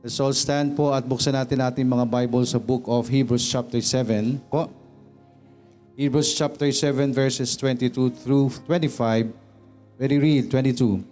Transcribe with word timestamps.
Let's 0.00 0.16
all 0.16 0.32
stand 0.32 0.80
po 0.80 0.96
at 0.96 1.04
buksan 1.04 1.36
natin 1.36 1.60
ating 1.60 1.84
mga 1.84 2.08
Bible 2.08 2.40
sa 2.48 2.56
book 2.56 2.88
of 2.88 3.04
Hebrews 3.04 3.44
chapter 3.44 3.84
7 3.84 4.40
po. 4.48 4.72
Hebrews 5.92 6.32
chapter 6.32 6.72
7 6.72 7.12
verses 7.12 7.52
22 7.52 8.08
through 8.24 8.48
25. 8.64 9.28
Very 10.00 10.16
read 10.16 10.48
22. 10.48 11.04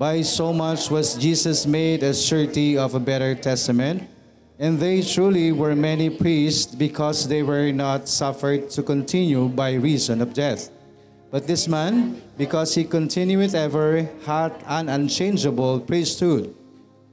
By 0.00 0.24
so 0.24 0.56
much 0.56 0.88
was 0.88 1.20
Jesus 1.20 1.68
made 1.68 2.00
a 2.00 2.16
surety 2.16 2.80
of 2.80 2.96
a 2.96 3.02
better 3.04 3.36
testament, 3.36 4.08
and 4.56 4.80
they 4.80 5.04
truly 5.04 5.52
were 5.52 5.76
many 5.76 6.08
priests 6.08 6.72
because 6.72 7.28
they 7.28 7.44
were 7.44 7.76
not 7.76 8.08
suffered 8.08 8.72
to 8.72 8.80
continue 8.80 9.52
by 9.52 9.76
reason 9.76 10.24
of 10.24 10.32
death. 10.32 10.72
But 11.28 11.44
this 11.44 11.68
man, 11.68 12.24
because 12.40 12.72
he 12.72 12.88
continueth 12.88 13.52
ever, 13.52 14.08
hath 14.24 14.56
an 14.64 14.88
unchangeable 14.88 15.84
priesthood. 15.84 16.63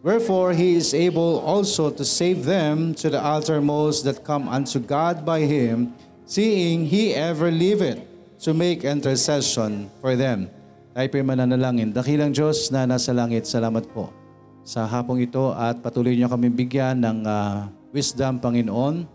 Wherefore 0.01 0.57
he 0.57 0.73
is 0.73 0.97
able 0.97 1.45
also 1.45 1.93
to 1.93 2.01
save 2.01 2.41
them 2.41 2.97
to 2.97 3.13
the 3.13 3.21
uttermost 3.21 4.01
that 4.09 4.25
come 4.25 4.49
unto 4.49 4.81
God 4.81 5.21
by 5.21 5.45
him, 5.45 5.93
seeing 6.25 6.89
he 6.89 7.13
ever 7.13 7.53
liveth 7.53 8.01
to 8.41 8.57
make 8.57 8.81
intercession 8.81 9.93
for 10.01 10.17
them. 10.17 10.49
Tayo 10.97 11.05
po'y 11.05 11.21
mananalangin. 11.21 11.93
Dakilang 11.93 12.33
Diyos 12.33 12.73
na 12.73 12.89
nasa 12.89 13.13
langit, 13.13 13.45
salamat 13.45 13.85
po 13.93 14.09
sa 14.65 14.89
hapong 14.89 15.21
ito 15.21 15.53
at 15.53 15.77
patuloy 15.85 16.17
niyo 16.17 16.25
kami 16.33 16.49
bigyan 16.49 16.97
ng 16.97 17.19
ah, 17.29 17.69
wisdom, 17.93 18.41
Panginoon, 18.41 19.05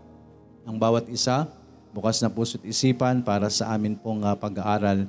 ang 0.63 0.75
bawat 0.79 1.11
isa, 1.11 1.51
bukas 1.91 2.23
na 2.23 2.31
puso't 2.31 2.63
isipan 2.63 3.19
para 3.27 3.51
sa 3.51 3.75
amin 3.75 3.99
pong 3.99 4.23
ah, 4.23 4.39
pag-aaral 4.39 5.03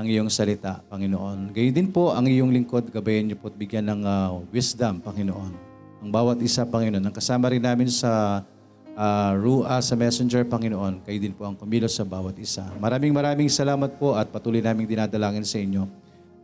ng 0.00 0.08
iyong 0.08 0.32
salita, 0.32 0.80
Panginoon. 0.88 1.52
Gayon 1.52 1.74
din 1.76 1.88
po 1.92 2.16
ang 2.16 2.24
iyong 2.24 2.48
lingkod, 2.48 2.88
gabayan 2.88 3.28
niyo 3.28 3.36
po 3.36 3.52
at 3.52 3.56
bigyan 3.60 3.84
ng 3.84 4.00
ah, 4.08 4.32
wisdom, 4.48 4.96
Panginoon. 5.04 5.52
Ang 6.00 6.08
bawat 6.08 6.40
isa, 6.40 6.64
Panginoon. 6.64 7.04
Ang 7.04 7.12
kasama 7.12 7.52
rin 7.52 7.60
namin 7.60 7.92
sa 7.92 8.40
uh, 8.96 9.32
Rua, 9.36 9.80
sa 9.84 9.92
Messenger, 9.92 10.48
Panginoon. 10.48 11.04
Kayo 11.04 11.18
din 11.20 11.36
po 11.36 11.44
ang 11.44 11.52
kumilos 11.52 11.96
sa 11.96 12.04
bawat 12.08 12.36
isa. 12.40 12.64
Maraming 12.80 13.12
maraming 13.12 13.52
salamat 13.52 14.00
po 14.00 14.16
at 14.16 14.32
patuloy 14.32 14.64
naming 14.64 14.88
dinadalangin 14.88 15.44
sa 15.44 15.60
inyo 15.60 15.84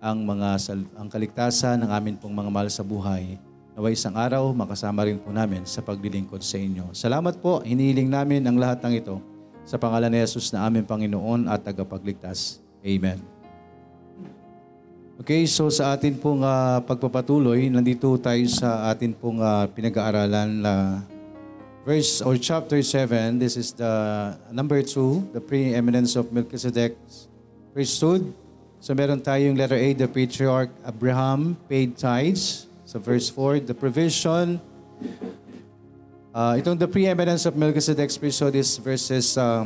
ang 0.00 0.18
mga 0.22 0.48
sal- 0.60 0.90
ang 0.96 1.08
kaligtasan 1.08 1.80
ng 1.80 1.90
amin 1.90 2.14
pong 2.20 2.36
mga 2.36 2.50
mahal 2.52 2.68
sa 2.68 2.84
buhay. 2.84 3.40
Naway 3.76 3.92
isang 3.92 4.16
araw, 4.16 4.56
makasama 4.56 5.04
rin 5.04 5.20
po 5.20 5.28
namin 5.32 5.68
sa 5.68 5.84
paglilingkod 5.84 6.40
sa 6.40 6.56
inyo. 6.56 6.96
Salamat 6.96 7.40
po, 7.44 7.60
hinihiling 7.60 8.08
namin 8.08 8.40
ang 8.48 8.56
lahat 8.56 8.80
ng 8.80 8.94
ito 9.04 9.20
sa 9.68 9.76
pangalan 9.76 10.08
ni 10.08 10.20
Jesus 10.24 10.48
na 10.48 10.64
aming 10.64 10.88
Panginoon 10.88 11.44
at 11.48 11.60
tagapagligtas. 11.60 12.64
Amen. 12.80 13.35
Okay, 15.16 15.48
so 15.48 15.72
sa 15.72 15.96
atin 15.96 16.12
pong 16.12 16.44
ah, 16.44 16.76
pagpapatuloy, 16.84 17.72
nandito 17.72 18.20
tayo 18.20 18.44
sa 18.52 18.92
atin 18.92 19.16
pong 19.16 19.40
ah, 19.40 19.64
pinag-aaralan 19.64 20.60
na 20.60 21.00
verse 21.88 22.20
or 22.20 22.36
chapter 22.36 22.84
7. 22.84 23.40
This 23.40 23.56
is 23.56 23.72
the 23.72 23.88
number 24.52 24.76
2, 24.84 25.32
the 25.32 25.40
preeminence 25.40 26.20
of 26.20 26.28
Melchizedek's 26.28 27.32
priesthood. 27.72 28.28
So 28.76 28.92
meron 28.92 29.24
tayong 29.24 29.56
letter 29.56 29.80
A, 29.80 29.96
the 29.96 30.04
patriarch 30.04 30.68
Abraham 30.84 31.56
paid 31.64 31.96
tithes. 31.96 32.68
Sa 32.84 33.00
verse 33.00 33.32
4, 33.32 33.64
the 33.64 33.72
provision. 33.72 34.60
Uh, 36.36 36.60
itong 36.60 36.76
the 36.76 36.84
preeminence 36.92 37.48
of 37.48 37.56
Melchizedek's 37.56 38.20
priesthood 38.20 38.52
is 38.52 38.76
verses, 38.76 39.32
uh, 39.40 39.64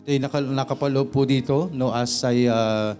ito 0.00 0.16
yung 0.16 0.24
naka, 0.24 0.40
nakapaloob 0.40 1.12
po 1.12 1.28
dito, 1.28 1.68
no, 1.76 1.92
as 1.92 2.24
I 2.24 2.48
uh, 2.48 2.96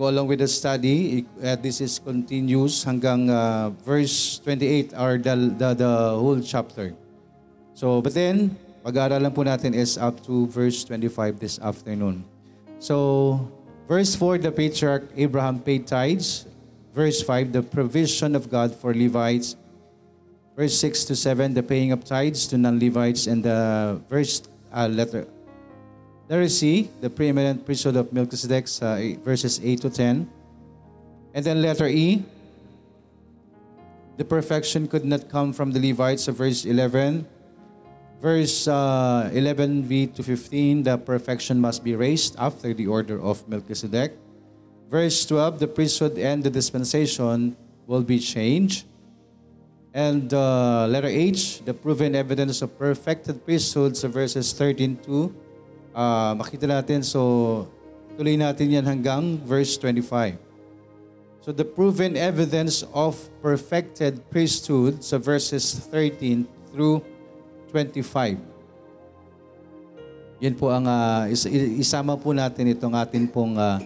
go 0.00 0.08
along 0.08 0.32
with 0.32 0.40
the 0.40 0.48
study, 0.48 1.28
uh, 1.44 1.60
this 1.60 1.84
is 1.84 2.00
continuous 2.00 2.88
hanggang 2.88 3.28
uh, 3.28 3.68
verse 3.84 4.40
28 4.40 4.96
or 4.96 5.20
the, 5.20 5.36
the, 5.60 5.68
the 5.76 5.92
whole 6.16 6.40
chapter. 6.40 6.96
So, 7.76 8.00
but 8.00 8.16
then, 8.16 8.56
pag-aaralan 8.80 9.28
po 9.36 9.44
natin 9.44 9.76
is 9.76 10.00
up 10.00 10.24
to 10.24 10.48
verse 10.48 10.88
25 10.88 11.36
this 11.36 11.60
afternoon. 11.60 12.24
So, 12.80 13.44
verse 13.84 14.16
4, 14.16 14.40
the 14.40 14.48
patriarch 14.48 15.12
Abraham 15.20 15.60
paid 15.60 15.84
tithes. 15.84 16.48
Verse 16.96 17.20
5, 17.20 17.52
the 17.52 17.62
provision 17.62 18.32
of 18.32 18.48
God 18.48 18.72
for 18.72 18.96
Levites. 18.96 19.60
Verse 20.56 20.80
6 20.80 21.12
to 21.12 21.14
7, 21.14 21.52
the 21.52 21.62
paying 21.62 21.92
of 21.92 22.08
tithes 22.08 22.48
to 22.48 22.56
non-Levites. 22.56 23.28
And 23.28 23.44
the 23.44 24.00
verse, 24.08 24.48
uh, 24.72 24.88
letter, 24.88 25.28
letter 26.30 26.48
C, 26.48 26.88
the 27.02 27.10
preeminent 27.10 27.66
priesthood 27.66 27.96
of 27.96 28.12
Melchizedek, 28.12 28.70
uh, 28.80 29.18
verses 29.26 29.58
8 29.58 29.80
to 29.82 29.90
10. 29.90 30.30
And 31.34 31.44
then 31.44 31.60
letter 31.60 31.88
E, 31.88 32.22
the 34.16 34.24
perfection 34.24 34.86
could 34.86 35.04
not 35.04 35.28
come 35.28 35.52
from 35.52 35.72
the 35.72 35.82
Levites, 35.82 36.24
so 36.24 36.32
verse 36.32 36.64
11. 36.64 37.26
Verse 38.22 38.68
uh, 38.68 39.28
11b 39.34 40.14
to 40.14 40.22
15, 40.22 40.84
the 40.84 40.98
perfection 40.98 41.58
must 41.58 41.82
be 41.82 41.96
raised 41.96 42.36
after 42.38 42.72
the 42.74 42.86
order 42.86 43.20
of 43.20 43.42
Melchizedek. 43.48 44.14
Verse 44.88 45.26
12, 45.26 45.58
the 45.58 45.66
priesthood 45.66 46.16
and 46.16 46.44
the 46.44 46.50
dispensation 46.50 47.56
will 47.88 48.02
be 48.02 48.20
changed. 48.20 48.86
And 49.92 50.32
uh, 50.32 50.86
letter 50.86 51.08
H, 51.08 51.64
the 51.64 51.74
proven 51.74 52.14
evidence 52.14 52.62
of 52.62 52.78
perfected 52.78 53.44
priesthood 53.44 53.96
sa 53.96 54.06
verses 54.06 54.52
13 54.52 54.96
to, 55.10 55.34
uh, 55.94 56.32
makita 56.38 56.66
natin, 56.66 57.02
so 57.02 57.64
tuloy 58.18 58.36
natin 58.36 58.68
yan 58.68 58.84
hanggang 58.84 59.38
verse 59.42 59.78
25. 59.78 60.36
So 61.40 61.56
the 61.56 61.64
proven 61.64 62.20
evidence 62.20 62.84
of 62.92 63.16
perfected 63.40 64.20
priesthood 64.28 65.00
sa 65.00 65.16
verses 65.16 65.72
13 65.88 66.44
through 66.68 67.00
25. 67.72 68.36
Yan 70.40 70.54
po 70.56 70.68
ang 70.68 70.84
uh, 70.84 71.28
is- 71.32 71.48
isama 71.80 72.16
po 72.16 72.36
natin 72.36 72.68
itong 72.72 72.92
atin 72.92 73.24
pong 73.24 73.56
uh, 73.56 73.80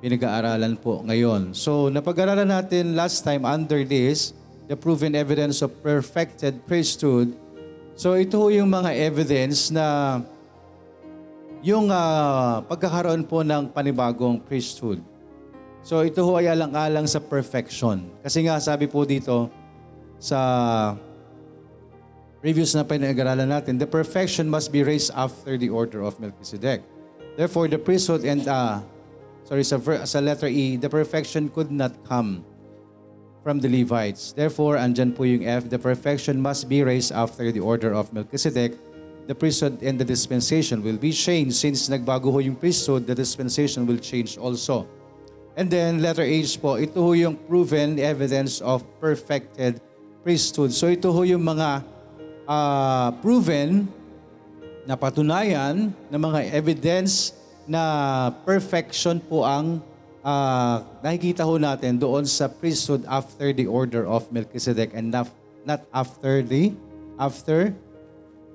pinag-aaralan 0.00 0.76
po 0.76 1.04
ngayon. 1.04 1.52
So 1.52 1.88
napag-aralan 1.92 2.48
natin 2.48 2.96
last 2.96 3.24
time 3.24 3.44
under 3.44 3.84
this, 3.84 4.32
the 4.68 4.76
proven 4.76 5.12
evidence 5.12 5.60
of 5.60 5.72
perfected 5.84 6.64
priesthood. 6.64 7.32
So 7.96 8.16
ito 8.16 8.40
yung 8.52 8.68
mga 8.68 8.92
evidence 8.92 9.68
na 9.72 10.20
yung 11.66 11.90
uh, 11.90 12.62
pagkakaroon 12.70 13.26
po 13.26 13.42
ng 13.42 13.74
panibagong 13.74 14.38
priesthood. 14.38 15.02
So 15.82 16.06
ito 16.06 16.22
ho 16.22 16.38
ay 16.38 16.46
alang-alang 16.46 17.10
sa 17.10 17.18
perfection. 17.18 18.06
Kasi 18.22 18.46
nga 18.46 18.62
sabi 18.62 18.86
po 18.86 19.02
dito 19.02 19.50
sa 20.22 20.38
previous 22.38 22.70
na 22.78 22.86
pinag-aralan 22.86 23.50
natin, 23.50 23.82
the 23.82 23.88
perfection 23.90 24.46
must 24.46 24.70
be 24.70 24.86
raised 24.86 25.10
after 25.18 25.58
the 25.58 25.66
order 25.66 26.06
of 26.06 26.14
Melchizedek. 26.22 26.86
Therefore, 27.34 27.66
the 27.66 27.82
priesthood 27.82 28.22
and, 28.22 28.46
uh, 28.46 28.78
sorry, 29.42 29.66
sa, 29.66 29.82
sa 30.06 30.22
letter 30.22 30.46
E, 30.46 30.78
the 30.78 30.88
perfection 30.88 31.50
could 31.50 31.74
not 31.74 31.92
come 32.06 32.46
from 33.42 33.58
the 33.58 33.66
Levites. 33.66 34.30
Therefore, 34.30 34.78
andyan 34.78 35.10
po 35.10 35.26
yung 35.26 35.42
F, 35.42 35.66
the 35.66 35.82
perfection 35.82 36.38
must 36.38 36.70
be 36.70 36.86
raised 36.86 37.10
after 37.10 37.50
the 37.50 37.60
order 37.60 37.90
of 37.90 38.14
Melchizedek. 38.14 38.78
The 39.26 39.34
priesthood 39.34 39.82
and 39.82 39.98
the 39.98 40.06
dispensation 40.06 40.86
will 40.86 40.96
be 40.96 41.10
changed. 41.10 41.58
Since 41.58 41.90
nagbago 41.90 42.30
ho 42.30 42.38
yung 42.38 42.54
priesthood, 42.54 43.10
the 43.10 43.14
dispensation 43.14 43.82
will 43.82 43.98
change 43.98 44.38
also. 44.38 44.86
And 45.58 45.66
then 45.66 45.98
letter 45.98 46.22
H 46.22 46.60
po, 46.62 46.78
ito 46.78 47.02
ho 47.02 47.10
yung 47.16 47.34
proven 47.48 47.98
evidence 47.98 48.62
of 48.62 48.86
perfected 49.02 49.82
priesthood. 50.22 50.70
So 50.70 50.86
ito 50.86 51.10
ho 51.10 51.26
yung 51.26 51.42
mga 51.42 51.82
uh, 52.46 53.08
proven 53.18 53.90
na 54.86 54.94
patunayan 54.94 55.90
na 56.12 56.18
mga 56.20 56.54
evidence 56.54 57.34
na 57.66 58.30
perfection 58.46 59.18
po 59.18 59.42
ang 59.42 59.82
uh, 60.22 60.82
nakikita 61.02 61.42
ho 61.42 61.58
natin 61.58 61.98
doon 61.98 62.22
sa 62.26 62.46
priesthood 62.46 63.02
after 63.10 63.50
the 63.50 63.66
order 63.66 64.06
of 64.06 64.30
Melchizedek 64.30 64.94
and 64.94 65.10
not, 65.10 65.26
not 65.66 65.82
after 65.90 66.46
the 66.46 66.70
after 67.18 67.74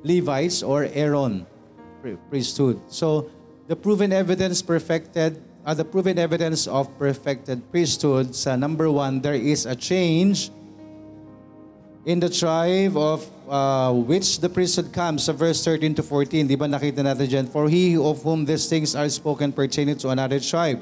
Levites 0.03 0.63
or 0.63 0.85
Aaron 0.93 1.45
priesthood. 2.29 2.81
So 2.89 3.29
the 3.67 3.75
proven 3.75 4.11
evidence 4.11 4.61
perfected 4.61 5.41
uh, 5.65 5.73
the 5.73 5.85
proven 5.85 6.17
evidence 6.17 6.65
of 6.65 6.89
perfected 6.97 7.61
priesthood 7.71 8.33
sa 8.33 8.55
number 8.55 8.89
one, 8.89 9.21
there 9.21 9.37
is 9.37 9.65
a 9.65 9.75
change 9.75 10.49
in 12.05 12.19
the 12.19 12.29
tribe 12.29 12.97
of 12.97 13.29
uh, 13.45 13.93
which 13.93 14.41
the 14.41 14.49
priesthood 14.49 14.89
comes 14.89 15.29
sa 15.29 15.33
verse 15.33 15.61
13 15.63 15.93
to 15.95 16.03
14. 16.03 16.47
Di 16.49 16.57
ba 16.57 16.65
nakita 16.65 17.05
natin 17.05 17.27
dyan? 17.29 17.45
For 17.45 17.69
he 17.69 17.93
of 17.93 18.25
whom 18.25 18.45
these 18.45 18.65
things 18.65 18.97
are 18.97 19.09
spoken 19.09 19.53
pertaining 19.53 19.97
to 20.01 20.09
another 20.09 20.41
tribe, 20.41 20.81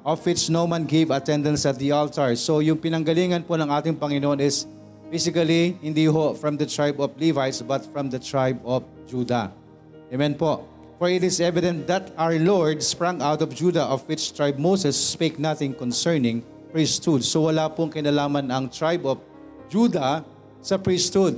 of 0.00 0.24
which 0.24 0.48
no 0.48 0.64
man 0.64 0.88
gave 0.88 1.12
attendance 1.12 1.68
at 1.68 1.76
the 1.76 1.92
altar. 1.92 2.32
So 2.40 2.64
yung 2.64 2.80
pinanggalingan 2.80 3.44
po 3.44 3.60
ng 3.60 3.68
ating 3.68 4.00
Panginoon 4.00 4.40
is 4.40 4.64
basically 5.10 5.78
hindi 5.82 6.06
ho 6.06 6.34
from 6.34 6.56
the 6.56 6.66
tribe 6.66 7.00
of 7.00 7.14
Levites 7.20 7.62
but 7.62 7.86
from 7.92 8.10
the 8.10 8.18
tribe 8.18 8.60
of 8.64 8.82
Judah. 9.06 9.52
Amen 10.12 10.34
po. 10.34 10.66
For 10.96 11.12
it 11.12 11.20
is 11.22 11.40
evident 11.44 11.86
that 11.92 12.08
our 12.16 12.40
Lord 12.40 12.80
sprang 12.80 13.20
out 13.20 13.44
of 13.44 13.52
Judah, 13.52 13.84
of 13.84 14.08
which 14.08 14.32
tribe 14.32 14.56
Moses 14.56 14.96
spake 14.96 15.36
nothing 15.36 15.76
concerning 15.76 16.40
priesthood. 16.72 17.20
So 17.20 17.52
wala 17.52 17.68
pong 17.68 17.92
kinalaman 17.92 18.48
ang 18.48 18.72
tribe 18.72 19.04
of 19.04 19.20
Judah 19.68 20.24
sa 20.64 20.80
priesthood. 20.80 21.36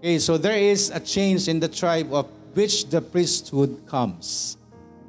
Okay, 0.00 0.18
so 0.18 0.40
there 0.40 0.56
is 0.56 0.88
a 0.90 0.98
change 0.98 1.46
in 1.46 1.60
the 1.60 1.68
tribe 1.68 2.08
of 2.10 2.26
which 2.56 2.88
the 2.88 3.04
priesthood 3.04 3.84
comes. 3.84 4.56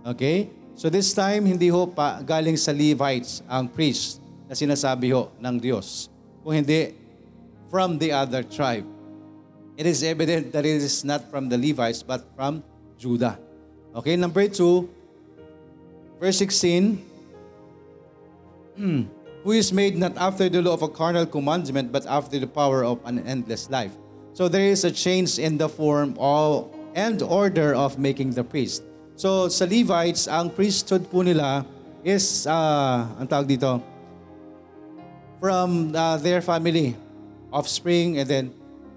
Okay? 0.06 0.51
So 0.75 0.91
this 0.91 1.15
time, 1.15 1.47
hindi 1.47 1.71
ho 1.71 1.88
pa 1.88 2.19
galing 2.21 2.59
sa 2.59 2.75
Levites 2.75 3.39
ang 3.47 3.71
priest 3.71 4.19
na 4.45 4.53
sinasabi 4.53 5.15
ho 5.15 5.31
ng 5.39 5.56
Diyos. 5.63 6.12
Kung 6.44 6.59
hindi, 6.59 6.91
from 7.74 7.98
the 7.98 8.14
other 8.14 8.46
tribe. 8.46 8.86
It 9.81 9.90
is 9.90 10.06
evident 10.06 10.54
that 10.54 10.62
it 10.62 10.78
is 10.78 11.02
not 11.02 11.25
from 11.34 11.50
the 11.50 11.58
Levites, 11.58 12.06
but 12.06 12.22
from 12.38 12.62
Judah. 13.02 13.42
Okay, 13.98 14.14
number 14.14 14.46
two, 14.46 14.94
verse 16.22 16.38
16, 16.38 17.02
who 18.78 19.52
is 19.52 19.74
made 19.74 19.98
not 19.98 20.14
after 20.22 20.54
the 20.54 20.62
law 20.62 20.78
of 20.78 20.86
a 20.86 20.88
carnal 20.88 21.25
commandment, 21.25 21.90
but 21.92 22.06
after 22.06 22.38
the 22.38 22.46
power 22.46 22.86
of 22.86 23.02
an 23.10 23.25
endless 23.25 23.66
life. 23.74 23.98
So 24.38 24.46
there 24.46 24.69
is 24.69 24.86
a 24.86 24.94
change 24.94 25.42
in 25.42 25.58
the 25.58 25.68
form 25.68 26.14
of 26.22 26.69
and 26.94 27.26
order 27.26 27.74
of 27.74 27.98
making 27.98 28.38
the 28.38 28.46
priest. 28.46 28.86
So 29.18 29.50
sa 29.50 29.66
Levites, 29.66 30.30
ang 30.30 30.54
priesthood 30.54 31.10
po 31.10 31.26
nila 31.26 31.66
is, 32.06 32.46
uh, 32.46 33.18
ang 33.18 33.26
tawag 33.26 33.50
dito, 33.50 33.81
from 35.42 35.90
uh, 35.98 36.22
their 36.22 36.46
family, 36.46 36.94
offspring, 37.54 38.18
and 38.18 38.26
then, 38.26 38.46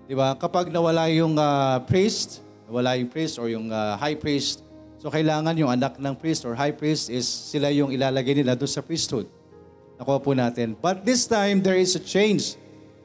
di 0.08 0.17
ba, 0.17 0.32
kapag 0.32 0.73
nawala 0.73 1.12
yung 1.12 1.37
uh, 1.37 1.85
priest, 1.85 2.41
nawala 2.64 2.97
yung 2.97 3.12
priest 3.12 3.37
or 3.37 3.53
yung 3.53 3.69
uh, 3.69 4.00
high 4.00 4.17
priest, 4.17 4.64
so 4.97 5.12
kailangan 5.12 5.53
yung 5.61 5.69
anak 5.69 6.00
ng 6.00 6.14
priest 6.17 6.49
or 6.49 6.56
high 6.56 6.73
priest 6.73 7.12
is 7.12 7.29
sila 7.29 7.69
yung 7.69 7.93
ilalagay 7.93 8.41
nila 8.41 8.56
doon 8.56 8.73
sa 8.73 8.81
priesthood. 8.81 9.29
Nakuha 10.00 10.19
po 10.19 10.32
natin. 10.32 10.73
But 10.81 11.05
this 11.05 11.29
time, 11.29 11.61
there 11.61 11.76
is 11.76 11.93
a 11.94 12.03
change 12.03 12.56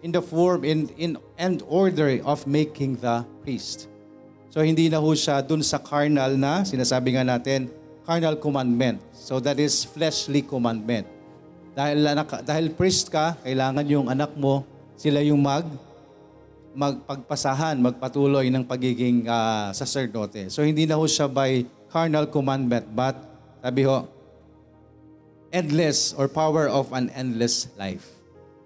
in 0.01 0.09
the 0.15 0.23
form 0.23 0.65
in, 0.65 0.89
in, 0.97 1.19
and 1.37 1.61
order 1.69 2.19
of 2.25 2.47
making 2.47 2.97
the 3.03 3.21
priest. 3.45 3.91
So 4.51 4.59
hindi 4.59 4.91
na 4.91 4.99
ho 4.99 5.15
siya 5.15 5.39
dun 5.45 5.63
sa 5.63 5.79
carnal 5.79 6.35
na, 6.35 6.67
sinasabi 6.67 7.15
nga 7.15 7.23
natin, 7.23 7.71
carnal 8.03 8.35
commandment. 8.35 8.99
So 9.15 9.39
that 9.39 9.55
is 9.61 9.87
fleshly 9.87 10.43
commandment. 10.43 11.07
Dahil, 11.71 12.03
anak, 12.03 12.43
dahil 12.43 12.67
priest 12.75 13.07
ka, 13.07 13.39
kailangan 13.47 13.87
yung 13.87 14.11
anak 14.11 14.35
mo, 14.35 14.67
sila 15.01 15.17
yung 15.25 15.41
mag, 15.41 15.65
magpagpasahan, 16.77 17.81
magpatuloy 17.81 18.53
ng 18.53 18.61
pagiging 18.61 19.25
uh, 19.25 19.73
sacerdote. 19.73 20.45
So 20.53 20.61
hindi 20.61 20.85
na 20.85 20.93
ho 20.93 21.09
siya 21.09 21.25
by 21.25 21.65
carnal 21.89 22.29
commandment, 22.29 22.85
but 22.93 23.17
sabi 23.65 23.81
ho, 23.81 24.05
endless 25.49 26.13
or 26.13 26.29
power 26.29 26.69
of 26.69 26.93
an 26.93 27.09
endless 27.17 27.65
life. 27.81 28.05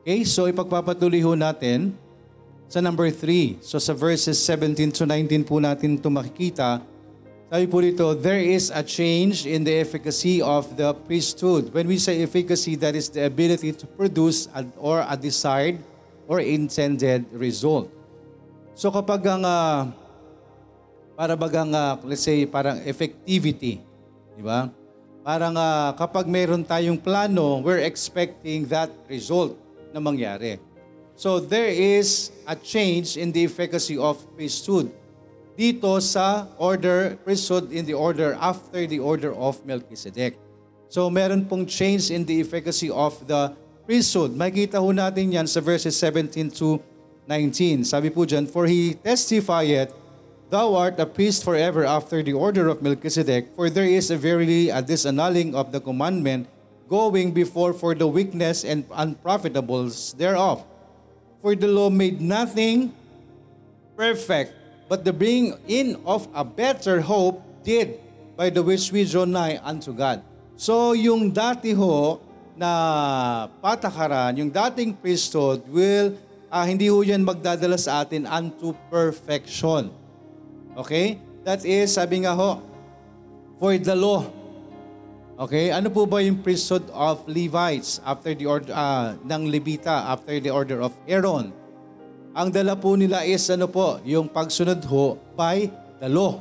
Okay, 0.03 0.27
so 0.27 0.51
ipagpapatuloy 0.51 1.23
ho 1.23 1.39
natin 1.39 1.95
sa 2.67 2.83
number 2.83 3.07
3. 3.07 3.63
So 3.63 3.79
sa 3.79 3.95
verses 3.95 4.35
17 4.43 4.91
to 4.99 5.07
19 5.07 5.47
po 5.47 5.63
natin 5.63 5.95
ito 5.95 6.11
makikita. 6.11 6.83
Sabi 7.47 7.65
po 7.71 7.79
dito, 7.79 8.11
there 8.11 8.43
is 8.43 8.75
a 8.75 8.83
change 8.83 9.47
in 9.47 9.63
the 9.63 9.71
efficacy 9.71 10.43
of 10.43 10.67
the 10.75 10.91
priesthood. 11.07 11.71
When 11.71 11.87
we 11.87 11.95
say 11.95 12.19
efficacy, 12.19 12.75
that 12.83 12.91
is 12.91 13.07
the 13.07 13.23
ability 13.23 13.71
to 13.79 13.85
produce 13.87 14.51
or 14.75 14.99
a 14.99 15.15
desired 15.15 15.79
or 16.25 16.41
intended 16.41 17.25
result. 17.33 17.89
So 18.75 18.91
kapag 18.91 19.23
ang, 19.25 19.45
uh, 19.45 19.89
para 21.15 21.33
bagang, 21.39 21.71
uh, 21.71 21.95
let's 22.03 22.25
say, 22.27 22.43
parang 22.43 22.83
effectivity, 22.83 23.79
di 24.35 24.43
ba? 24.43 24.67
Parang 25.25 25.55
uh, 25.57 25.95
kapag 25.97 26.29
mayroon 26.29 26.61
tayong 26.61 26.99
plano, 27.01 27.63
we're 27.63 27.81
expecting 27.81 28.67
that 28.69 28.91
result 29.09 29.57
na 29.89 29.97
mangyari. 29.97 30.59
So 31.15 31.39
there 31.39 31.71
is 31.71 32.35
a 32.43 32.53
change 32.53 33.15
in 33.15 33.31
the 33.31 33.47
efficacy 33.47 33.95
of 33.95 34.19
priesthood. 34.35 34.91
Dito 35.55 35.87
sa 36.03 36.51
order, 36.59 37.15
priesthood 37.23 37.71
in 37.71 37.87
the 37.87 37.95
order 37.95 38.35
after 38.37 38.83
the 38.83 38.99
order 38.99 39.31
of 39.31 39.63
Melchizedek. 39.63 40.35
So 40.91 41.07
meron 41.07 41.47
pong 41.47 41.65
change 41.65 42.11
in 42.11 42.27
the 42.27 42.43
efficacy 42.43 42.91
of 42.91 43.15
the 43.23 43.55
priesthood. 43.85 44.33
Makikita 44.33 44.81
ho 44.81 44.89
natin 44.89 45.31
yan 45.31 45.47
sa 45.47 45.61
verses 45.61 45.93
17 45.97 46.51
to 46.57 46.81
19. 47.29 47.85
Sabi 47.85 48.09
po 48.09 48.25
dyan, 48.25 48.49
For 48.49 48.65
he 48.65 48.97
testifieth, 48.97 49.93
Thou 50.49 50.77
art 50.77 51.01
a 51.01 51.09
priest 51.09 51.41
forever 51.41 51.85
after 51.85 52.21
the 52.21 52.33
order 52.33 52.69
of 52.69 52.81
Melchizedek, 52.81 53.57
for 53.57 53.69
there 53.69 53.89
is 53.89 54.13
a 54.13 54.17
verily 54.17 54.69
a 54.69 54.77
disannulling 54.77 55.57
of 55.57 55.73
the 55.73 55.81
commandment 55.81 56.45
going 56.85 57.33
before 57.33 57.73
for 57.73 57.97
the 57.97 58.05
weakness 58.05 58.61
and 58.61 58.85
unprofitables 58.93 60.13
thereof. 60.17 60.61
For 61.41 61.57
the 61.57 61.65
law 61.65 61.89
made 61.89 62.21
nothing 62.21 62.93
perfect, 63.97 64.53
but 64.85 65.01
the 65.01 65.13
bringing 65.13 65.57
in 65.65 65.97
of 66.05 66.29
a 66.33 66.45
better 66.45 67.01
hope 67.01 67.41
did 67.65 67.97
by 68.37 68.53
the 68.53 68.61
which 68.61 68.93
we 68.93 69.01
draw 69.01 69.25
nigh 69.25 69.57
unto 69.65 69.97
God. 69.97 70.21
So 70.55 70.93
yung 70.93 71.33
dati 71.33 71.73
ho 71.73 72.21
na 72.55 72.71
patakaran, 73.59 74.35
yung 74.39 74.51
dating 74.51 74.95
priesthood 74.95 75.61
will, 75.67 76.15
uh, 76.47 76.65
hindi 76.65 76.87
ho 76.87 77.03
yan 77.03 77.21
magdadala 77.21 77.75
sa 77.75 78.03
atin 78.03 78.23
unto 78.25 78.71
perfection. 78.87 79.91
Okay? 80.79 81.19
That 81.43 81.61
is, 81.67 81.93
sabi 81.93 82.23
nga 82.23 82.33
ho, 82.33 82.63
for 83.59 83.75
the 83.75 83.95
law 83.95 84.25
Okay, 85.35 85.67
ano 85.67 85.91
po 85.91 86.07
ba 86.07 86.23
yung 86.23 86.39
priesthood 86.39 86.87
of 86.95 87.19
Levites 87.27 87.99
after 88.07 88.31
the 88.31 88.47
order 88.47 88.71
uh, 88.71 89.19
ng 89.19 89.51
Levita 89.51 90.07
after 90.07 90.39
the 90.39 90.47
order 90.47 90.79
of 90.79 90.95
Aaron? 91.03 91.51
Ang 92.31 92.55
dala 92.55 92.79
po 92.79 92.95
nila 92.95 93.27
is 93.27 93.43
ano 93.51 93.67
po, 93.67 93.99
yung 94.07 94.31
pagsunod 94.31 94.79
ho 94.87 95.19
by 95.35 95.67
the 95.99 96.07
law. 96.07 96.39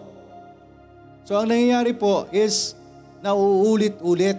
So 1.27 1.35
ang 1.35 1.51
nangyayari 1.51 1.91
po 1.99 2.31
is 2.31 2.79
nauulit-ulit. 3.19 4.39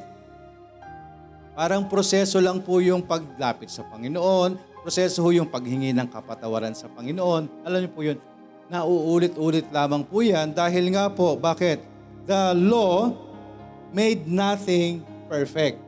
Parang 1.56 1.88
proseso 1.88 2.44
lang 2.44 2.60
po 2.60 2.84
yung 2.84 3.00
paglapit 3.00 3.72
sa 3.72 3.88
Panginoon, 3.88 4.60
proseso 4.84 5.24
ho 5.24 5.32
yung 5.32 5.48
paghingi 5.48 5.96
ng 5.96 6.12
kapatawaran 6.12 6.76
sa 6.76 6.92
Panginoon. 6.92 7.64
Alam 7.64 7.80
niyo 7.80 7.92
po 7.96 8.02
yun, 8.04 8.20
nauulit-ulit 8.68 9.72
lamang 9.72 10.04
po 10.04 10.20
yan 10.20 10.52
dahil 10.52 10.92
nga 10.92 11.08
po, 11.08 11.40
bakit? 11.40 11.80
The 12.28 12.52
law 12.52 13.16
made 13.96 14.28
nothing 14.28 15.00
perfect. 15.32 15.80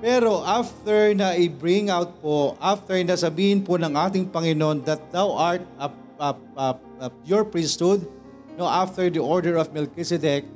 Pero 0.00 0.40
after 0.40 1.12
na 1.12 1.36
i-bring 1.36 1.92
out 1.92 2.16
po, 2.24 2.56
after 2.56 2.96
na 3.04 3.20
sabihin 3.20 3.60
po 3.60 3.76
ng 3.76 3.92
ating 3.92 4.32
Panginoon 4.32 4.80
that 4.88 5.12
thou 5.12 5.36
art 5.36 5.64
a, 5.76 5.92
a, 6.16 6.30
a, 6.56 6.68
a 7.04 7.06
your 7.28 7.44
priesthood, 7.44 8.08
no, 8.56 8.64
after 8.64 9.12
the 9.12 9.20
order 9.20 9.60
of 9.60 9.72
Melchizedek, 9.76 10.48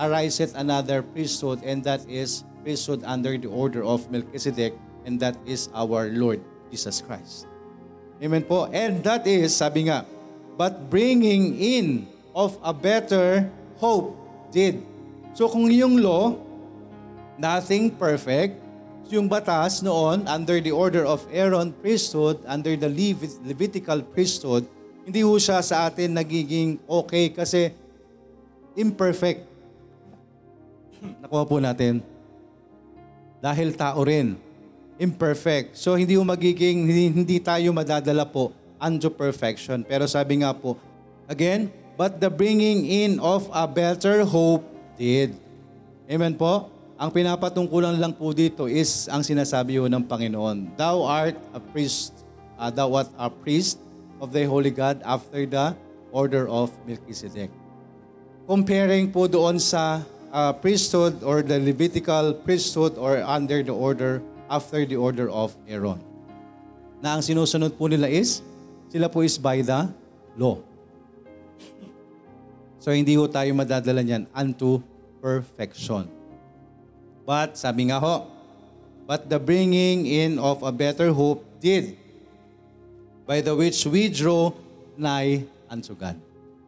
ariseth 0.00 0.56
another 0.56 1.04
priesthood, 1.04 1.60
and 1.64 1.84
that 1.84 2.00
is 2.08 2.48
priesthood 2.64 3.04
under 3.04 3.36
the 3.36 3.52
order 3.52 3.84
of 3.84 4.08
Melchizedek, 4.08 4.72
and 5.04 5.20
that 5.20 5.36
is 5.44 5.68
our 5.76 6.08
Lord 6.08 6.40
Jesus 6.72 7.04
Christ. 7.04 7.44
Amen 8.24 8.48
po. 8.48 8.72
And 8.72 9.04
that 9.04 9.28
is, 9.28 9.52
sabi 9.52 9.92
nga, 9.92 10.08
but 10.56 10.88
bringing 10.88 11.60
in 11.60 12.08
of 12.32 12.56
a 12.64 12.72
better 12.72 13.52
hope 13.76 14.16
did 14.48 14.80
So 15.34 15.50
kung 15.50 15.66
yung 15.66 15.98
law, 15.98 16.38
nothing 17.34 17.90
perfect, 17.90 18.54
yung 19.10 19.26
batas 19.26 19.82
noon 19.82 20.22
under 20.30 20.62
the 20.62 20.70
order 20.70 21.02
of 21.02 21.26
Aaron 21.34 21.74
priesthood, 21.74 22.38
under 22.46 22.78
the 22.78 22.86
Levit- 22.86 23.42
Levitical 23.42 23.98
priesthood, 24.14 24.62
hindi 25.02 25.26
ho 25.26 25.34
siya 25.34 25.58
sa 25.58 25.90
atin 25.90 26.14
nagiging 26.14 26.78
okay 26.86 27.34
kasi 27.34 27.74
imperfect. 28.78 29.42
Nakuha 31.18 31.42
po 31.44 31.58
natin. 31.58 32.13
Dahil 33.44 33.76
tao 33.76 34.00
rin. 34.00 34.40
Imperfect. 34.96 35.76
So 35.76 36.00
hindi 36.00 36.16
ho 36.16 36.24
magiging, 36.24 36.88
hindi, 36.88 37.12
hindi 37.12 37.36
tayo 37.44 37.76
madadala 37.76 38.24
po 38.24 38.56
unto 38.80 39.12
perfection. 39.12 39.84
Pero 39.84 40.08
sabi 40.08 40.40
nga 40.40 40.56
po, 40.56 40.80
again, 41.28 41.68
but 42.00 42.24
the 42.24 42.32
bringing 42.32 42.88
in 42.88 43.20
of 43.20 43.44
a 43.52 43.68
better 43.68 44.24
hope 44.24 44.64
did. 44.96 45.36
Amen 46.08 46.32
po? 46.40 46.72
Ang 46.96 47.10
pinapatungkulan 47.12 48.00
lang 48.00 48.16
po 48.16 48.32
dito 48.32 48.64
is 48.64 49.10
ang 49.12 49.20
sinasabi 49.20 49.76
ho 49.76 49.84
ng 49.92 50.08
Panginoon. 50.08 50.72
Thou 50.80 51.04
art 51.04 51.36
a 51.52 51.60
priest, 51.60 52.24
uh, 52.56 52.72
thou 52.72 52.96
art 52.96 53.10
a 53.20 53.28
priest 53.28 53.76
of 54.24 54.32
the 54.32 54.46
Holy 54.48 54.72
God 54.72 55.04
after 55.04 55.44
the 55.44 55.76
order 56.14 56.46
of 56.46 56.70
Melchizedek. 56.86 57.50
Comparing 58.46 59.10
po 59.10 59.26
doon 59.26 59.58
sa 59.58 60.06
uh, 60.34 60.50
priesthood 60.58 61.22
or 61.22 61.46
the 61.46 61.62
Levitical 61.62 62.34
priesthood 62.34 62.98
or 62.98 63.22
under 63.22 63.62
the 63.62 63.70
order 63.70 64.18
after 64.50 64.82
the 64.82 64.98
order 64.98 65.30
of 65.30 65.54
Aaron. 65.70 66.02
Na 66.98 67.14
ang 67.14 67.22
sinusunod 67.22 67.78
po 67.78 67.86
nila 67.86 68.10
is, 68.10 68.42
sila 68.90 69.06
po 69.06 69.22
is 69.22 69.38
by 69.38 69.62
the 69.62 69.86
law. 70.34 70.58
So 72.82 72.90
hindi 72.90 73.14
ho 73.14 73.30
tayo 73.30 73.54
madadala 73.54 74.02
niyan 74.02 74.26
unto 74.34 74.82
perfection. 75.22 76.10
But 77.22 77.54
sabi 77.54 77.94
nga 77.94 78.02
ho, 78.02 78.26
but 79.06 79.30
the 79.30 79.38
bringing 79.38 80.04
in 80.04 80.42
of 80.42 80.66
a 80.66 80.74
better 80.74 81.14
hope 81.14 81.46
did. 81.62 82.04
by 83.26 83.40
the 83.40 83.56
which 83.56 83.84
we 83.88 84.08
draw 84.08 84.52
nigh 84.96 85.44
unto 85.68 85.96
God. 85.96 86.16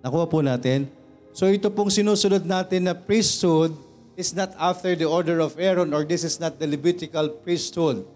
Nakuha 0.01 0.25
po 0.29 0.41
natin? 0.41 0.89
So 1.37 1.53
ito 1.53 1.69
pong 1.69 1.93
sinusunod 1.93 2.49
natin 2.49 2.89
na 2.89 2.97
priesthood 2.97 3.77
is 4.17 4.33
not 4.33 4.57
after 4.57 4.97
the 4.97 5.05
order 5.05 5.45
of 5.45 5.53
Aaron 5.61 5.93
or 5.93 6.01
this 6.01 6.25
is 6.25 6.41
not 6.41 6.57
the 6.57 6.65
Levitical 6.65 7.29
priesthood. 7.29 8.09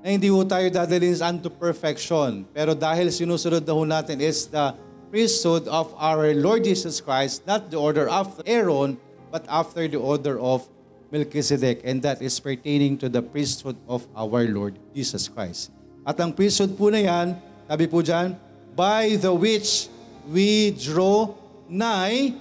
Na 0.00 0.16
hindi 0.16 0.32
ho 0.32 0.40
tayo 0.48 0.72
dadalhin 0.72 1.12
unto 1.20 1.52
perfection. 1.52 2.48
Pero 2.56 2.72
dahil 2.72 3.12
sinusunod 3.12 3.68
na 3.68 3.72
ho 3.76 3.84
natin 3.84 4.24
is 4.24 4.48
the 4.48 4.72
priesthood 5.12 5.68
of 5.68 5.92
our 6.00 6.32
Lord 6.32 6.64
Jesus 6.64 7.04
Christ, 7.04 7.44
not 7.44 7.68
the 7.68 7.76
order 7.76 8.08
of 8.08 8.32
Aaron, 8.48 8.96
but 9.28 9.44
after 9.52 9.84
the 9.84 10.00
order 10.00 10.40
of 10.40 10.64
Melchizedek. 11.12 11.84
And 11.84 12.00
that 12.00 12.24
is 12.24 12.40
pertaining 12.40 12.96
to 13.04 13.12
the 13.12 13.20
priesthood 13.20 13.76
of 13.84 14.08
our 14.16 14.48
Lord 14.48 14.80
Jesus 14.96 15.28
Christ. 15.28 15.68
At 16.08 16.16
ang 16.16 16.32
priesthood 16.32 16.80
po 16.80 16.88
na 16.88 17.04
yan, 17.04 17.36
sabi 17.68 17.84
po 17.84 18.00
dyan, 18.00 18.40
by 18.72 19.20
the 19.20 19.36
which 19.36 19.92
we 20.32 20.72
draw 20.72 21.44
nigh 21.68 22.34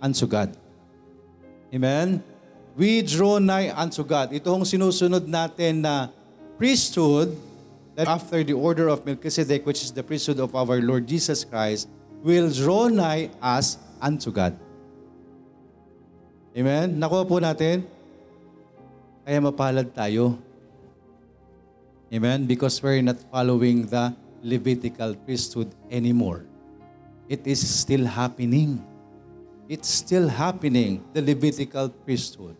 unto 0.00 0.26
God. 0.26 0.52
Amen? 1.72 2.22
We 2.74 3.02
draw 3.02 3.38
nigh 3.38 3.70
unto 3.70 4.02
God. 4.02 4.34
Ito 4.34 4.50
ang 4.50 4.66
sinusunod 4.66 5.26
natin 5.30 5.86
na 5.86 6.10
priesthood 6.58 7.34
that 7.94 8.10
after 8.10 8.42
the 8.42 8.54
order 8.54 8.90
of 8.90 9.06
Melchizedek, 9.06 9.62
which 9.66 9.82
is 9.82 9.94
the 9.94 10.02
priesthood 10.02 10.42
of 10.42 10.54
our 10.54 10.82
Lord 10.82 11.06
Jesus 11.06 11.46
Christ, 11.46 11.86
will 12.22 12.50
draw 12.50 12.90
nigh 12.90 13.30
us 13.38 13.78
unto 14.02 14.34
God. 14.34 14.58
Amen? 16.54 16.98
Nakuha 16.98 17.26
po 17.26 17.38
natin? 17.42 17.82
Kaya 19.26 19.38
mapalad 19.42 19.90
tayo. 19.94 20.38
Amen? 22.14 22.46
Because 22.46 22.78
we're 22.78 23.02
not 23.02 23.18
following 23.30 23.86
the 23.90 24.14
Levitical 24.44 25.16
priesthood 25.24 25.72
anymore. 25.90 26.44
It 27.24 27.48
is 27.48 27.64
still 27.64 28.04
happening. 28.04 28.84
It's 29.64 29.88
still 29.88 30.28
happening, 30.28 31.00
the 31.16 31.24
Levitical 31.24 31.88
priesthood. 32.04 32.52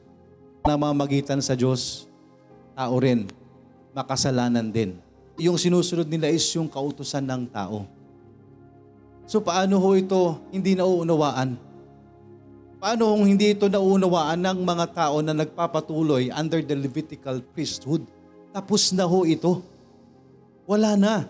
Namamagitan 0.64 1.44
sa 1.44 1.52
Diyos, 1.52 2.08
tao 2.72 2.96
rin, 2.96 3.28
makasalanan 3.92 4.72
din. 4.72 4.96
Yung 5.36 5.60
sinusunod 5.60 6.08
nila 6.08 6.32
is 6.32 6.48
yung 6.56 6.64
kautusan 6.64 7.20
ng 7.20 7.44
tao. 7.52 7.84
So 9.28 9.44
paano 9.44 9.76
ho 9.76 9.88
ito 9.92 10.40
hindi 10.48 10.72
nauunawaan? 10.72 11.60
Paano 12.80 13.16
kung 13.16 13.24
hindi 13.28 13.52
ito 13.52 13.68
nauunawaan 13.68 14.40
ng 14.40 14.60
mga 14.64 14.86
tao 14.92 15.20
na 15.20 15.36
nagpapatuloy 15.36 16.32
under 16.32 16.64
the 16.64 16.76
Levitical 16.76 17.44
priesthood? 17.52 18.04
Tapos 18.52 18.92
na 18.96 19.04
ho 19.04 19.28
ito. 19.28 19.60
Wala 20.64 20.96
na. 20.96 21.28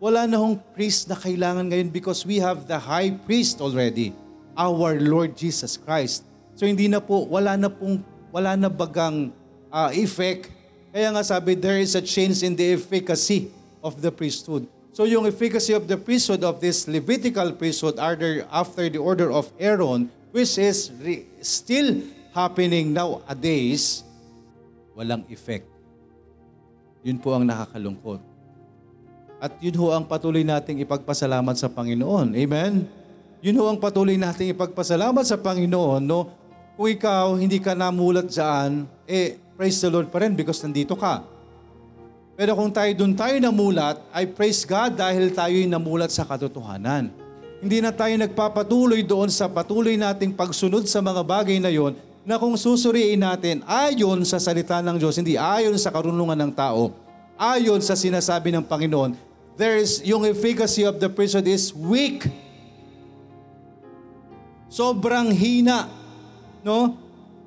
Wala 0.00 0.24
na 0.24 0.40
hong 0.40 0.56
priest 0.72 1.12
na 1.12 1.14
kailangan 1.14 1.68
ngayon 1.68 1.92
because 1.92 2.24
we 2.24 2.40
have 2.40 2.64
the 2.64 2.80
high 2.80 3.12
priest 3.12 3.60
already, 3.60 4.16
our 4.56 4.96
Lord 4.96 5.36
Jesus 5.36 5.76
Christ. 5.76 6.24
So 6.56 6.64
hindi 6.64 6.88
na 6.88 7.04
po, 7.04 7.28
wala 7.28 7.52
na 7.60 7.68
pong, 7.68 8.00
wala 8.32 8.56
na 8.56 8.72
bagang 8.72 9.28
uh, 9.68 9.92
effect. 9.92 10.48
Kaya 10.88 11.12
nga 11.12 11.20
sabi, 11.20 11.52
there 11.52 11.76
is 11.76 11.92
a 11.92 12.00
change 12.00 12.40
in 12.40 12.56
the 12.56 12.80
efficacy 12.80 13.52
of 13.84 14.00
the 14.00 14.08
priesthood. 14.08 14.64
So 14.96 15.04
yung 15.04 15.28
efficacy 15.28 15.76
of 15.76 15.84
the 15.84 16.00
priesthood 16.00 16.48
of 16.48 16.64
this 16.64 16.88
Levitical 16.88 17.52
priesthood 17.52 18.00
are 18.00 18.16
after 18.48 18.88
the 18.88 18.96
order 18.96 19.28
of 19.28 19.52
Aaron, 19.60 20.08
which 20.32 20.56
is 20.56 20.88
re- 21.04 21.28
still 21.44 22.00
happening 22.32 22.96
nowadays, 22.96 24.00
walang 24.96 25.28
effect. 25.28 25.68
Yun 27.04 27.20
po 27.20 27.36
ang 27.36 27.44
nakakalungkot. 27.44 28.29
At 29.40 29.56
yun 29.64 29.72
ho 29.80 29.96
ang 29.96 30.04
patuloy 30.04 30.44
nating 30.44 30.84
ipagpasalamat 30.84 31.56
sa 31.56 31.72
Panginoon. 31.72 32.36
Amen? 32.36 32.84
Yun 33.40 33.56
ho 33.56 33.72
ang 33.72 33.80
patuloy 33.80 34.20
nating 34.20 34.52
ipagpasalamat 34.52 35.24
sa 35.24 35.40
Panginoon. 35.40 36.04
No? 36.04 36.28
Kung 36.76 36.88
ikaw 36.92 37.40
hindi 37.40 37.56
ka 37.56 37.72
namulat 37.72 38.28
dyan, 38.28 38.84
eh, 39.08 39.40
praise 39.56 39.80
the 39.80 39.88
Lord 39.88 40.12
pa 40.12 40.20
rin 40.20 40.36
because 40.36 40.60
nandito 40.60 40.92
ka. 40.92 41.24
Pero 42.36 42.52
kung 42.52 42.68
tayo 42.68 42.88
doon 42.92 43.16
tayo 43.16 43.36
namulat, 43.40 44.00
I 44.12 44.28
praise 44.28 44.64
God 44.68 44.96
dahil 44.96 45.32
tayo'y 45.32 45.64
namulat 45.64 46.12
sa 46.12 46.28
katotohanan. 46.28 47.08
Hindi 47.60 47.84
na 47.84 47.92
tayo 47.92 48.16
nagpapatuloy 48.16 49.04
doon 49.04 49.28
sa 49.28 49.48
patuloy 49.48 49.96
nating 49.96 50.32
pagsunod 50.32 50.88
sa 50.88 51.04
mga 51.04 51.20
bagay 51.20 51.60
na 51.60 51.68
yon 51.68 51.92
na 52.24 52.36
kung 52.40 52.56
susuriin 52.56 53.20
natin 53.20 53.64
ayon 53.64 54.20
sa 54.24 54.36
salita 54.40 54.80
ng 54.84 54.96
Diyos, 55.00 55.16
hindi 55.16 55.36
ayon 55.36 55.76
sa 55.80 55.88
karunungan 55.92 56.36
ng 56.36 56.52
tao, 56.52 56.92
ayon 57.36 57.80
sa 57.80 57.96
sinasabi 57.96 58.52
ng 58.52 58.64
Panginoon, 58.64 59.29
there 59.56 59.76
is, 59.76 60.00
yung 60.04 60.24
efficacy 60.24 60.84
of 60.88 61.00
the 61.00 61.08
priesthood 61.08 61.48
is 61.48 61.74
weak. 61.74 62.26
Sobrang 64.70 65.34
hina. 65.36 65.90
No? 66.64 66.96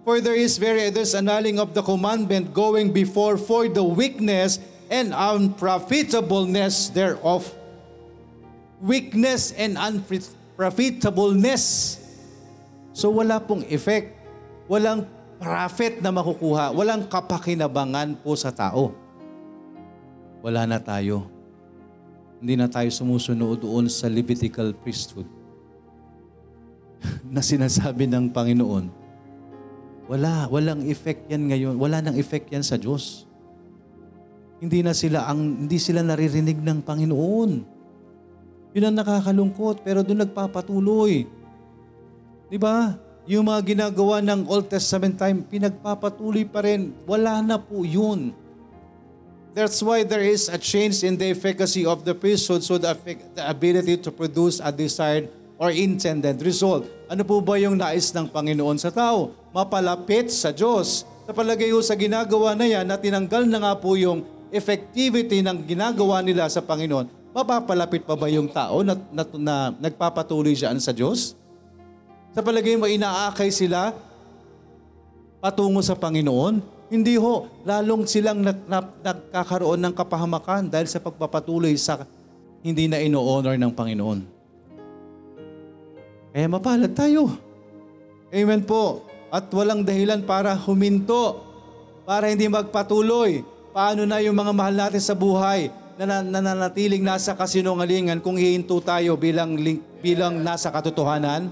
For 0.04 0.20
there 0.20 0.36
is 0.36 0.60
very, 0.60 0.92
there's 0.92 1.16
annulling 1.16 1.58
of 1.58 1.74
the 1.74 1.82
commandment 1.82 2.54
going 2.54 2.92
before 2.92 3.38
for 3.40 3.70
the 3.72 3.84
weakness 3.84 4.60
and 4.92 5.14
unprofitableness 5.16 6.90
thereof. 6.92 7.48
Weakness 8.84 9.56
and 9.56 9.80
unprofitableness. 9.80 12.04
So 12.92 13.08
wala 13.10 13.40
pong 13.40 13.64
effect. 13.72 14.12
Walang 14.68 15.08
profit 15.40 16.04
na 16.04 16.12
makukuha. 16.12 16.76
Walang 16.76 17.08
kapakinabangan 17.08 18.20
po 18.20 18.36
sa 18.36 18.52
tao. 18.52 18.92
Wala 20.44 20.68
na 20.68 20.84
tayo 20.84 21.33
hindi 22.44 22.60
na 22.60 22.68
tayo 22.68 22.92
sumusunod 22.92 23.64
doon 23.64 23.88
sa 23.88 24.12
Levitical 24.12 24.76
priesthood 24.76 25.24
na 27.34 27.40
sinasabi 27.40 28.04
ng 28.04 28.36
Panginoon. 28.36 28.92
Wala, 30.12 30.52
walang 30.52 30.84
effect 30.84 31.32
yan 31.32 31.48
ngayon. 31.48 31.80
Wala 31.80 32.04
nang 32.04 32.20
effect 32.20 32.52
yan 32.52 32.60
sa 32.60 32.76
Diyos. 32.76 33.24
Hindi 34.60 34.84
na 34.84 34.92
sila 34.92 35.24
ang 35.24 35.64
hindi 35.64 35.80
sila 35.80 36.04
naririnig 36.04 36.60
ng 36.60 36.84
Panginoon. 36.84 37.52
Yun 38.76 38.86
ang 38.92 38.96
nakakalungkot 39.00 39.80
pero 39.80 40.04
doon 40.04 40.28
nagpapatuloy. 40.28 41.24
'Di 42.52 42.60
ba? 42.60 43.00
Yung 43.24 43.48
mga 43.48 43.64
ginagawa 43.64 44.20
ng 44.20 44.52
Old 44.52 44.68
Testament 44.68 45.16
time, 45.16 45.48
pinagpapatuloy 45.48 46.44
pa 46.44 46.60
rin. 46.68 46.92
Wala 47.08 47.40
na 47.40 47.56
po 47.56 47.88
yun. 47.88 48.36
That's 49.54 49.86
why 49.86 50.02
there 50.02 50.26
is 50.26 50.50
a 50.50 50.58
change 50.58 51.06
in 51.06 51.14
the 51.14 51.30
efficacy 51.30 51.86
of 51.86 52.02
the 52.02 52.18
priesthood 52.18 52.66
so 52.66 52.82
the, 52.82 52.98
the 53.38 53.46
ability 53.46 54.02
to 54.02 54.10
produce 54.10 54.58
a 54.58 54.74
desired 54.74 55.30
or 55.62 55.70
intended 55.70 56.42
result. 56.42 56.90
Ano 57.06 57.22
po 57.22 57.38
ba 57.38 57.62
yung 57.62 57.78
nais 57.78 58.10
ng 58.18 58.34
Panginoon 58.34 58.82
sa 58.82 58.90
tao? 58.90 59.30
Mapalapit 59.54 60.34
sa 60.34 60.50
Diyos. 60.50 61.06
Sa 61.30 61.32
palagay 61.38 61.70
ko 61.70 61.86
sa 61.86 61.94
ginagawa 61.94 62.58
na 62.58 62.66
yan, 62.66 62.82
na 62.82 62.98
tinanggal 62.98 63.46
na 63.46 63.62
nga 63.62 63.74
po 63.78 63.94
yung 63.94 64.26
effectivity 64.50 65.46
ng 65.46 65.62
ginagawa 65.70 66.26
nila 66.26 66.50
sa 66.50 66.66
Panginoon, 66.66 67.06
mapapalapit 67.30 68.10
pa 68.10 68.18
ba 68.18 68.26
yung 68.34 68.50
tao 68.50 68.82
na, 68.82 68.98
na, 69.14 69.24
na 69.38 69.56
nagpapatuloy 69.78 70.58
siya 70.58 70.74
sa 70.82 70.90
Diyos? 70.90 71.38
Sa 72.34 72.42
palagay 72.42 72.74
mo, 72.74 72.90
inaakay 72.90 73.54
sila 73.54 73.94
patungo 75.38 75.86
sa 75.86 75.94
Panginoon? 75.94 76.73
Hindi 76.92 77.16
ho, 77.16 77.48
lalong 77.64 78.04
silang 78.08 78.44
nag, 78.44 78.68
nagkakaroon 79.02 79.80
ng 79.80 79.94
kapahamakan 79.96 80.68
dahil 80.68 80.88
sa 80.88 81.00
pagpapatuloy 81.00 81.74
sa 81.80 82.04
hindi 82.64 82.88
na 82.88 83.00
ino-honor 83.00 83.60
ng 83.60 83.72
Panginoon. 83.72 84.20
Kaya 86.34 86.48
mapalad 86.50 86.92
tayo. 86.98 87.30
Amen 88.34 88.66
po. 88.66 89.06
At 89.30 89.50
walang 89.54 89.86
dahilan 89.86 90.26
para 90.26 90.58
huminto, 90.58 91.46
para 92.10 92.30
hindi 92.32 92.50
magpatuloy. 92.50 93.46
Paano 93.74 94.06
na 94.06 94.22
yung 94.22 94.38
mga 94.38 94.54
mahal 94.54 94.74
natin 94.74 95.02
sa 95.02 95.14
buhay 95.18 95.70
na 95.98 96.22
nananatiling 96.22 97.02
nasa 97.06 97.38
kasinungalingan 97.38 98.22
kung 98.22 98.38
hihinto 98.38 98.82
tayo 98.82 99.14
bilang, 99.18 99.58
bilang 100.02 100.42
nasa 100.42 100.74
katotohanan? 100.74 101.50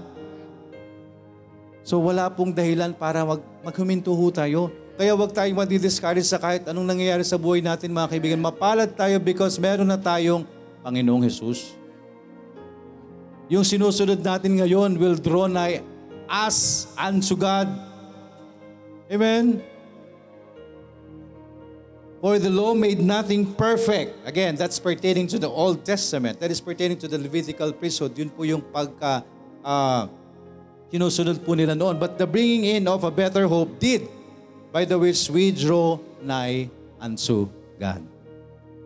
So 1.82 1.98
wala 1.98 2.30
pong 2.30 2.54
dahilan 2.54 2.94
para 2.94 3.26
mag, 3.26 3.42
maghuminto 3.62 4.14
ho 4.14 4.26
tayo. 4.30 4.70
Kaya 4.92 5.16
wag 5.16 5.32
tayong 5.32 5.56
madi-discourage 5.56 6.28
sa 6.28 6.36
kahit 6.36 6.68
anong 6.68 6.84
nangyayari 6.84 7.24
sa 7.24 7.40
buhay 7.40 7.64
natin 7.64 7.88
mga 7.88 8.12
kaibigan. 8.12 8.40
Mapalad 8.40 8.92
tayo 8.92 9.16
because 9.16 9.56
meron 9.56 9.88
na 9.88 9.96
tayong 9.96 10.44
Panginoong 10.84 11.24
Jesus. 11.24 11.72
Yung 13.48 13.64
sinusunod 13.64 14.20
natin 14.20 14.60
ngayon 14.60 14.96
will 15.00 15.16
draw 15.16 15.48
nigh 15.48 15.80
us 16.28 16.88
unto 16.96 17.36
God. 17.36 17.68
Amen? 19.08 19.60
For 22.22 22.38
the 22.38 22.48
law 22.48 22.72
made 22.72 23.02
nothing 23.02 23.50
perfect. 23.58 24.14
Again, 24.22 24.54
that's 24.54 24.78
pertaining 24.78 25.26
to 25.34 25.42
the 25.42 25.50
Old 25.50 25.82
Testament. 25.82 26.38
That 26.38 26.54
is 26.54 26.62
pertaining 26.62 26.96
to 27.02 27.08
the 27.10 27.18
Levitical 27.18 27.74
priesthood. 27.74 28.14
Yun 28.14 28.30
po 28.30 28.46
yung 28.46 28.62
pagka 28.62 29.26
uh, 29.66 30.06
sinusunod 30.86 31.42
po 31.42 31.58
nila 31.58 31.74
noon. 31.74 31.98
But 31.98 32.22
the 32.22 32.28
bringing 32.28 32.78
in 32.78 32.86
of 32.86 33.02
a 33.02 33.10
better 33.10 33.50
hope 33.50 33.82
did 33.82 34.06
by 34.72 34.88
the 34.88 34.96
which 34.96 35.28
we 35.28 35.52
draw 35.52 36.00
nigh 36.24 36.66
unto 36.96 37.46
God. 37.76 38.00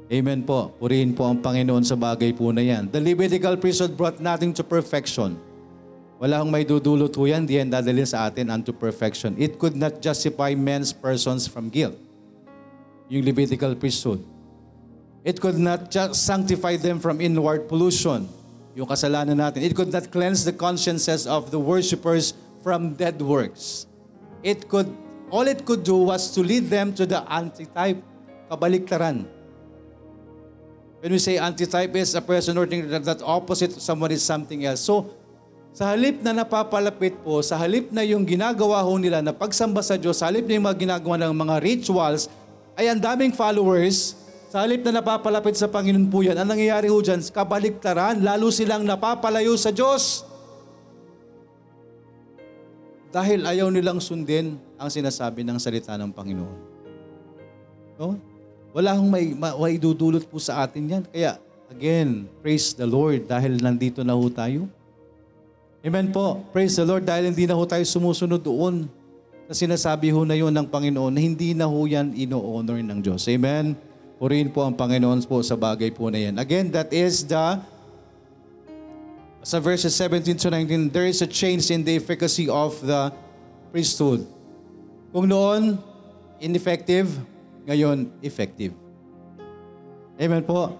Amen 0.06 0.42
po. 0.42 0.74
Purihin 0.78 1.14
po 1.14 1.26
ang 1.26 1.38
Panginoon 1.38 1.82
sa 1.82 1.94
bagay 1.94 2.34
po 2.34 2.50
na 2.50 2.62
yan. 2.62 2.90
The 2.90 3.02
Levitical 3.02 3.58
priesthood 3.58 3.94
brought 3.94 4.18
nothing 4.18 4.54
to 4.54 4.62
perfection. 4.62 5.38
Wala 6.18 6.40
akong 6.42 6.50
may 6.50 6.64
dudulot 6.64 7.12
po 7.12 7.26
yan, 7.26 7.44
di 7.44 7.58
yan 7.58 7.68
dadalhin 7.68 8.06
sa 8.06 8.30
atin 8.30 8.48
unto 8.48 8.70
perfection. 8.70 9.34
It 9.38 9.58
could 9.58 9.74
not 9.74 9.98
justify 10.02 10.54
men's 10.54 10.94
persons 10.94 11.46
from 11.46 11.70
guilt. 11.70 11.98
Yung 13.10 13.22
Levitical 13.22 13.74
priesthood. 13.74 14.22
It 15.26 15.42
could 15.42 15.58
not 15.58 15.90
sanctify 16.14 16.78
them 16.78 17.02
from 17.02 17.18
inward 17.18 17.66
pollution. 17.66 18.30
Yung 18.78 18.86
kasalanan 18.86 19.42
natin. 19.42 19.66
It 19.66 19.74
could 19.74 19.90
not 19.90 20.08
cleanse 20.14 20.46
the 20.46 20.54
consciences 20.54 21.26
of 21.26 21.50
the 21.50 21.58
worshippers 21.58 22.32
from 22.62 22.94
dead 22.94 23.18
works. 23.18 23.90
It 24.46 24.70
could, 24.70 24.86
all 25.30 25.46
it 25.46 25.64
could 25.66 25.82
do 25.82 26.10
was 26.10 26.30
to 26.34 26.40
lead 26.42 26.70
them 26.70 26.94
to 26.94 27.06
the 27.06 27.22
antitype, 27.26 27.98
kabaliktaran. 28.50 29.26
When 31.02 31.12
we 31.12 31.20
say 31.20 31.38
antitype 31.38 31.94
is 31.94 32.14
a 32.14 32.22
person 32.22 32.58
or 32.58 32.66
thing 32.66 32.88
that, 32.88 33.04
that 33.04 33.22
opposite 33.22 33.74
to 33.76 33.80
someone 33.80 34.10
is 34.10 34.22
something 34.22 34.64
else. 34.64 34.80
So, 34.80 35.12
sa 35.76 35.92
halip 35.92 36.24
na 36.24 36.32
napapalapit 36.32 37.20
po, 37.20 37.44
sa 37.44 37.60
halip 37.60 37.92
na 37.92 38.00
yung 38.00 38.24
ginagawa 38.24 38.80
ho 38.80 38.96
nila 38.96 39.20
na 39.20 39.36
pagsamba 39.36 39.84
sa 39.84 40.00
Diyos, 40.00 40.16
sa 40.16 40.32
halip 40.32 40.48
na 40.48 40.56
yung 40.56 40.64
mga 40.64 40.78
ginagawa 40.88 41.20
ng 41.20 41.36
mga 41.36 41.56
rituals, 41.60 42.32
ay 42.80 42.88
ang 42.88 42.96
daming 42.96 43.36
followers, 43.36 44.16
sa 44.48 44.64
halip 44.64 44.80
na 44.88 45.04
napapalapit 45.04 45.52
sa 45.52 45.68
Panginoon 45.68 46.08
po 46.08 46.24
yan, 46.24 46.40
ang 46.40 46.48
nangyayari 46.48 46.88
ho 46.88 46.96
dyan, 47.04 47.20
kabaliktaran, 47.28 48.24
lalo 48.24 48.48
silang 48.48 48.88
napapalayo 48.88 49.52
sa 49.60 49.68
Diyos. 49.68 50.24
Dahil 53.16 53.48
ayaw 53.48 53.72
nilang 53.72 53.96
sundin 53.96 54.60
ang 54.76 54.92
sinasabi 54.92 55.40
ng 55.40 55.56
salita 55.56 55.96
ng 55.96 56.12
Panginoon. 56.12 56.58
No? 57.96 58.20
Wala 58.76 58.92
akong 58.92 59.08
may, 59.08 59.32
ma- 59.32 59.56
may 59.56 59.80
dudulot 59.80 60.28
po 60.28 60.36
sa 60.36 60.68
atin 60.68 60.84
yan. 60.84 61.02
Kaya, 61.08 61.40
again, 61.72 62.28
praise 62.44 62.76
the 62.76 62.84
Lord 62.84 63.24
dahil 63.24 63.56
nandito 63.56 64.04
na 64.04 64.12
ho 64.12 64.28
tayo. 64.28 64.68
Amen 65.80 66.12
po. 66.12 66.44
Praise 66.52 66.76
the 66.76 66.84
Lord 66.84 67.08
dahil 67.08 67.32
hindi 67.32 67.48
na 67.48 67.56
ho 67.56 67.64
tayo 67.64 67.80
sumusunod 67.88 68.44
doon 68.44 68.84
sa 69.48 69.64
sinasabi 69.64 70.12
ho 70.12 70.28
na 70.28 70.36
yun 70.36 70.52
ng 70.52 70.68
Panginoon 70.68 71.08
na 71.08 71.20
hindi 71.24 71.56
na 71.56 71.64
ho 71.64 71.88
yan 71.88 72.12
ino-honor 72.12 72.84
ng 72.84 73.00
Diyos. 73.00 73.24
Amen. 73.32 73.80
Purihin 74.20 74.52
po 74.52 74.60
ang 74.60 74.76
Panginoon 74.76 75.24
po 75.24 75.40
sa 75.40 75.56
bagay 75.56 75.88
po 75.88 76.12
na 76.12 76.20
yan. 76.20 76.36
Again, 76.36 76.68
that 76.68 76.92
is 76.92 77.24
the 77.24 77.64
sa 79.46 79.62
verses 79.62 79.94
17 79.94 80.42
to 80.42 80.50
19, 80.50 80.90
there 80.90 81.06
is 81.06 81.22
a 81.22 81.30
change 81.30 81.70
in 81.70 81.86
the 81.86 81.94
efficacy 81.94 82.50
of 82.50 82.74
the 82.82 83.14
priesthood. 83.70 84.26
Kung 85.14 85.30
noon, 85.30 85.78
ineffective, 86.42 87.14
ngayon, 87.62 88.10
effective. 88.26 88.74
Amen 90.18 90.42
po. 90.42 90.74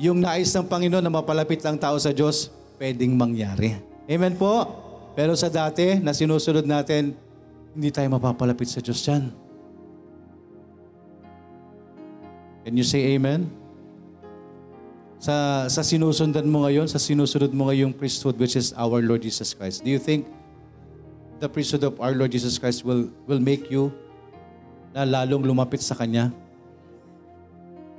Yung 0.00 0.16
nais 0.16 0.48
ng 0.48 0.64
Panginoon 0.64 1.04
na 1.04 1.12
mapalapit 1.12 1.60
lang 1.60 1.76
tao 1.76 2.00
sa 2.00 2.08
Diyos, 2.08 2.48
pwedeng 2.80 3.12
mangyari. 3.20 3.76
Amen 4.08 4.32
po. 4.32 4.64
Pero 5.12 5.36
sa 5.36 5.52
dati, 5.52 6.00
na 6.00 6.16
sinusunod 6.16 6.64
natin, 6.64 7.12
hindi 7.76 7.92
tayo 7.92 8.08
mapapalapit 8.16 8.72
sa 8.72 8.80
Diyos 8.80 8.96
dyan. 9.04 9.28
Can 12.64 12.80
you 12.80 12.86
say 12.86 13.12
amen? 13.12 13.59
Sa, 15.20 15.68
sa 15.68 15.84
sinusundan 15.84 16.48
mo 16.48 16.64
ngayon, 16.64 16.88
sa 16.88 16.96
sinusunod 16.96 17.52
mo 17.52 17.68
ngayong 17.68 17.92
priesthood 17.92 18.40
which 18.40 18.56
is 18.56 18.72
our 18.72 19.04
Lord 19.04 19.20
Jesus 19.20 19.52
Christ, 19.52 19.84
do 19.84 19.92
you 19.92 20.00
think 20.00 20.24
the 21.44 21.48
priesthood 21.48 21.84
of 21.84 22.00
our 22.00 22.16
Lord 22.16 22.32
Jesus 22.32 22.56
Christ 22.56 22.88
will, 22.88 23.12
will 23.28 23.40
make 23.40 23.68
you 23.68 23.92
na 24.96 25.04
lalong 25.04 25.44
lumapit 25.44 25.84
sa 25.84 25.92
Kanya? 25.92 26.32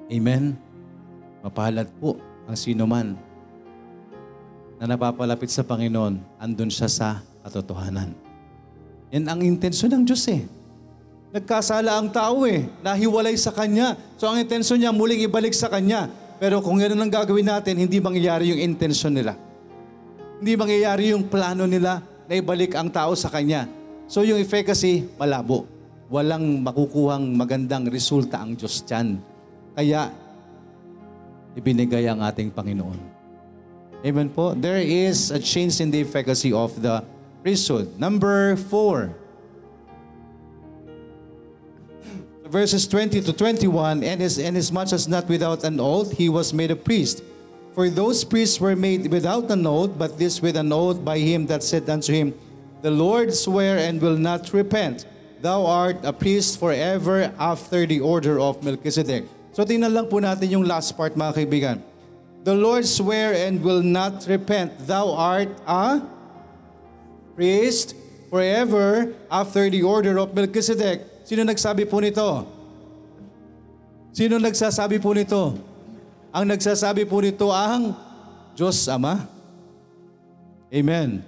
Amen? 0.10 0.58
Mapalad 1.46 1.94
po 2.02 2.18
ang 2.50 2.58
sino 2.58 2.90
man 2.90 3.14
na 4.82 4.90
napapalapit 4.90 5.54
sa 5.54 5.62
Panginoon, 5.62 6.42
andun 6.42 6.74
siya 6.74 6.90
sa 6.90 7.22
katotohanan. 7.46 8.18
Yan 9.14 9.30
ang 9.30 9.46
intensyon 9.46 9.94
ng 9.94 10.04
Diyos 10.10 10.26
eh. 10.26 10.42
Nagkasala 11.30 12.02
ang 12.02 12.10
tao 12.10 12.50
eh. 12.50 12.66
Nahiwalay 12.82 13.38
sa 13.38 13.54
Kanya. 13.54 13.94
So 14.18 14.26
ang 14.26 14.42
intensyon 14.42 14.82
niya, 14.82 14.90
muling 14.90 15.22
ibalik 15.30 15.54
sa 15.54 15.70
Kanya. 15.70 16.10
Pero 16.42 16.58
kung 16.58 16.82
yan 16.82 16.98
ang 16.98 17.14
gagawin 17.14 17.46
natin, 17.46 17.78
hindi 17.78 18.02
mangyayari 18.02 18.50
yung 18.50 18.74
intensyon 18.74 19.14
nila. 19.14 19.38
Hindi 20.42 20.58
mangyayari 20.58 21.14
yung 21.14 21.30
plano 21.30 21.70
nila 21.70 22.02
na 22.26 22.34
ibalik 22.34 22.74
ang 22.74 22.90
tao 22.90 23.14
sa 23.14 23.30
Kanya. 23.30 23.70
So 24.10 24.26
yung 24.26 24.42
efficacy, 24.42 25.06
malabo. 25.22 25.70
Walang 26.10 26.66
makukuhang 26.66 27.38
magandang 27.38 27.86
resulta 27.94 28.42
ang 28.42 28.58
Diyos 28.58 28.82
dyan. 28.82 29.22
Kaya, 29.78 30.10
ibinigay 31.54 32.10
ang 32.10 32.26
ating 32.26 32.50
Panginoon. 32.50 33.00
Amen 34.02 34.34
po. 34.34 34.58
There 34.58 34.82
is 34.82 35.30
a 35.30 35.38
change 35.38 35.78
in 35.78 35.94
the 35.94 36.02
efficacy 36.02 36.50
of 36.50 36.74
the 36.82 37.06
priesthood. 37.46 37.94
Number 38.02 38.58
four. 38.58 39.14
Verses 42.52 42.84
20 42.86 43.22
to 43.22 43.32
21, 43.32 44.04
and 44.04 44.20
as, 44.20 44.36
and 44.36 44.58
as 44.60 44.76
much 44.76 44.92
as 44.92 45.08
not 45.08 45.24
without 45.32 45.64
an 45.64 45.80
oath, 45.80 46.12
he 46.12 46.28
was 46.28 46.52
made 46.52 46.70
a 46.70 46.76
priest. 46.76 47.24
For 47.72 47.88
those 47.88 48.28
priests 48.28 48.60
were 48.60 48.76
made 48.76 49.08
without 49.08 49.50
an 49.50 49.66
oath, 49.66 49.96
but 49.96 50.20
this 50.20 50.42
with 50.42 50.58
an 50.58 50.74
oath 50.74 51.00
by 51.00 51.20
him 51.20 51.48
that 51.48 51.64
said 51.64 51.90
unto 51.90 52.12
him, 52.12 52.36
The 52.82 52.92
Lord 52.92 53.34
swear 53.34 53.80
and 53.80 54.02
will 54.02 54.18
not 54.18 54.52
repent. 54.52 55.06
Thou 55.40 55.66
art 55.66 56.04
a 56.04 56.12
priest 56.12 56.60
forever 56.60 57.32
after 57.40 57.88
the 57.88 58.02
order 58.02 58.38
of 58.38 58.60
Melchizedek. 58.68 59.24
So 59.56 59.64
tingnan 59.64 59.96
lang 59.96 60.12
po 60.12 60.20
natin 60.20 60.52
yung 60.52 60.68
last 60.68 60.92
part 61.00 61.16
mga 61.16 61.48
kaibigan. 61.48 61.78
The 62.44 62.54
Lord 62.54 62.84
swear 62.84 63.32
and 63.32 63.64
will 63.64 63.82
not 63.82 64.28
repent. 64.28 64.76
Thou 64.92 65.16
art 65.16 65.56
a 65.64 66.04
priest 67.40 67.96
forever 68.28 69.16
after 69.32 69.72
the 69.72 69.88
order 69.88 70.20
of 70.20 70.36
Melchizedek. 70.36 71.11
Sino 71.32 71.48
nagsabi 71.48 71.88
po 71.88 72.04
nito? 72.04 72.44
Sino 74.12 74.36
nagsasabi 74.36 75.00
po 75.00 75.16
nito? 75.16 75.56
Ang 76.28 76.52
nagsasabi 76.52 77.08
po 77.08 77.24
nito 77.24 77.48
ang 77.56 77.96
Diyos 78.52 78.84
Ama. 78.92 79.32
Amen. 80.68 81.24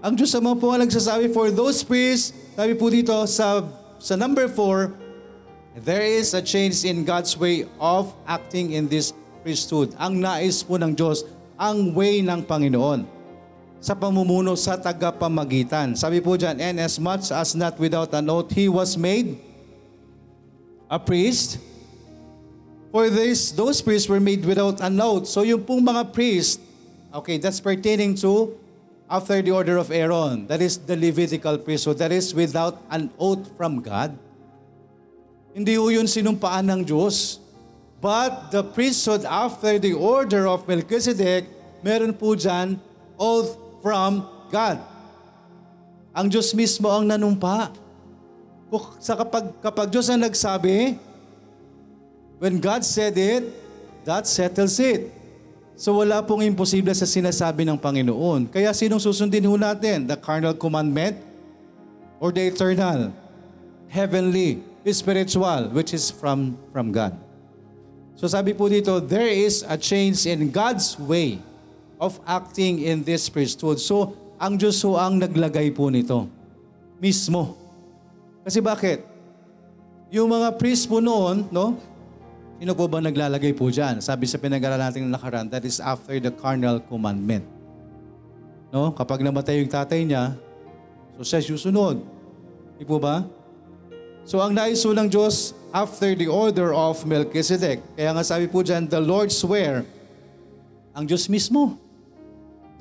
Ang 0.00 0.16
Diyos 0.16 0.32
Ama 0.32 0.56
po 0.56 0.72
ang 0.72 0.80
nagsasabi 0.88 1.28
for 1.36 1.52
those 1.52 1.84
priests, 1.84 2.32
sabi 2.56 2.72
po 2.72 2.88
dito 2.88 3.12
sa, 3.28 3.60
sa 4.00 4.16
number 4.16 4.48
4, 4.48 5.84
there 5.84 6.00
is 6.00 6.32
a 6.32 6.40
change 6.40 6.88
in 6.88 7.04
God's 7.04 7.36
way 7.36 7.68
of 7.76 8.08
acting 8.24 8.72
in 8.72 8.88
this 8.88 9.12
priesthood. 9.44 9.92
Ang 10.00 10.24
nais 10.24 10.64
po 10.64 10.80
ng 10.80 10.96
Diyos, 10.96 11.28
ang 11.60 11.92
way 11.92 12.24
ng 12.24 12.40
Panginoon 12.48 13.04
sa 13.82 13.98
pamumuno 13.98 14.54
sa 14.54 14.78
tagapamagitan. 14.78 15.98
Sabi 15.98 16.22
po 16.22 16.38
dyan, 16.38 16.62
and 16.62 16.78
as 16.78 17.02
much 17.02 17.34
as 17.34 17.58
not 17.58 17.74
without 17.82 18.14
an 18.14 18.30
oath, 18.30 18.54
he 18.54 18.70
was 18.70 18.94
made 18.94 19.34
a 20.86 21.02
priest. 21.02 21.58
For 22.94 23.10
this, 23.10 23.50
those 23.50 23.82
priests 23.82 24.06
were 24.06 24.22
made 24.22 24.46
without 24.46 24.78
an 24.78 25.02
oath. 25.02 25.26
So 25.26 25.42
yung 25.42 25.66
pong 25.66 25.82
mga 25.82 26.14
priest, 26.14 26.62
okay, 27.10 27.42
that's 27.42 27.58
pertaining 27.58 28.14
to 28.22 28.54
after 29.10 29.42
the 29.42 29.50
order 29.50 29.82
of 29.82 29.90
Aaron. 29.90 30.46
That 30.46 30.62
is 30.62 30.78
the 30.78 30.94
Levitical 30.94 31.58
priesthood. 31.58 31.98
That 31.98 32.14
is 32.14 32.30
without 32.30 32.78
an 32.86 33.10
oath 33.18 33.50
from 33.58 33.82
God. 33.82 34.14
Hindi 35.58 35.74
ho 35.74 35.90
yun 35.90 36.06
sinumpaan 36.06 36.70
ng 36.70 36.86
Diyos. 36.86 37.42
But 37.98 38.54
the 38.54 38.62
priesthood 38.62 39.26
after 39.26 39.82
the 39.82 39.98
order 39.98 40.46
of 40.46 40.70
Melchizedek, 40.70 41.50
meron 41.82 42.14
po 42.14 42.38
dyan 42.38 42.78
oath 43.18 43.61
from 43.82 44.24
God. 44.48 44.80
Ang 46.14 46.30
Diyos 46.30 46.54
mismo 46.54 46.88
ang 46.88 47.04
nanumpa. 47.04 47.74
Sa 49.02 49.18
kapag, 49.18 49.52
kapag 49.60 49.90
Diyos 49.92 50.08
ang 50.08 50.22
nagsabi, 50.22 50.96
when 52.40 52.56
God 52.56 52.86
said 52.86 53.18
it, 53.18 53.44
that 54.06 54.24
settles 54.24 54.80
it. 54.80 55.12
So 55.76 55.98
wala 55.98 56.22
pong 56.22 56.46
imposible 56.46 56.94
sa 56.94 57.04
sinasabi 57.04 57.66
ng 57.66 57.76
Panginoon. 57.76 58.48
Kaya 58.48 58.70
sinong 58.70 59.02
susundin 59.02 59.44
ho 59.44 59.58
natin? 59.58 60.06
The 60.06 60.16
carnal 60.16 60.54
commandment 60.54 61.18
or 62.22 62.30
the 62.30 62.46
eternal, 62.46 63.10
heavenly, 63.90 64.62
spiritual, 64.94 65.74
which 65.74 65.90
is 65.90 66.12
from, 66.12 66.54
from 66.70 66.94
God. 66.94 67.18
So 68.14 68.30
sabi 68.30 68.54
po 68.54 68.70
dito, 68.70 69.02
there 69.02 69.26
is 69.26 69.66
a 69.66 69.74
change 69.74 70.28
in 70.28 70.52
God's 70.52 70.94
way 71.00 71.42
of 72.02 72.18
acting 72.26 72.82
in 72.82 73.06
this 73.06 73.30
priesthood. 73.30 73.78
So, 73.78 74.18
ang 74.42 74.58
Diyos 74.58 74.82
ho 74.82 74.98
ang 74.98 75.22
naglagay 75.22 75.70
po 75.70 75.86
nito. 75.86 76.26
Mismo. 76.98 77.54
Kasi 78.42 78.58
bakit? 78.58 79.06
Yung 80.10 80.26
mga 80.26 80.58
priest 80.58 80.90
po 80.90 80.98
noon, 80.98 81.46
no? 81.54 81.78
Sino 82.58 82.74
po 82.74 82.90
ba 82.90 82.98
naglalagay 82.98 83.54
po 83.54 83.70
dyan? 83.70 84.02
Sabi 84.02 84.26
sa 84.26 84.38
pinag-aralan 84.38 84.90
natin 84.90 85.06
nakaraan, 85.06 85.46
that 85.50 85.62
is 85.62 85.78
after 85.78 86.18
the 86.18 86.30
carnal 86.30 86.82
commandment. 86.82 87.46
No? 88.70 88.94
Kapag 88.94 89.22
namatay 89.22 89.62
yung 89.62 89.70
tatay 89.70 90.06
niya, 90.06 90.38
so 91.18 91.26
siya 91.26 91.42
susunod. 91.42 92.02
Di 92.78 92.86
po 92.86 93.02
ba? 93.02 93.26
So 94.22 94.38
ang 94.38 94.54
nais 94.54 94.78
ng 94.78 95.10
Diyos, 95.10 95.58
after 95.74 96.14
the 96.14 96.30
order 96.30 96.70
of 96.70 97.02
Melchizedek. 97.02 97.82
Kaya 97.98 98.14
nga 98.14 98.22
sabi 98.22 98.46
po 98.46 98.62
dyan, 98.62 98.86
the 98.86 99.02
Lord 99.02 99.34
swear, 99.34 99.82
ang 100.94 101.02
Diyos 101.02 101.26
mismo. 101.26 101.81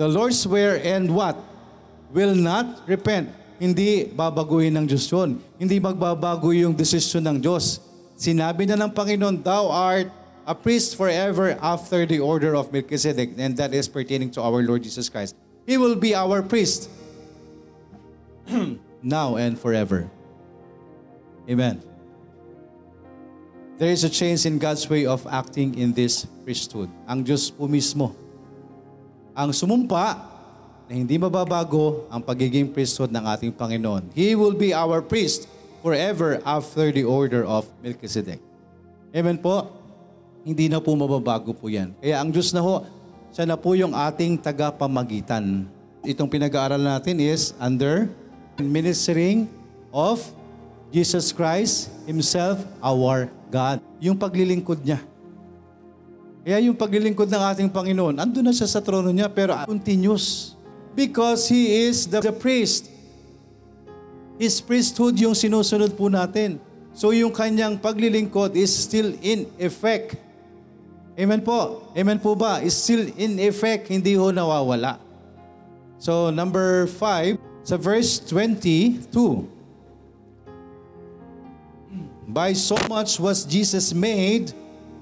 The 0.02 0.10
Lord 0.10 0.34
swear 0.34 0.82
and 0.82 1.14
what? 1.14 1.38
Will 2.10 2.34
not 2.34 2.90
repent. 2.90 3.30
Hindi 3.62 4.10
babaguhin 4.10 4.74
ng 4.74 4.90
Diyos 4.90 5.06
yun. 5.06 5.38
Hindi 5.62 5.78
magbabago 5.78 6.50
yung 6.50 6.74
desisyon 6.74 7.22
ng 7.30 7.38
Diyos. 7.38 7.78
Sinabi 8.18 8.66
na 8.66 8.82
ng 8.82 8.90
Panginoon, 8.90 9.46
Thou 9.46 9.70
art 9.70 10.10
a 10.50 10.58
priest 10.58 10.98
forever 10.98 11.54
after 11.62 12.10
the 12.10 12.18
order 12.18 12.58
of 12.58 12.74
Melchizedek. 12.74 13.38
And 13.38 13.54
that 13.62 13.78
is 13.78 13.86
pertaining 13.86 14.34
to 14.34 14.42
our 14.42 14.66
Lord 14.66 14.82
Jesus 14.82 15.06
Christ. 15.06 15.38
He 15.70 15.78
will 15.78 15.94
be 15.94 16.18
our 16.18 16.42
priest 16.42 16.90
now 19.06 19.38
and 19.38 19.54
forever. 19.54 20.10
Amen. 21.46 21.78
There 23.78 23.94
is 23.94 24.02
a 24.02 24.10
change 24.10 24.50
in 24.50 24.58
God's 24.58 24.90
way 24.90 25.06
of 25.06 25.30
acting 25.30 25.78
in 25.78 25.94
this 25.94 26.26
priesthood. 26.42 26.90
Ang 27.06 27.22
Diyos 27.22 27.54
po 27.54 27.70
mismo 27.70 28.18
ang 29.32 29.56
sumumpa 29.56 30.20
na 30.92 30.94
hindi 31.00 31.16
mababago 31.16 32.04
ang 32.12 32.20
pagiging 32.20 32.68
priesthood 32.68 33.12
ng 33.16 33.24
ating 33.24 33.52
Panginoon. 33.56 34.12
He 34.12 34.36
will 34.36 34.56
be 34.56 34.76
our 34.76 35.00
priest 35.00 35.48
forever 35.80 36.44
after 36.44 36.92
the 36.92 37.08
order 37.08 37.48
of 37.48 37.68
Melchizedek. 37.80 38.44
Amen 39.12 39.40
po? 39.40 39.72
Hindi 40.44 40.68
na 40.68 40.84
po 40.84 40.92
mababago 40.96 41.56
po 41.56 41.72
yan. 41.72 41.96
Kaya 42.00 42.20
ang 42.20 42.30
Diyos 42.34 42.52
na 42.52 42.60
ho, 42.60 42.84
siya 43.32 43.48
na 43.48 43.56
po 43.56 43.72
yung 43.78 43.96
ating 43.96 44.36
tagapamagitan. 44.40 45.64
Itong 46.04 46.28
pinag-aaral 46.28 46.82
natin 46.82 47.22
is 47.22 47.56
under 47.62 48.10
ministering 48.60 49.48
of 49.96 50.20
Jesus 50.92 51.32
Christ 51.32 51.88
Himself, 52.04 52.60
our 52.84 53.32
God. 53.48 53.80
Yung 54.04 54.20
paglilingkod 54.20 54.84
niya. 54.84 55.00
Kaya 56.42 56.58
yung 56.58 56.74
paglilingkod 56.74 57.30
ng 57.30 57.44
ating 57.54 57.70
Panginoon, 57.70 58.18
andun 58.18 58.42
na 58.42 58.54
siya 58.54 58.66
sa 58.66 58.82
trono 58.82 59.14
niya, 59.14 59.30
pero 59.30 59.54
continuous. 59.70 60.58
Because 60.98 61.46
He 61.46 61.86
is 61.86 62.10
the, 62.10 62.18
the 62.18 62.34
priest. 62.34 62.90
His 64.42 64.58
priesthood 64.58 65.22
yung 65.22 65.38
sinusunod 65.38 65.94
po 65.94 66.10
natin. 66.10 66.58
So 66.98 67.14
yung 67.14 67.30
kanyang 67.30 67.78
paglilingkod 67.78 68.58
is 68.58 68.74
still 68.74 69.14
in 69.22 69.46
effect. 69.62 70.18
Amen 71.14 71.46
po. 71.46 71.86
Amen 71.94 72.18
po 72.18 72.34
ba? 72.34 72.58
Is 72.66 72.74
still 72.74 73.06
in 73.22 73.38
effect, 73.38 73.94
hindi 73.94 74.18
ho 74.18 74.34
nawawala. 74.34 74.98
So 76.02 76.34
number 76.34 76.90
5, 76.90 77.38
sa 77.62 77.78
verse 77.78 78.18
22, 78.26 79.46
By 82.32 82.58
so 82.58 82.80
much 82.90 83.22
was 83.22 83.46
Jesus 83.46 83.94
made 83.94 84.56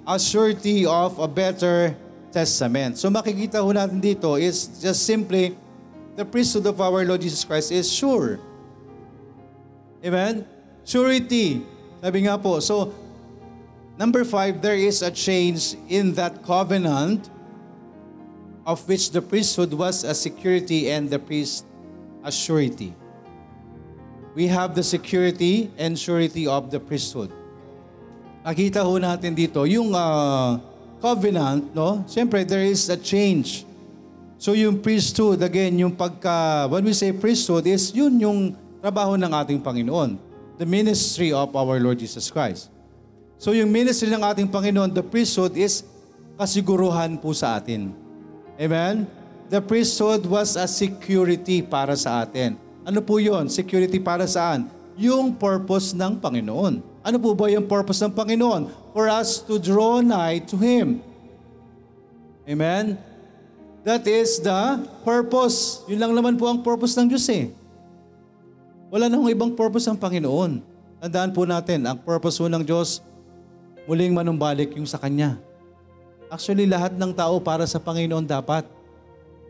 a 0.10 0.18
surety 0.18 0.90
of 0.90 1.22
a 1.22 1.28
better 1.30 1.94
testament. 2.34 2.98
So 2.98 3.14
makikita 3.14 3.62
ho 3.62 3.70
natin 3.70 4.02
dito 4.02 4.34
is 4.42 4.66
just 4.82 5.06
simply 5.06 5.54
the 6.18 6.26
priesthood 6.26 6.66
of 6.66 6.82
our 6.82 7.06
Lord 7.06 7.22
Jesus 7.22 7.46
Christ 7.46 7.70
is 7.70 7.86
sure. 7.86 8.42
Amen? 10.02 10.50
Surety. 10.82 11.62
Sabi 12.02 12.26
nga 12.26 12.42
po, 12.42 12.58
so 12.58 12.90
number 14.02 14.26
five, 14.26 14.66
there 14.66 14.80
is 14.80 15.06
a 15.06 15.14
change 15.14 15.78
in 15.86 16.18
that 16.18 16.42
covenant 16.42 17.30
of 18.66 18.82
which 18.90 19.14
the 19.14 19.22
priesthood 19.22 19.70
was 19.78 20.02
a 20.02 20.18
security 20.18 20.90
and 20.90 21.06
the 21.06 21.22
priest 21.22 21.70
a 22.26 22.32
surety. 22.34 22.98
We 24.34 24.48
have 24.50 24.74
the 24.74 24.84
security 24.84 25.70
and 25.78 25.94
surety 25.94 26.48
of 26.50 26.74
the 26.74 26.80
priesthood. 26.80 27.30
Nakita 28.40 28.82
ho 28.88 28.96
natin 28.96 29.36
dito, 29.36 29.68
yung 29.68 29.92
ah, 29.92 30.60
covenant, 31.04 31.72
no? 31.76 32.04
Siyempre, 32.08 32.48
there 32.48 32.64
is 32.64 32.88
a 32.88 32.96
change. 32.96 33.68
So 34.40 34.56
yung 34.56 34.80
priesthood, 34.80 35.44
again, 35.44 35.76
yung 35.76 35.92
pagka, 35.92 36.64
when 36.72 36.88
we 36.88 36.96
say 36.96 37.12
priesthood, 37.12 37.68
is 37.68 37.92
yun 37.92 38.16
yung 38.24 38.40
trabaho 38.80 39.20
ng 39.20 39.28
ating 39.28 39.60
Panginoon. 39.60 40.16
The 40.56 40.64
ministry 40.64 41.36
of 41.36 41.52
our 41.52 41.76
Lord 41.80 42.00
Jesus 42.00 42.32
Christ. 42.32 42.72
So 43.36 43.52
yung 43.52 43.68
ministry 43.68 44.08
ng 44.08 44.24
ating 44.24 44.48
Panginoon, 44.48 44.96
the 44.96 45.04
priesthood 45.04 45.60
is 45.60 45.84
kasiguruhan 46.40 47.20
po 47.20 47.36
sa 47.36 47.60
atin. 47.60 47.92
Amen? 48.56 49.08
The 49.52 49.60
priesthood 49.60 50.24
was 50.24 50.56
a 50.56 50.68
security 50.68 51.60
para 51.60 51.96
sa 52.00 52.24
atin. 52.24 52.56
Ano 52.88 53.04
po 53.04 53.20
yon? 53.20 53.52
Security 53.52 54.00
para 54.00 54.24
saan? 54.24 54.72
Yung 54.96 55.36
purpose 55.36 55.92
ng 55.92 56.16
Panginoon. 56.16 56.80
Ano 57.00 57.16
po 57.18 57.32
ba 57.32 57.48
yung 57.48 57.64
purpose 57.64 58.04
ng 58.04 58.12
Panginoon? 58.12 58.92
For 58.92 59.08
us 59.08 59.40
to 59.48 59.56
draw 59.56 60.04
nigh 60.04 60.44
to 60.44 60.60
Him. 60.60 61.00
Amen? 62.44 63.00
That 63.88 64.04
is 64.04 64.44
the 64.44 64.84
purpose. 65.08 65.88
Yun 65.88 66.04
lang 66.04 66.12
naman 66.12 66.36
po 66.36 66.52
ang 66.52 66.60
purpose 66.60 66.98
ng 67.00 67.08
Diyos 67.08 67.24
eh. 67.32 67.56
Wala 68.92 69.08
na 69.08 69.16
hong 69.16 69.32
ibang 69.32 69.56
purpose 69.56 69.88
ng 69.88 69.96
Panginoon. 69.96 70.60
Tandaan 71.00 71.32
po 71.32 71.48
natin, 71.48 71.88
ang 71.88 71.96
purpose 71.96 72.36
po 72.36 72.52
ng 72.52 72.60
Diyos, 72.66 73.00
muling 73.88 74.12
manumbalik 74.12 74.76
yung 74.76 74.90
sa 74.90 75.00
Kanya. 75.00 75.40
Actually, 76.28 76.68
lahat 76.68 76.94
ng 77.00 77.16
tao 77.16 77.40
para 77.40 77.64
sa 77.64 77.80
Panginoon 77.80 78.28
dapat. 78.28 78.68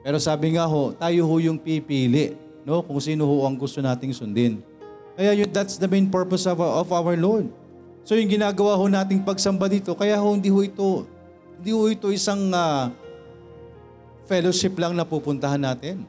Pero 0.06 0.22
sabi 0.22 0.54
nga 0.54 0.70
ho, 0.70 0.94
tayo 0.94 1.26
ho 1.26 1.36
yung 1.42 1.58
pipili, 1.58 2.38
no? 2.64 2.86
Kung 2.86 3.02
sino 3.02 3.26
ho 3.26 3.44
ang 3.44 3.58
gusto 3.58 3.82
nating 3.82 4.14
sundin. 4.14 4.62
Kaya 5.20 5.36
yun, 5.36 5.52
that's 5.52 5.76
the 5.76 5.84
main 5.92 6.08
purpose 6.08 6.48
of, 6.48 6.64
of 6.64 6.88
our 6.96 7.20
Lord. 7.20 7.52
So 8.08 8.16
yung 8.16 8.32
ginagawa 8.32 8.80
ho 8.80 8.88
nating 8.88 9.28
pagsamba 9.28 9.68
dito, 9.68 9.92
kaya 9.92 10.16
ho 10.16 10.32
hindi 10.32 10.48
ho 10.48 10.64
ito, 10.64 11.04
hindi 11.60 11.76
ho 11.76 11.92
ito 11.92 12.08
isang 12.08 12.48
ah, 12.56 12.88
fellowship 14.24 14.80
lang 14.80 14.96
na 14.96 15.04
pupuntahan 15.04 15.60
natin. 15.60 16.08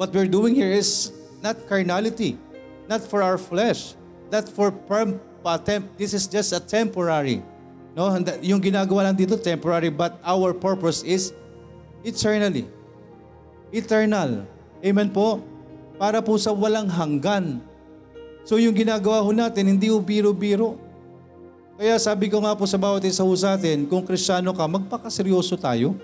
What 0.00 0.16
we're 0.16 0.32
doing 0.32 0.56
here 0.56 0.72
is 0.72 1.12
not 1.44 1.60
carnality, 1.68 2.40
not 2.88 3.04
for 3.04 3.20
our 3.20 3.36
flesh, 3.36 3.92
not 4.32 4.48
for 4.48 4.72
perm, 4.72 5.20
pa- 5.44 5.60
temp, 5.60 5.84
this 6.00 6.16
is 6.16 6.24
just 6.24 6.56
a 6.56 6.60
temporary. 6.64 7.44
No, 7.92 8.08
yung 8.40 8.64
ginagawa 8.64 9.12
lang 9.12 9.16
dito 9.20 9.36
temporary, 9.36 9.92
but 9.92 10.16
our 10.24 10.56
purpose 10.56 11.04
is 11.04 11.36
eternally. 12.00 12.64
Eternal. 13.76 14.48
Amen 14.80 15.12
po? 15.12 15.44
Para 16.00 16.24
po 16.24 16.40
sa 16.40 16.48
walang 16.48 16.88
hanggan. 16.88 17.69
So 18.50 18.58
yung 18.58 18.74
ginagawa 18.74 19.22
ho 19.22 19.30
natin, 19.30 19.78
hindi 19.78 19.86
ho 19.86 20.02
biro-biro. 20.02 20.74
Kaya 21.78 21.94
sabi 22.02 22.26
ko 22.26 22.42
nga 22.42 22.50
po 22.58 22.66
sa 22.66 22.74
bawat 22.74 23.06
isa 23.06 23.22
ho 23.22 23.30
sa 23.38 23.54
atin, 23.54 23.86
kung 23.86 24.02
kristyano 24.02 24.50
ka, 24.50 24.66
magpakaseryoso 24.66 25.54
tayo. 25.54 25.94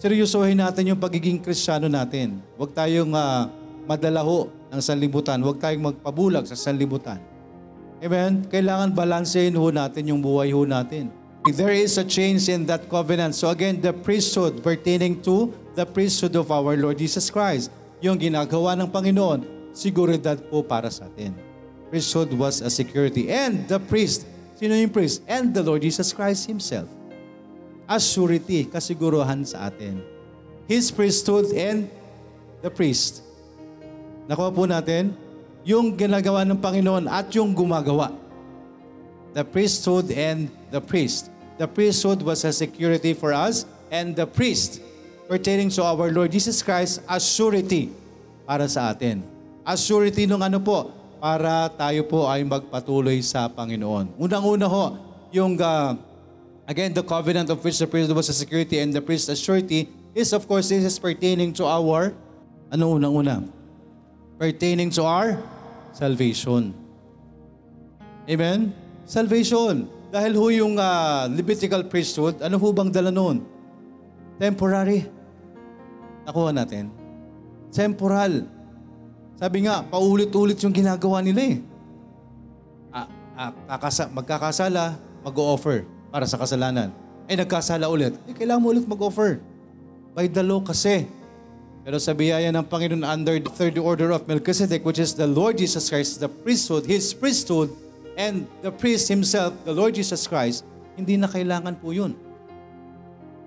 Seryosohin 0.00 0.56
natin 0.56 0.96
yung 0.96 0.96
pagiging 0.96 1.36
kristyano 1.36 1.92
natin. 1.92 2.40
Huwag 2.56 2.72
tayong 2.72 3.12
ah, 3.12 3.52
madala 3.84 4.24
ho 4.24 4.48
ng 4.72 4.80
sanlibutan. 4.80 5.36
Huwag 5.44 5.60
tayong 5.60 5.92
magpabulag 5.92 6.48
sa 6.48 6.56
sanlibutan. 6.56 7.20
Amen? 8.00 8.48
Kailangan 8.48 8.96
balansehin 8.96 9.60
ho 9.60 9.68
natin 9.68 10.08
yung 10.08 10.24
buhay 10.24 10.56
ho 10.56 10.64
natin. 10.64 11.12
There 11.52 11.76
is 11.76 12.00
a 12.00 12.06
change 12.08 12.48
in 12.48 12.64
that 12.64 12.88
covenant. 12.88 13.36
So 13.36 13.52
again, 13.52 13.84
the 13.84 13.92
priesthood 13.92 14.64
pertaining 14.64 15.20
to 15.28 15.52
the 15.76 15.84
priesthood 15.84 16.32
of 16.32 16.48
our 16.48 16.80
Lord 16.80 16.96
Jesus 16.96 17.28
Christ. 17.28 17.68
Yung 18.00 18.16
ginagawa 18.16 18.72
ng 18.72 18.88
Panginoon, 18.88 19.55
siguridad 19.76 20.40
po 20.48 20.64
para 20.64 20.88
sa 20.88 21.04
atin. 21.04 21.36
Priesthood 21.92 22.32
was 22.32 22.64
a 22.64 22.72
security. 22.72 23.28
And 23.28 23.68
the 23.68 23.76
priest, 23.76 24.24
sino 24.56 24.72
yung 24.72 24.88
priest? 24.88 25.20
And 25.28 25.52
the 25.52 25.60
Lord 25.60 25.84
Jesus 25.84 26.16
Christ 26.16 26.48
Himself. 26.48 26.88
As 27.84 28.02
surety, 28.02 28.66
kasiguruhan 28.66 29.44
sa 29.44 29.68
atin. 29.68 30.00
His 30.66 30.88
priesthood 30.90 31.52
and 31.54 31.86
the 32.64 32.72
priest. 32.72 33.22
Nakuha 34.26 34.50
po 34.50 34.66
natin, 34.66 35.14
yung 35.62 35.94
ginagawa 35.94 36.42
ng 36.42 36.58
Panginoon 36.58 37.06
at 37.06 37.30
yung 37.36 37.54
gumagawa. 37.54 38.10
The 39.36 39.46
priesthood 39.46 40.10
and 40.10 40.50
the 40.72 40.82
priest. 40.82 41.30
The 41.60 41.70
priesthood 41.70 42.24
was 42.24 42.42
a 42.42 42.50
security 42.50 43.14
for 43.14 43.30
us 43.30 43.68
and 43.92 44.16
the 44.16 44.26
priest 44.26 44.82
pertaining 45.30 45.70
to 45.78 45.86
our 45.86 46.10
Lord 46.10 46.34
Jesus 46.34 46.62
Christ 46.62 47.02
as 47.06 47.22
surety 47.22 47.94
para 48.46 48.66
sa 48.66 48.90
atin. 48.90 49.35
As 49.66 49.82
surety 49.82 50.30
nung 50.30 50.46
ano 50.46 50.62
po, 50.62 50.94
para 51.18 51.66
tayo 51.74 52.06
po 52.06 52.30
ay 52.30 52.46
magpatuloy 52.46 53.18
sa 53.18 53.50
Panginoon. 53.50 54.14
Unang-una 54.14 54.70
ho, 54.70 54.94
yung 55.34 55.58
uh, 55.58 55.98
again, 56.70 56.94
the 56.94 57.02
covenant 57.02 57.50
of 57.50 57.58
which 57.66 57.82
the 57.82 57.88
priest 57.90 58.06
was 58.14 58.30
a 58.30 58.36
security 58.36 58.78
and 58.78 58.94
the 58.94 59.02
priest 59.02 59.26
as 59.26 59.42
surety 59.42 59.90
is 60.14 60.30
of 60.30 60.46
course 60.46 60.70
this 60.70 60.86
is 60.86 60.94
pertaining 61.02 61.50
to 61.50 61.66
our, 61.66 62.14
ano 62.70 62.94
unang-una? 62.94 63.42
Pertaining 64.38 64.86
to 64.94 65.02
our 65.02 65.42
salvation. 65.90 66.70
Amen? 68.30 68.70
Salvation. 69.02 69.90
Dahil 70.14 70.32
ho 70.38 70.46
yung 70.46 70.78
ah, 70.78 71.26
Levitical 71.26 71.82
priesthood, 71.90 72.38
ano 72.38 72.54
ho 72.54 72.70
bang 72.70 72.94
dala 72.94 73.10
noon? 73.10 73.42
Temporary. 74.38 75.10
Nakuha 76.22 76.54
natin. 76.54 76.86
Temporal. 77.74 78.55
Sabi 79.36 79.68
nga, 79.68 79.84
paulit-ulit 79.84 80.56
yung 80.64 80.72
ginagawa 80.72 81.20
nila 81.20 81.40
eh. 81.44 81.56
Ah, 82.92 83.08
ah, 83.36 83.52
kakasa, 83.76 84.08
magkakasala, 84.08 84.96
mag-o-offer 85.20 85.84
para 86.08 86.24
sa 86.24 86.40
kasalanan. 86.40 86.88
Ay 87.28 87.36
nagkasala 87.36 87.90
ulit, 87.90 88.16
eh, 88.24 88.32
kailangan 88.32 88.62
mo 88.62 88.72
ulit 88.72 88.86
mag-offer. 88.88 89.38
By 90.16 90.32
the 90.32 90.40
law 90.40 90.64
kasi. 90.64 91.04
Pero 91.84 92.00
sa 92.00 92.16
biyaya 92.16 92.48
ng 92.50 92.66
Panginoon 92.66 93.04
under 93.04 93.36
the 93.36 93.52
third 93.52 93.76
order 93.76 94.10
of 94.10 94.24
Melchizedek, 94.24 94.82
which 94.82 94.98
is 94.98 95.12
the 95.12 95.28
Lord 95.28 95.60
Jesus 95.60 95.86
Christ, 95.92 96.18
the 96.18 96.26
priesthood, 96.26 96.88
His 96.88 97.12
priesthood, 97.12 97.70
and 98.16 98.48
the 98.64 98.72
priest 98.72 99.06
himself, 99.12 99.52
the 99.68 99.76
Lord 99.76 99.92
Jesus 99.92 100.24
Christ, 100.24 100.64
hindi 100.96 101.20
na 101.20 101.28
kailangan 101.28 101.76
po 101.76 101.92
yun. 101.92 102.16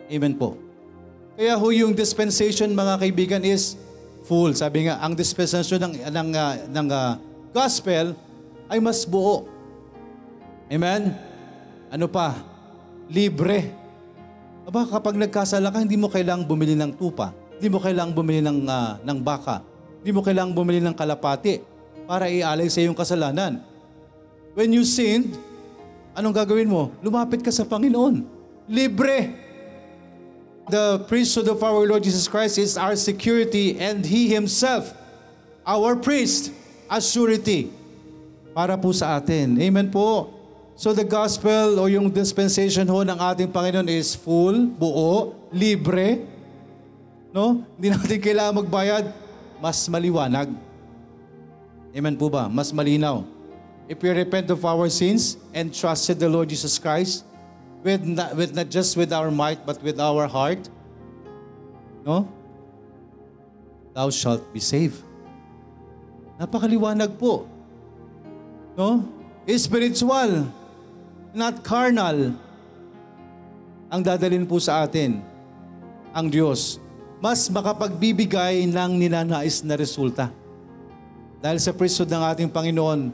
Amen 0.07 0.37
po. 0.37 0.55
Kaya 1.33 1.57
ho 1.57 1.67
yung 1.73 1.97
dispensation 1.97 2.69
mga 2.77 3.01
kaibigan 3.01 3.41
is 3.41 3.73
full. 4.23 4.51
Sabi 4.55 4.87
nga, 4.87 4.99
ang 4.99 5.13
dispensation 5.15 5.79
ng, 5.79 5.93
ng, 6.09 6.29
ah, 6.35 6.55
ng 6.67 6.87
ah, 6.91 7.13
gospel 7.51 8.13
ay 8.69 8.77
mas 8.77 9.03
buo. 9.07 9.47
Amen? 10.69 11.15
Ano 11.89 12.05
pa? 12.05 12.37
Libre. 13.09 13.73
Aba, 14.69 14.85
kapag 14.85 15.17
nagkasala 15.17 15.73
ka, 15.73 15.81
hindi 15.81 15.97
mo 15.97 16.13
kailangang 16.13 16.45
bumili 16.45 16.77
ng 16.77 16.93
tupa. 16.93 17.33
Hindi 17.57 17.67
mo 17.73 17.81
kailangang 17.81 18.15
bumili 18.15 18.41
ng, 18.45 18.59
ah, 18.69 19.01
ng 19.01 19.19
baka. 19.19 19.65
Hindi 19.99 20.11
mo 20.13 20.21
kailangang 20.21 20.55
bumili 20.55 20.79
ng 20.79 20.95
kalapati 20.95 21.65
para 22.05 22.29
ialay 22.29 22.69
sa 22.69 22.79
iyong 22.79 22.95
kasalanan. 22.95 23.65
When 24.53 24.69
you 24.71 24.85
sinned, 24.85 25.35
anong 26.13 26.37
gagawin 26.37 26.69
mo? 26.69 26.93
Lumapit 27.01 27.41
ka 27.41 27.49
sa 27.49 27.65
Panginoon. 27.65 28.23
Libre. 28.69 29.48
The 30.69 31.01
priesthood 31.09 31.49
of 31.49 31.65
our 31.65 31.81
Lord 31.89 32.05
Jesus 32.05 32.29
Christ 32.29 32.61
is 32.61 32.77
our 32.77 32.93
security 32.93 33.81
and 33.81 34.05
He 34.05 34.29
Himself, 34.29 34.93
our 35.65 35.97
priest, 35.97 36.53
as 36.85 37.09
surety 37.09 37.73
para 38.53 38.77
po 38.77 38.93
sa 38.93 39.17
atin. 39.17 39.57
Amen 39.61 39.89
po. 39.89 40.33
So 40.79 40.95
the 40.95 41.03
gospel 41.05 41.79
o 41.79 41.91
yung 41.91 42.07
dispensation 42.13 42.87
ho 42.87 43.03
ng 43.03 43.19
ating 43.19 43.51
Panginoon 43.51 43.87
is 43.91 44.15
full, 44.15 44.67
buo, 44.67 45.35
libre. 45.51 46.23
No? 47.35 47.61
Hindi 47.77 47.87
natin 47.93 48.17
kailangan 48.19 48.53
magbayad. 48.65 49.05
Mas 49.59 49.85
maliwanag. 49.91 50.49
Amen 51.91 52.15
po 52.15 52.31
ba? 52.31 52.47
Mas 52.47 52.71
malinaw. 52.71 53.27
If 53.89 53.99
we 53.99 54.09
repent 54.13 54.47
of 54.53 54.61
our 54.63 54.87
sins 54.87 55.35
and 55.51 55.73
trusted 55.73 56.21
the 56.21 56.29
Lord 56.29 56.47
Jesus 56.47 56.77
Christ, 56.77 57.25
with 57.83 58.03
not, 58.03 58.35
with 58.35 58.51
not 58.55 58.67
just 58.67 58.97
with 58.99 59.11
our 59.11 59.31
might, 59.31 59.63
but 59.65 59.79
with 59.83 59.99
our 59.99 60.27
heart, 60.27 60.67
no? 62.03 62.27
Thou 63.95 64.07
shalt 64.11 64.43
be 64.53 64.61
saved. 64.61 65.03
Napakaliwanag 66.39 67.19
po. 67.19 67.43
No? 68.79 69.03
Spiritual, 69.49 70.47
not 71.35 71.65
carnal. 71.65 72.31
Ang 73.89 74.01
dadalhin 74.05 74.45
po 74.45 74.61
sa 74.61 74.85
atin, 74.85 75.19
ang 76.13 76.29
Diyos, 76.29 76.77
mas 77.19 77.49
makapagbibigay 77.51 78.63
ng 78.69 78.91
ninanais 78.95 79.65
na 79.65 79.75
resulta. 79.75 80.31
Dahil 81.43 81.59
sa 81.59 81.75
priesthood 81.75 82.07
ng 82.07 82.23
ating 82.23 82.49
Panginoon, 82.53 83.11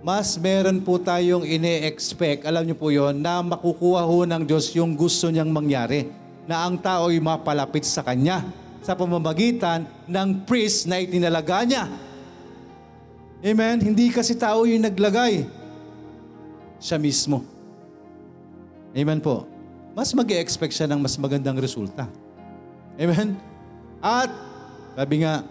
mas 0.00 0.40
meron 0.40 0.80
po 0.80 0.96
tayong 0.96 1.44
ine-expect, 1.44 2.48
alam 2.48 2.64
niyo 2.64 2.76
po 2.76 2.88
yon 2.88 3.20
na 3.20 3.44
makukuha 3.44 4.00
ho 4.00 4.24
ng 4.24 4.42
Diyos 4.48 4.72
yung 4.72 4.96
gusto 4.96 5.28
niyang 5.28 5.52
mangyari, 5.52 6.08
na 6.48 6.64
ang 6.64 6.80
tao 6.80 7.12
ay 7.12 7.20
mapalapit 7.20 7.84
sa 7.84 8.00
Kanya 8.00 8.40
sa 8.80 8.96
pamamagitan 8.96 9.84
ng 10.08 10.48
priest 10.48 10.88
na 10.88 11.04
itinalaga 11.04 11.68
niya. 11.68 11.84
Amen? 13.44 13.76
Hindi 13.76 14.08
kasi 14.08 14.32
tao 14.32 14.64
yung 14.64 14.88
naglagay. 14.88 15.44
Siya 16.80 16.96
mismo. 16.96 17.44
Amen 18.96 19.20
po. 19.20 19.44
Mas 19.92 20.16
mag 20.16 20.28
expect 20.32 20.72
siya 20.72 20.88
ng 20.88 21.00
mas 21.04 21.20
magandang 21.20 21.60
resulta. 21.60 22.08
Amen? 22.96 23.36
At, 24.00 24.32
sabi 24.96 25.28
nga, 25.28 25.44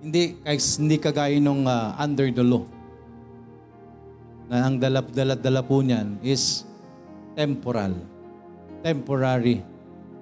hindi, 0.00 0.40
hindi 0.80 0.96
kagaya 0.96 1.36
nung 1.36 1.68
ah, 1.68 1.92
under 2.00 2.32
the 2.32 2.40
law 2.40 2.64
na 4.50 4.66
ang 4.66 4.82
dalap-dalap-dala 4.82 5.62
po 5.62 5.78
niyan 5.78 6.18
is 6.26 6.66
temporal. 7.38 7.94
Temporary. 8.82 9.62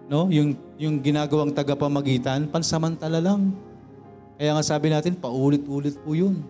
No? 0.05 0.29
Yung, 0.29 0.53
yung 0.77 1.01
ginagawang 1.01 1.57
tagapamagitan, 1.57 2.45
pansamantala 2.53 3.25
lang. 3.25 3.57
Kaya 4.37 4.53
nga 4.53 4.61
sabi 4.61 4.93
natin, 4.93 5.17
paulit-ulit 5.17 5.97
po 6.05 6.12
yun. 6.12 6.45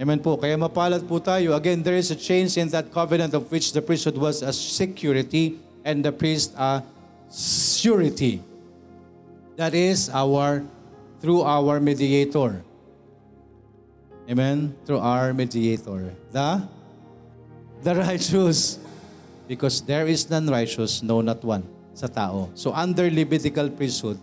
Amen 0.00 0.20
po. 0.20 0.40
Kaya 0.40 0.56
mapalad 0.56 1.04
po 1.04 1.20
tayo. 1.20 1.52
Again, 1.52 1.84
there 1.84 1.96
is 1.96 2.08
a 2.08 2.18
change 2.18 2.56
in 2.56 2.72
that 2.72 2.88
covenant 2.88 3.36
of 3.36 3.44
which 3.52 3.76
the 3.76 3.80
priesthood 3.84 4.16
was 4.16 4.40
a 4.40 4.52
security 4.52 5.60
and 5.84 6.00
the 6.00 6.12
priest 6.12 6.56
a 6.56 6.80
surety. 7.32 8.40
That 9.60 9.72
is 9.72 10.08
our, 10.08 10.64
through 11.20 11.44
our 11.44 11.80
mediator. 11.80 12.65
Amen? 14.26 14.74
Through 14.82 14.98
our 14.98 15.30
mediator. 15.30 16.10
The, 16.34 16.66
the 17.82 17.94
righteous. 17.94 18.82
Because 19.46 19.78
there 19.78 20.10
is 20.10 20.26
none 20.26 20.50
righteous, 20.50 21.02
no 21.06 21.22
not 21.22 21.38
one, 21.46 21.62
sa 21.94 22.10
tao. 22.10 22.50
So 22.58 22.74
under 22.74 23.06
Levitical 23.06 23.70
priesthood, 23.70 24.18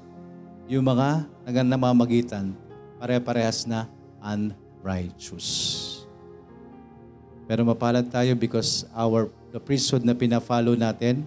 yung 0.68 0.84
mga 0.84 1.24
naganamamagitan, 1.48 2.52
pare-parehas 3.00 3.64
na 3.64 3.88
unrighteous. 4.20 5.48
Pero 7.48 7.64
mapalad 7.64 8.08
tayo 8.12 8.36
because 8.36 8.84
our 8.92 9.32
the 9.56 9.60
priesthood 9.60 10.04
na 10.04 10.12
pina-follow 10.12 10.76
natin, 10.76 11.24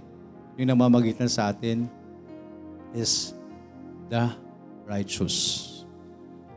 yung 0.61 0.69
namamagitan 0.69 1.29
sa 1.29 1.49
atin, 1.53 1.89
is 2.93 3.33
the 4.13 4.29
righteous. 4.85 5.65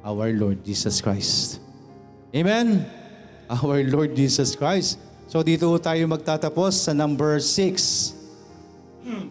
Our 0.04 0.32
Lord 0.32 0.64
Jesus 0.64 1.04
Christ. 1.04 1.69
Amen? 2.30 2.86
Our 3.50 3.82
Lord 3.90 4.14
Jesus 4.14 4.54
Christ. 4.54 5.02
So 5.26 5.42
dito 5.42 5.66
tayo 5.82 6.06
magtatapos 6.06 6.86
sa 6.86 6.94
number 6.94 7.42
6. 7.42 8.14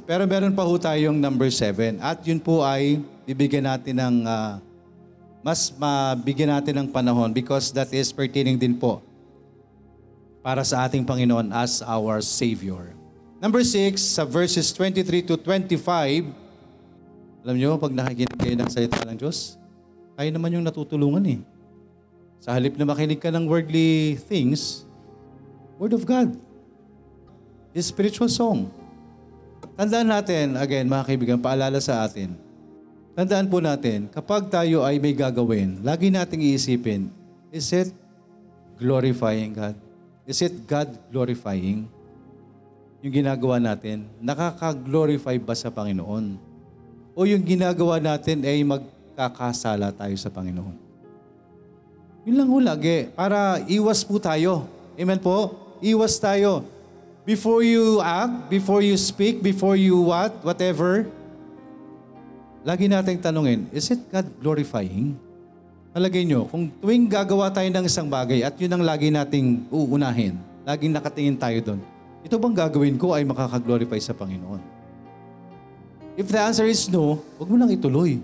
Pero 0.03 0.27
meron 0.27 0.51
pa 0.51 0.67
ho 0.67 0.75
tayong 0.75 1.15
number 1.15 1.47
7. 1.47 2.03
At 2.03 2.27
yun 2.27 2.43
po 2.43 2.67
ay 2.67 2.99
bibigyan 3.23 3.71
natin 3.71 3.95
ng 4.03 4.17
ah, 4.27 4.59
mas 5.47 5.71
mabigyan 5.71 6.51
natin 6.59 6.83
ng 6.83 6.89
panahon 6.91 7.31
because 7.31 7.71
that 7.71 7.87
is 7.95 8.11
pertaining 8.11 8.59
din 8.59 8.75
po 8.75 8.99
para 10.43 10.67
sa 10.67 10.83
ating 10.87 11.07
Panginoon 11.07 11.55
as 11.55 11.79
our 11.87 12.19
Savior. 12.19 12.99
Number 13.39 13.63
6, 13.63 14.03
sa 14.03 14.27
verses 14.27 14.75
23 14.75 15.23
to 15.23 15.39
25, 15.39 16.35
alam 17.47 17.55
nyo, 17.55 17.79
pag 17.79 17.95
nakikinig 17.95 18.35
kayo 18.35 18.55
ng 18.59 18.71
salita 18.71 18.99
ng 19.07 19.15
Diyos, 19.15 19.55
kayo 20.19 20.31
naman 20.35 20.59
yung 20.59 20.67
natutulungan 20.67 21.23
eh. 21.23 21.39
Sa 22.38 22.55
halip 22.55 22.79
na 22.79 22.87
makinig 22.87 23.18
ka 23.18 23.35
ng 23.35 23.51
worldly 23.51 24.14
things, 24.31 24.87
Word 25.79 25.94
of 25.94 26.03
God. 26.07 26.35
His 27.70 27.87
spiritual 27.90 28.31
song. 28.31 28.70
Tandaan 29.79 30.11
natin, 30.11 30.59
again, 30.59 30.90
mga 30.90 31.07
kaibigan, 31.07 31.38
paalala 31.38 31.79
sa 31.79 32.03
atin. 32.03 32.35
Tandaan 33.14 33.46
po 33.46 33.62
natin, 33.62 34.11
kapag 34.11 34.51
tayo 34.51 34.83
ay 34.83 34.98
may 34.98 35.14
gagawin, 35.14 35.83
lagi 35.83 36.11
nating 36.11 36.42
iisipin, 36.42 37.11
is 37.55 37.70
it 37.70 37.90
glorifying 38.79 39.55
God? 39.55 39.74
Is 40.27 40.38
it 40.42 40.55
God 40.66 40.90
glorifying? 41.11 41.87
Yung 43.03 43.14
ginagawa 43.14 43.62
natin, 43.62 44.07
nakaka-glorify 44.18 45.38
ba 45.38 45.55
sa 45.55 45.70
Panginoon? 45.70 46.38
O 47.14 47.27
yung 47.27 47.42
ginagawa 47.42 48.03
natin 48.03 48.42
ay 48.46 48.62
magkakasala 48.66 49.94
tayo 49.94 50.14
sa 50.18 50.31
Panginoon? 50.31 50.88
Yun 52.29 52.37
lang 52.37 52.49
ho 52.53 52.61
lagi, 52.61 53.09
para 53.17 53.57
iwas 53.73 54.05
po 54.05 54.21
tayo. 54.21 54.69
Amen 55.01 55.17
po? 55.17 55.57
Iwas 55.81 56.21
tayo. 56.21 56.61
Before 57.25 57.64
you 57.64 58.05
act, 58.05 58.53
before 58.53 58.85
you 58.85 59.01
speak, 59.01 59.41
before 59.41 59.81
you 59.81 59.97
what, 59.97 60.37
whatever, 60.45 61.09
lagi 62.69 62.85
nating 62.85 63.25
tanungin, 63.25 63.64
is 63.73 63.88
it 63.88 64.05
God 64.12 64.29
glorifying? 64.45 65.17
Palagay 65.97 66.29
nyo, 66.29 66.45
kung 66.53 66.69
tuwing 66.69 67.09
gagawa 67.09 67.49
tayo 67.49 67.64
ng 67.73 67.88
isang 67.88 68.12
bagay 68.12 68.45
at 68.45 68.53
yun 68.61 68.77
ang 68.77 68.85
lagi 68.85 69.09
nating 69.09 69.64
uunahin, 69.73 70.37
laging 70.69 70.93
nakatingin 70.93 71.41
tayo 71.41 71.57
doon, 71.64 71.81
ito 72.21 72.37
bang 72.37 72.53
gagawin 72.61 73.01
ko 73.01 73.17
ay 73.17 73.25
makakaglorify 73.25 73.97
sa 74.05 74.12
Panginoon? 74.12 74.61
If 76.12 76.29
the 76.29 76.45
answer 76.45 76.69
is 76.69 76.93
no, 76.93 77.25
huwag 77.41 77.49
mo 77.49 77.57
lang 77.57 77.73
ituloy. 77.73 78.21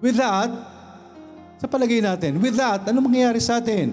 With 0.00 0.16
that, 0.16 0.48
sa 1.60 1.68
palagay 1.68 2.00
natin, 2.00 2.40
with 2.40 2.56
that, 2.56 2.88
ano 2.88 3.04
mangyayari 3.04 3.36
sa 3.36 3.60
atin? 3.60 3.92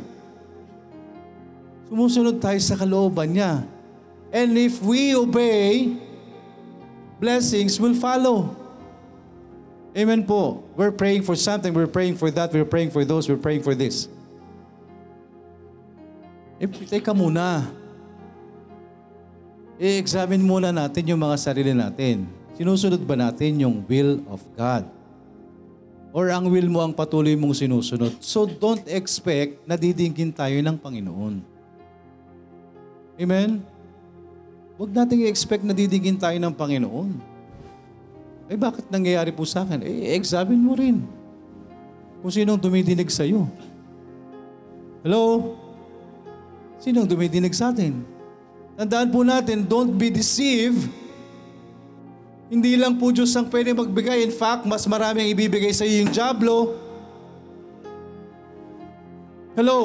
Sumusunod 1.92 2.40
tayo 2.40 2.56
sa 2.64 2.80
kalooban 2.80 3.36
niya. 3.36 3.68
And 4.32 4.56
if 4.56 4.80
we 4.80 5.12
obey, 5.12 6.00
blessings 7.20 7.76
will 7.76 7.96
follow. 7.96 8.56
Amen 9.92 10.24
po. 10.24 10.64
We're 10.80 10.96
praying 10.96 11.28
for 11.28 11.36
something. 11.36 11.76
We're 11.76 11.92
praying 11.92 12.16
for 12.16 12.32
that. 12.32 12.56
We're 12.56 12.68
praying 12.68 12.96
for 12.96 13.04
those. 13.04 13.28
We're 13.28 13.40
praying 13.40 13.68
for 13.68 13.76
this. 13.76 14.08
Eh, 16.64 16.72
teka 16.72 17.12
muna. 17.12 17.68
I-examine 19.76 20.40
muna 20.40 20.72
natin 20.72 21.04
yung 21.04 21.20
mga 21.20 21.36
sarili 21.36 21.76
natin. 21.76 22.32
Sinusunod 22.56 23.04
ba 23.04 23.20
natin 23.20 23.60
yung 23.60 23.84
will 23.86 24.24
of 24.32 24.40
God? 24.56 24.97
Or 26.18 26.34
ang 26.34 26.50
will 26.50 26.66
mo 26.66 26.82
ang 26.82 26.98
patuloy 26.98 27.38
mong 27.38 27.54
sinusunod? 27.54 28.18
So 28.18 28.50
don't 28.50 28.82
expect 28.90 29.62
na 29.70 29.78
didingkin 29.78 30.34
tayo 30.34 30.58
ng 30.66 30.74
Panginoon. 30.82 31.46
Amen? 33.22 33.62
Huwag 34.82 34.98
nating 34.98 35.30
i-expect 35.30 35.62
na 35.62 35.78
didingin 35.78 36.18
tayo 36.18 36.34
ng 36.42 36.58
Panginoon. 36.58 37.38
Eh 38.50 38.58
bakit 38.58 38.90
nangyayari 38.90 39.30
po 39.30 39.46
sa 39.46 39.62
akin? 39.62 39.86
Eh, 39.86 40.18
examine 40.18 40.58
mo 40.58 40.74
rin. 40.74 41.06
Kung 42.26 42.34
sinong 42.34 42.58
dumidinig 42.58 43.14
sa 43.14 43.22
iyo. 43.22 43.46
Hello? 45.06 45.54
Sinong 46.82 47.06
dumidinig 47.06 47.54
sa 47.54 47.70
atin? 47.70 47.94
Tandaan 48.74 49.14
po 49.14 49.22
natin, 49.22 49.70
don't 49.70 49.94
be 49.94 50.10
deceived. 50.10 50.90
Hindi 52.48 52.80
lang 52.80 52.96
po 52.96 53.12
Diyos 53.12 53.36
ang 53.36 53.52
pwede 53.52 53.76
magbigay. 53.76 54.24
In 54.24 54.32
fact, 54.32 54.64
mas 54.64 54.88
marami 54.88 55.28
ang 55.28 55.30
ibibigay 55.36 55.76
sa 55.76 55.84
iyo 55.84 56.08
yung 56.08 56.12
Diablo. 56.16 56.80
Hello? 59.58 59.80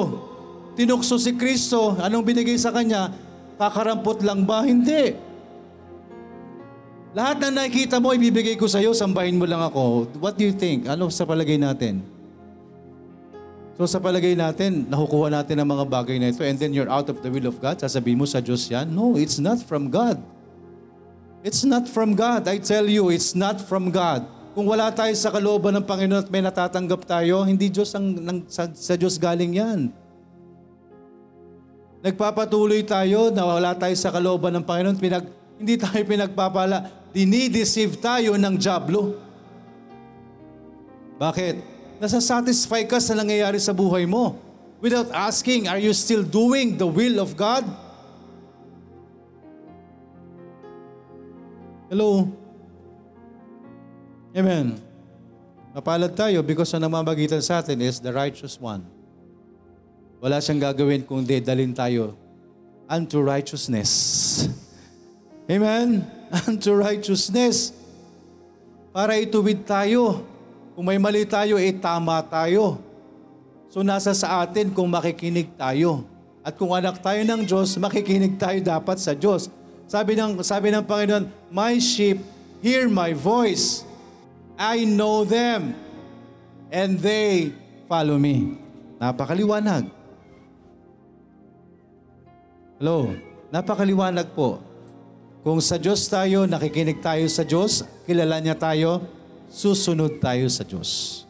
Tinukso 0.79 1.19
si 1.19 1.35
Kristo. 1.35 1.99
Anong 1.99 2.23
binigay 2.23 2.55
sa 2.55 2.71
Kanya? 2.71 3.11
Kakarampot 3.59 4.23
lang 4.23 4.47
ba? 4.47 4.63
Hindi. 4.63 5.17
Lahat 7.13 7.37
na 7.37 7.61
nakikita 7.61 8.01
mo, 8.01 8.09
ibibigay 8.09 8.57
ko 8.57 8.65
sa 8.65 8.81
iyo, 8.81 8.95
sambahin 8.95 9.37
mo 9.37 9.45
lang 9.45 9.61
ako. 9.61 10.09
What 10.17 10.33
do 10.39 10.47
you 10.47 10.55
think? 10.55 10.89
Ano 10.89 11.13
sa 11.13 11.29
palagay 11.29 11.61
natin? 11.61 12.01
So 13.77 13.85
sa 13.89 13.97
palagay 14.01 14.37
natin, 14.37 14.85
nakukuha 14.89 15.33
natin 15.33 15.57
ang 15.61 15.69
mga 15.69 15.85
bagay 15.89 16.17
na 16.21 16.29
ito 16.29 16.45
and 16.45 16.57
then 16.57 16.73
you're 16.73 16.89
out 16.89 17.09
of 17.09 17.21
the 17.25 17.29
will 17.29 17.49
of 17.49 17.57
God. 17.57 17.77
Sasabihin 17.81 18.21
mo 18.21 18.25
sa 18.29 18.41
Diyos 18.41 18.65
yan? 18.69 18.89
No, 18.89 19.17
it's 19.17 19.37
not 19.41 19.61
from 19.61 19.89
God. 19.89 20.21
It's 21.43 21.67
not 21.67 21.91
from 21.91 22.15
God. 22.15 22.47
I 22.47 22.55
tell 22.63 22.87
you, 22.87 23.11
it's 23.11 23.35
not 23.35 23.59
from 23.59 23.91
God. 23.91 24.23
Kung 24.55 24.63
wala 24.63 24.87
tayo 24.95 25.11
sa 25.11 25.27
kalooban 25.27 25.75
ng 25.75 25.83
Panginoon 25.83 26.23
at 26.23 26.31
may 26.31 26.39
natatanggap 26.39 27.03
tayo, 27.03 27.43
hindi 27.43 27.67
Diyos 27.67 27.91
ang, 27.91 28.15
ng, 28.15 28.47
sa, 28.47 28.71
sa 28.71 28.95
Diyos 28.95 29.19
galing 29.19 29.59
yan. 29.59 29.91
Nagpapatuloy 31.99 32.87
tayo 32.87 33.27
na 33.27 33.43
wala 33.43 33.75
tayo 33.75 33.91
sa 33.99 34.07
kalooban 34.07 34.55
ng 34.55 34.63
Panginoon, 34.63 34.95
pinag, 34.95 35.27
hindi 35.59 35.75
tayo 35.75 35.99
pinagpapala, 36.07 36.87
dinideceive 37.11 37.99
tayo 37.99 38.39
ng 38.39 38.55
Diablo. 38.55 39.19
Bakit? 41.19 41.55
Nasasatisfy 41.99 42.87
ka 42.87 43.03
sa 43.03 43.19
nangyayari 43.19 43.59
sa 43.59 43.75
buhay 43.75 44.07
mo. 44.07 44.39
Without 44.79 45.11
asking, 45.11 45.67
are 45.67 45.79
you 45.79 45.91
still 45.91 46.23
doing 46.23 46.79
the 46.79 46.87
will 46.87 47.19
of 47.19 47.35
God? 47.35 47.67
Hello? 51.93 52.25
Amen. 54.33 54.81
Mapalad 55.77 56.17
tayo 56.17 56.41
because 56.41 56.73
ang 56.73 56.89
namamagitan 56.89 57.37
sa 57.37 57.61
atin 57.61 57.77
is 57.85 58.01
the 58.01 58.09
righteous 58.09 58.57
one. 58.57 58.81
Wala 60.17 60.41
siyang 60.41 60.57
gagawin 60.57 61.05
kung 61.05 61.21
di 61.21 61.37
dalin 61.37 61.69
tayo 61.69 62.17
unto 62.89 63.21
righteousness. 63.21 63.91
Amen? 65.45 66.01
Unto 66.49 66.73
righteousness. 66.73 67.77
Para 68.89 69.13
ituwid 69.21 69.61
tayo. 69.61 70.25
Kung 70.73 70.89
may 70.89 70.97
mali 70.97 71.29
tayo, 71.29 71.61
eh 71.61 71.77
tama 71.77 72.25
tayo. 72.25 72.81
So 73.69 73.85
nasa 73.85 74.17
sa 74.17 74.41
atin 74.41 74.73
kung 74.73 74.89
makikinig 74.89 75.53
tayo. 75.53 76.09
At 76.41 76.57
kung 76.57 76.73
anak 76.73 77.05
tayo 77.05 77.21
ng 77.21 77.45
Diyos, 77.45 77.77
makikinig 77.77 78.41
tayo 78.41 78.57
dapat 78.65 78.97
sa 78.97 79.13
Diyos. 79.13 79.53
Sabi 79.93 80.17
ng, 80.17 80.41
sabi 80.41 80.73
ng 80.73 80.81
Panginoon, 80.81 81.53
My 81.53 81.77
sheep 81.77 82.17
hear 82.65 82.89
my 82.89 83.13
voice. 83.13 83.85
I 84.57 84.89
know 84.89 85.21
them. 85.21 85.77
And 86.73 86.97
they 86.97 87.53
follow 87.85 88.17
me. 88.17 88.57
Napakaliwanag. 88.97 89.85
Hello? 92.81 93.13
Napakaliwanag 93.53 94.33
po. 94.33 94.57
Kung 95.45 95.61
sa 95.61 95.77
Diyos 95.77 96.09
tayo, 96.09 96.49
nakikinig 96.49 96.97
tayo 96.97 97.29
sa 97.29 97.45
Diyos, 97.45 97.85
kilala 98.09 98.41
niya 98.41 98.57
tayo, 98.57 99.05
susunod 99.45 100.17
tayo 100.17 100.49
sa 100.49 100.65
Diyos. 100.65 101.21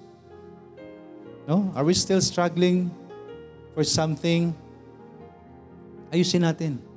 No? 1.51 1.67
Are 1.75 1.83
we 1.83 1.91
still 1.91 2.23
struggling 2.23 2.87
for 3.75 3.83
something? 3.83 4.55
Ayusin 6.15 6.47
natin. 6.47 6.92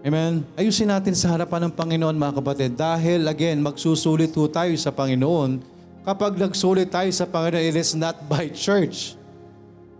Amen? 0.00 0.48
Ayusin 0.56 0.88
natin 0.88 1.12
sa 1.12 1.36
harapan 1.36 1.68
ng 1.68 1.72
Panginoon 1.76 2.16
mga 2.16 2.34
kapatid. 2.40 2.72
Dahil 2.72 3.28
again, 3.28 3.60
magsusulit 3.60 4.32
po 4.32 4.48
tayo 4.48 4.72
sa 4.80 4.88
Panginoon. 4.88 5.60
Kapag 6.08 6.40
nagsulit 6.40 6.88
tayo 6.88 7.12
sa 7.12 7.28
Panginoon, 7.28 7.68
it 7.68 7.76
is 7.76 7.92
not 7.92 8.16
by 8.24 8.48
church. 8.48 9.12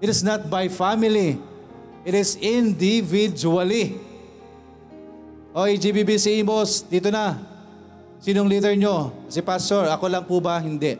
It 0.00 0.08
is 0.08 0.24
not 0.24 0.48
by 0.48 0.72
family. 0.72 1.36
It 2.08 2.16
is 2.16 2.40
individually. 2.40 4.00
O, 5.52 5.68
GBBC 5.68 6.40
Imos, 6.40 6.80
dito 6.80 7.12
na. 7.12 7.36
Sinong 8.24 8.48
leader 8.48 8.72
nyo? 8.72 9.12
Si 9.28 9.44
Pastor, 9.44 9.84
ako 9.92 10.08
lang 10.08 10.24
po 10.24 10.40
ba? 10.40 10.56
Hindi. 10.56 10.96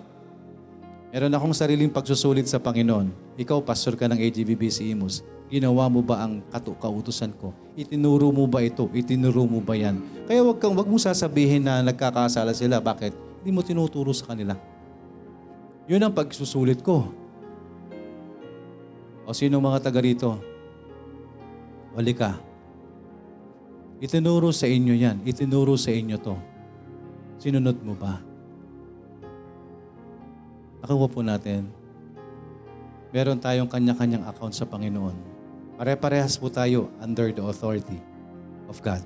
Meron 1.08 1.32
akong 1.32 1.56
sariling 1.56 1.88
pagsusulit 1.88 2.44
sa 2.44 2.60
Panginoon. 2.60 3.08
Ikaw, 3.40 3.64
Pastor 3.64 3.96
ka 3.96 4.04
ng 4.12 4.20
AGBBC 4.20 4.92
Imus. 4.92 5.24
Ginawa 5.50 5.90
mo 5.90 5.98
ba 5.98 6.22
ang 6.22 6.38
katu- 6.54 6.78
kautusan 6.78 7.34
ko? 7.34 7.50
Itinuro 7.74 8.30
mo 8.30 8.46
ba 8.46 8.62
ito? 8.62 8.86
Itinuro 8.94 9.42
mo 9.50 9.58
ba 9.58 9.74
yan? 9.74 9.98
Kaya 10.30 10.46
wag 10.46 10.62
kang 10.62 10.78
wag 10.78 10.86
mong 10.86 11.02
sasabihin 11.10 11.66
na 11.66 11.82
nagkakasala 11.82 12.54
sila. 12.54 12.78
Bakit? 12.78 13.10
Hindi 13.42 13.50
mo 13.50 13.66
tinuturo 13.66 14.14
sa 14.14 14.30
kanila. 14.30 14.54
Yun 15.90 16.06
ang 16.06 16.14
pagsusulit 16.14 16.86
ko. 16.86 17.10
O 19.26 19.34
sino 19.34 19.58
mga 19.58 19.90
taga 19.90 19.98
rito? 19.98 20.38
Wali 21.98 22.14
ka. 22.14 22.38
Itinuro 23.98 24.54
sa 24.54 24.70
inyo 24.70 24.94
yan. 24.94 25.18
Itinuro 25.26 25.74
sa 25.74 25.90
inyo 25.90 26.14
to. 26.22 26.38
Sinunod 27.42 27.74
mo 27.82 27.98
ba? 27.98 28.22
Nakuha 30.78 31.06
po 31.10 31.26
natin. 31.26 31.66
Meron 33.10 33.42
tayong 33.42 33.66
kanya-kanyang 33.66 34.30
account 34.30 34.54
sa 34.54 34.62
Panginoon. 34.62 35.29
Pare-parehas 35.80 36.36
po 36.36 36.52
tayo 36.52 36.92
under 37.00 37.32
the 37.32 37.40
authority 37.40 37.96
of 38.68 38.76
God. 38.84 39.00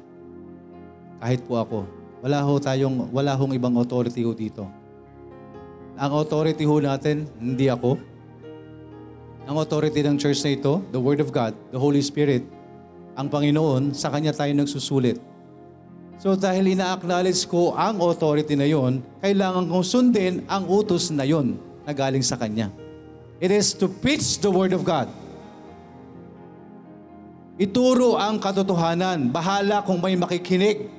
Kahit 1.22 1.46
po 1.46 1.54
ako, 1.54 1.86
wala 2.18 2.42
ho 2.42 2.58
tayong, 2.58 3.14
wala 3.14 3.38
hong 3.38 3.54
ibang 3.54 3.78
authority 3.78 4.26
ho 4.26 4.34
dito. 4.34 4.66
Ang 5.94 6.18
authority 6.18 6.66
ho 6.66 6.82
natin, 6.82 7.30
hindi 7.38 7.70
ako. 7.70 7.94
Ang 9.46 9.56
authority 9.62 10.02
ng 10.02 10.18
church 10.18 10.42
na 10.42 10.58
ito, 10.58 10.82
the 10.90 10.98
Word 10.98 11.22
of 11.22 11.30
God, 11.30 11.54
the 11.70 11.78
Holy 11.78 12.02
Spirit, 12.02 12.42
ang 13.14 13.30
Panginoon, 13.30 13.94
sa 13.94 14.10
Kanya 14.10 14.34
tayo 14.34 14.50
nagsusulit. 14.50 15.22
So 16.18 16.34
dahil 16.34 16.74
ina-acknowledge 16.74 17.46
ko 17.46 17.78
ang 17.78 18.02
authority 18.02 18.58
na 18.58 18.66
yon, 18.66 18.98
kailangan 19.22 19.70
kong 19.70 19.86
sundin 19.86 20.42
ang 20.50 20.66
utos 20.66 21.14
na 21.14 21.22
yon 21.22 21.54
na 21.86 21.94
galing 21.94 22.26
sa 22.26 22.34
Kanya. 22.34 22.74
It 23.38 23.54
is 23.54 23.78
to 23.78 23.86
preach 23.86 24.42
the 24.42 24.50
Word 24.50 24.74
of 24.74 24.82
God. 24.82 25.06
Ituro 27.54 28.18
ang 28.18 28.42
katotohanan. 28.42 29.30
Bahala 29.30 29.78
kung 29.86 30.02
may 30.02 30.18
makikinig. 30.18 30.90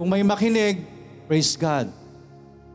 Kung 0.00 0.08
may 0.08 0.24
makinig, 0.24 0.88
praise 1.28 1.52
God. 1.52 1.92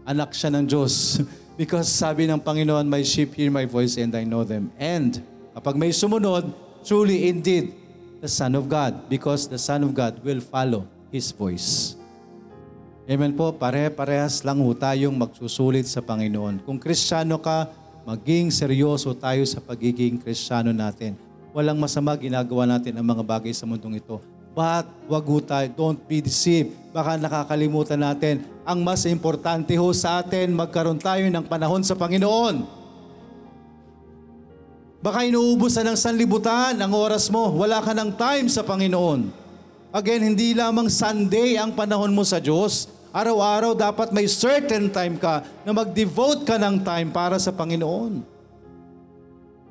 Anak 0.06 0.38
siya 0.38 0.54
ng 0.54 0.70
Diyos. 0.70 1.18
Because 1.60 1.90
sabi 1.90 2.30
ng 2.30 2.38
Panginoon, 2.38 2.86
My 2.86 3.02
sheep 3.02 3.34
hear 3.34 3.50
my 3.50 3.66
voice 3.66 3.98
and 3.98 4.14
I 4.14 4.22
know 4.22 4.46
them. 4.46 4.70
And 4.78 5.18
kapag 5.58 5.74
may 5.74 5.90
sumunod, 5.90 6.54
truly 6.86 7.26
indeed, 7.26 7.74
the 8.22 8.30
Son 8.30 8.54
of 8.54 8.70
God. 8.70 9.10
Because 9.10 9.50
the 9.50 9.58
Son 9.58 9.82
of 9.82 9.98
God 9.98 10.22
will 10.22 10.46
follow 10.46 10.86
His 11.10 11.34
voice. 11.34 11.98
Amen 13.10 13.34
po, 13.34 13.52
pare-parehas 13.52 14.46
lang 14.46 14.62
ho 14.62 14.72
tayong 14.72 15.12
magsusulit 15.12 15.90
sa 15.90 16.00
Panginoon. 16.00 16.64
Kung 16.64 16.78
kristyano 16.80 17.36
ka, 17.42 17.68
maging 18.06 18.54
seryoso 18.54 19.12
tayo 19.18 19.42
sa 19.44 19.60
pagiging 19.60 20.22
kristyano 20.22 20.72
natin. 20.72 21.33
Walang 21.54 21.78
masama 21.78 22.18
ginagawa 22.18 22.66
natin 22.66 22.98
ang 22.98 23.06
mga 23.06 23.22
bagay 23.22 23.54
sa 23.54 23.70
mundong 23.70 24.02
ito. 24.02 24.18
But 24.54 24.90
wag 25.06 25.26
ho 25.26 25.38
tayo, 25.42 25.70
don't 25.74 26.02
be 26.06 26.22
deceived. 26.22 26.74
Baka 26.90 27.18
nakakalimutan 27.18 27.98
natin, 27.98 28.46
ang 28.66 28.82
mas 28.82 29.06
importante 29.06 29.74
ho 29.78 29.90
sa 29.94 30.22
atin, 30.22 30.54
magkaroon 30.54 30.98
tayo 30.98 31.26
ng 31.26 31.46
panahon 31.46 31.82
sa 31.86 31.94
Panginoon. 31.94 32.82
Baka 35.04 35.30
inuubusan 35.30 35.86
ng 35.90 35.98
sanlibutan 35.98 36.74
ang 36.78 36.94
oras 36.94 37.30
mo, 37.30 37.54
wala 37.54 37.82
ka 37.82 37.94
ng 37.98 38.18
time 38.18 38.48
sa 38.50 38.66
Panginoon. 38.66 39.30
Again, 39.94 40.34
hindi 40.34 40.58
lamang 40.58 40.90
Sunday 40.90 41.54
ang 41.54 41.70
panahon 41.78 42.14
mo 42.18 42.26
sa 42.26 42.42
Diyos. 42.42 42.90
Araw-araw 43.14 43.78
dapat 43.78 44.10
may 44.10 44.26
certain 44.26 44.90
time 44.90 45.22
ka 45.22 45.46
na 45.62 45.70
mag-devote 45.70 46.50
ka 46.50 46.58
ng 46.58 46.82
time 46.82 47.14
para 47.14 47.38
sa 47.38 47.54
Panginoon. 47.54 48.33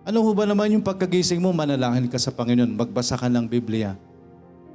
Ano 0.03 0.19
ho 0.27 0.35
ba 0.35 0.43
naman 0.43 0.67
yung 0.75 0.83
pagkagising 0.83 1.39
mo, 1.39 1.55
manalangin 1.55 2.11
ka 2.11 2.19
sa 2.19 2.35
Panginoon, 2.35 2.75
magbasa 2.75 3.15
ka 3.15 3.31
ng 3.31 3.47
Biblia. 3.47 3.95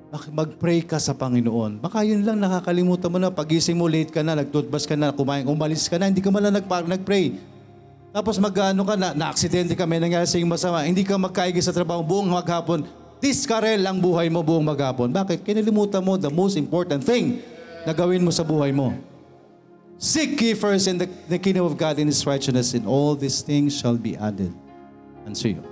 Mag- 0.07 0.31
Mag-pray 0.31 0.79
ka 0.79 0.95
sa 1.03 1.11
Panginoon. 1.11 1.83
Baka 1.83 2.07
yun 2.07 2.23
lang 2.23 2.39
nakakalimutan 2.39 3.11
mo 3.11 3.19
na 3.19 3.27
pagising 3.27 3.75
mo 3.75 3.91
late 3.91 4.07
ka 4.07 4.23
na, 4.23 4.39
nagtoothbrush 4.39 4.87
ka 4.87 4.95
na, 4.95 5.11
kumain, 5.11 5.43
umalis 5.43 5.91
ka 5.91 5.99
na, 5.99 6.07
hindi 6.07 6.23
ka 6.23 6.31
man 6.31 6.47
lang 6.47 6.63
nag-pray. 6.63 7.35
Tapos 8.15 8.39
mag-ano 8.39 8.87
ka 8.87 8.95
na, 8.95 9.11
na-aksidente 9.11 9.75
ka, 9.75 9.83
may 9.83 9.99
nangyari 9.99 10.23
sa 10.23 10.39
masama, 10.47 10.87
hindi 10.87 11.03
ka 11.03 11.19
magkaigi 11.19 11.59
sa 11.59 11.75
trabaho 11.75 11.99
buong 12.07 12.31
maghapon. 12.31 12.87
Diskarel 13.19 13.83
ang 13.83 13.99
buhay 13.99 14.31
mo 14.31 14.39
buong 14.39 14.63
maghapon. 14.63 15.11
Bakit? 15.11 15.43
Kinalimutan 15.43 15.99
mo 15.99 16.15
the 16.15 16.31
most 16.31 16.55
important 16.55 17.03
thing 17.03 17.43
na 17.83 17.91
gawin 17.91 18.23
mo 18.23 18.31
sa 18.31 18.47
buhay 18.47 18.71
mo. 18.71 18.95
Seek 19.99 20.39
ye 20.39 20.55
first 20.55 20.87
in 20.87 21.03
the, 21.03 21.07
the 21.27 21.35
kingdom 21.35 21.67
of 21.67 21.75
God 21.75 21.99
and 21.99 22.07
His 22.07 22.23
righteousness, 22.23 22.71
and 22.79 22.87
all 22.87 23.11
these 23.11 23.43
things 23.43 23.75
shall 23.75 23.99
be 23.99 24.15
added 24.15 24.55
unto 25.27 25.51
you. 25.51 25.63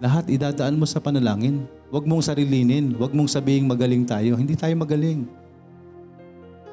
Lahat 0.00 0.26
idadaan 0.26 0.80
mo 0.80 0.88
sa 0.88 0.98
panalangin. 0.98 1.68
Huwag 1.92 2.08
mong 2.08 2.24
sarilinin. 2.24 2.96
Huwag 2.96 3.14
mong 3.14 3.30
sabihin 3.30 3.68
magaling 3.68 4.02
tayo. 4.08 4.34
Hindi 4.34 4.56
tayo 4.58 4.74
magaling. 4.74 5.28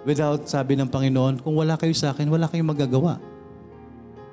Without 0.02 0.49
sabi 0.49 0.74
ng 0.80 0.89
Panginoon, 0.89 1.45
kung 1.45 1.54
wala 1.54 1.78
kayo 1.78 1.93
sa 1.93 2.10
akin, 2.10 2.26
wala 2.26 2.49
kayong 2.49 2.74
magagawa. 2.74 3.22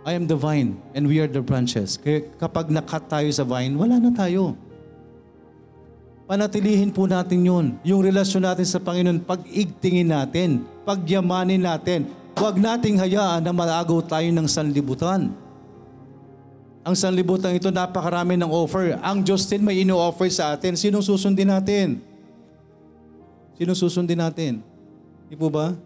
I 0.09 0.17
am 0.17 0.25
the 0.25 0.39
vine 0.39 0.81
and 0.97 1.05
we 1.05 1.21
are 1.21 1.29
the 1.29 1.45
branches. 1.45 2.01
Kaya 2.01 2.25
kapag 2.41 2.73
nakat 2.73 3.05
tayo 3.13 3.29
sa 3.29 3.45
vine, 3.45 3.77
wala 3.77 4.01
na 4.01 4.09
tayo. 4.09 4.57
Panatilihin 6.25 6.93
po 6.93 7.05
natin 7.05 7.45
yun. 7.45 7.67
Yung 7.85 8.01
relasyon 8.01 8.49
natin 8.49 8.65
sa 8.65 8.81
Panginoon, 8.81 9.21
pag-igtingin 9.25 10.09
natin, 10.09 10.65
pagyamanin 10.89 11.61
natin. 11.61 12.09
Huwag 12.37 12.57
nating 12.57 12.97
hayaan 12.97 13.45
na 13.45 13.53
malagaw 13.53 14.01
tayo 14.05 14.29
ng 14.33 14.49
sanlibutan. 14.49 15.33
Ang 16.89 16.97
sanlibutan 16.97 17.53
ito, 17.53 17.69
napakarami 17.69 18.41
ng 18.41 18.49
offer. 18.49 18.97
Ang 19.05 19.21
Diyos 19.21 19.45
din 19.45 19.61
may 19.61 19.85
ino-offer 19.85 20.25
sa 20.33 20.57
atin. 20.57 20.73
Sinong 20.73 21.05
susundin 21.05 21.53
natin? 21.53 22.01
Sinong 23.61 23.77
susundin 23.77 24.17
natin? 24.17 24.65
Di 25.29 25.37
po 25.37 25.53
ba? 25.53 25.77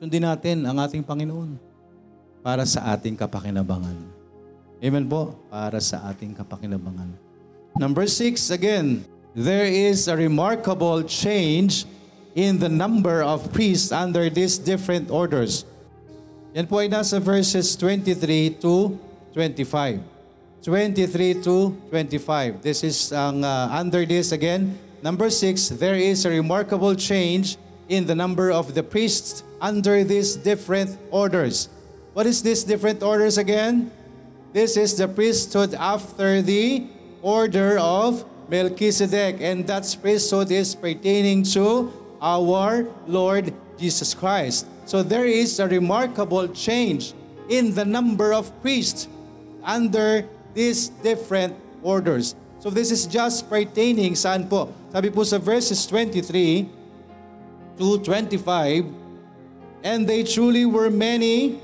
Sundin 0.00 0.24
natin 0.24 0.64
ang 0.64 0.80
ating 0.80 1.04
Panginoon 1.04 1.60
para 2.40 2.64
sa 2.64 2.96
ating 2.96 3.12
kapakinabangan. 3.12 3.92
Amen 4.80 5.04
po? 5.04 5.36
Para 5.52 5.76
sa 5.84 6.00
ating 6.08 6.32
kapakinabangan. 6.32 7.12
Number 7.76 8.08
six, 8.08 8.48
again, 8.48 9.04
there 9.36 9.68
is 9.68 10.08
a 10.08 10.16
remarkable 10.16 11.04
change 11.04 11.84
in 12.32 12.56
the 12.56 12.72
number 12.72 13.20
of 13.20 13.52
priests 13.52 13.92
under 13.92 14.32
these 14.32 14.56
different 14.56 15.12
orders. 15.12 15.68
Yan 16.56 16.64
po 16.72 16.80
ay 16.80 16.88
nasa 16.88 17.20
verses 17.20 17.76
23 17.76 18.64
to 18.64 18.96
25. 19.34 20.00
23 20.62 21.42
to 21.42 21.76
25. 21.90 22.62
This 22.62 22.82
is 22.82 23.12
ang 23.12 23.44
uh, 23.44 23.68
under 23.68 24.06
this 24.06 24.32
again. 24.32 24.78
Number 25.02 25.28
six, 25.28 25.68
there 25.68 25.98
is 25.98 26.24
a 26.24 26.30
remarkable 26.30 26.94
change 26.94 27.58
in 27.90 28.06
the 28.06 28.14
number 28.14 28.48
of 28.48 28.72
the 28.72 28.82
priests 28.82 29.44
under 29.60 30.02
these 30.04 30.36
different 30.36 30.96
orders. 31.10 31.68
What 32.14 32.24
is 32.24 32.40
this 32.40 32.64
different 32.64 33.02
orders 33.02 33.36
again? 33.36 33.90
This 34.54 34.78
is 34.78 34.96
the 34.96 35.10
priesthood 35.10 35.74
after 35.74 36.40
the 36.40 36.86
order 37.20 37.76
of 37.76 38.24
Melchizedek, 38.48 39.42
and 39.42 39.66
that 39.66 39.84
priesthood 40.00 40.48
is 40.48 40.78
pertaining 40.78 41.42
to 41.58 41.92
our 42.22 42.86
Lord 43.10 43.52
Jesus 43.76 44.14
Christ. 44.14 44.64
So 44.86 45.02
there 45.02 45.26
is 45.26 45.58
a 45.58 45.66
remarkable 45.66 46.48
change 46.48 47.12
in 47.50 47.74
the 47.74 47.84
number 47.84 48.32
of 48.32 48.48
priests 48.62 49.08
under 49.64 50.28
these 50.54 50.88
different 51.02 51.56
orders. 51.82 52.36
So 52.60 52.70
this 52.70 52.90
is 52.90 53.04
just 53.04 53.50
pertaining 53.50 54.14
saan 54.14 54.48
po? 54.48 54.72
Sabi 54.92 55.10
po 55.10 55.24
sa 55.24 55.36
verses 55.36 55.84
23 55.84 56.68
to 57.76 57.98
25, 58.00 58.88
And 59.84 60.08
they 60.08 60.24
truly 60.24 60.64
were 60.64 60.88
many 60.88 61.60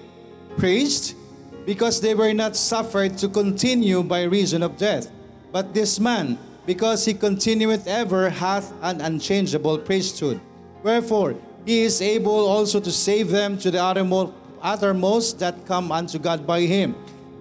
priests, 0.61 1.17
because 1.65 2.01
they 2.01 2.15
were 2.15 2.35
not 2.35 2.57
suffered 2.57 3.17
to 3.17 3.29
continue 3.29 4.03
by 4.03 4.25
reason 4.25 4.63
of 4.63 4.77
death. 4.77 5.09
But 5.53 5.73
this 5.73 5.99
man, 6.01 6.37
because 6.67 7.05
he 7.05 7.15
continueth 7.15 7.87
ever, 7.87 8.29
hath 8.29 8.73
an 8.83 9.01
unchangeable 9.01 9.79
priesthood. 9.79 10.41
Wherefore, 10.83 11.37
he 11.65 11.83
is 11.83 12.01
able 12.01 12.45
also 12.49 12.81
to 12.81 12.93
save 12.93 13.31
them 13.31 13.57
to 13.59 13.71
the 13.71 13.79
uttermo- 13.79 14.33
uttermost 14.63 15.39
that 15.41 15.67
come 15.67 15.93
unto 15.93 16.19
God 16.19 16.47
by 16.47 16.63
him, 16.63 16.95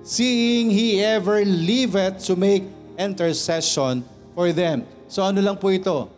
seeing 0.03 0.69
he 0.69 1.03
ever 1.03 1.43
liveth 1.43 2.23
to 2.25 2.35
make 2.35 2.63
intercession 2.99 4.03
for 4.35 4.51
them. 4.51 4.83
So 5.07 5.23
ano 5.23 5.39
lang 5.41 5.57
po 5.57 5.71
ito? 5.71 6.11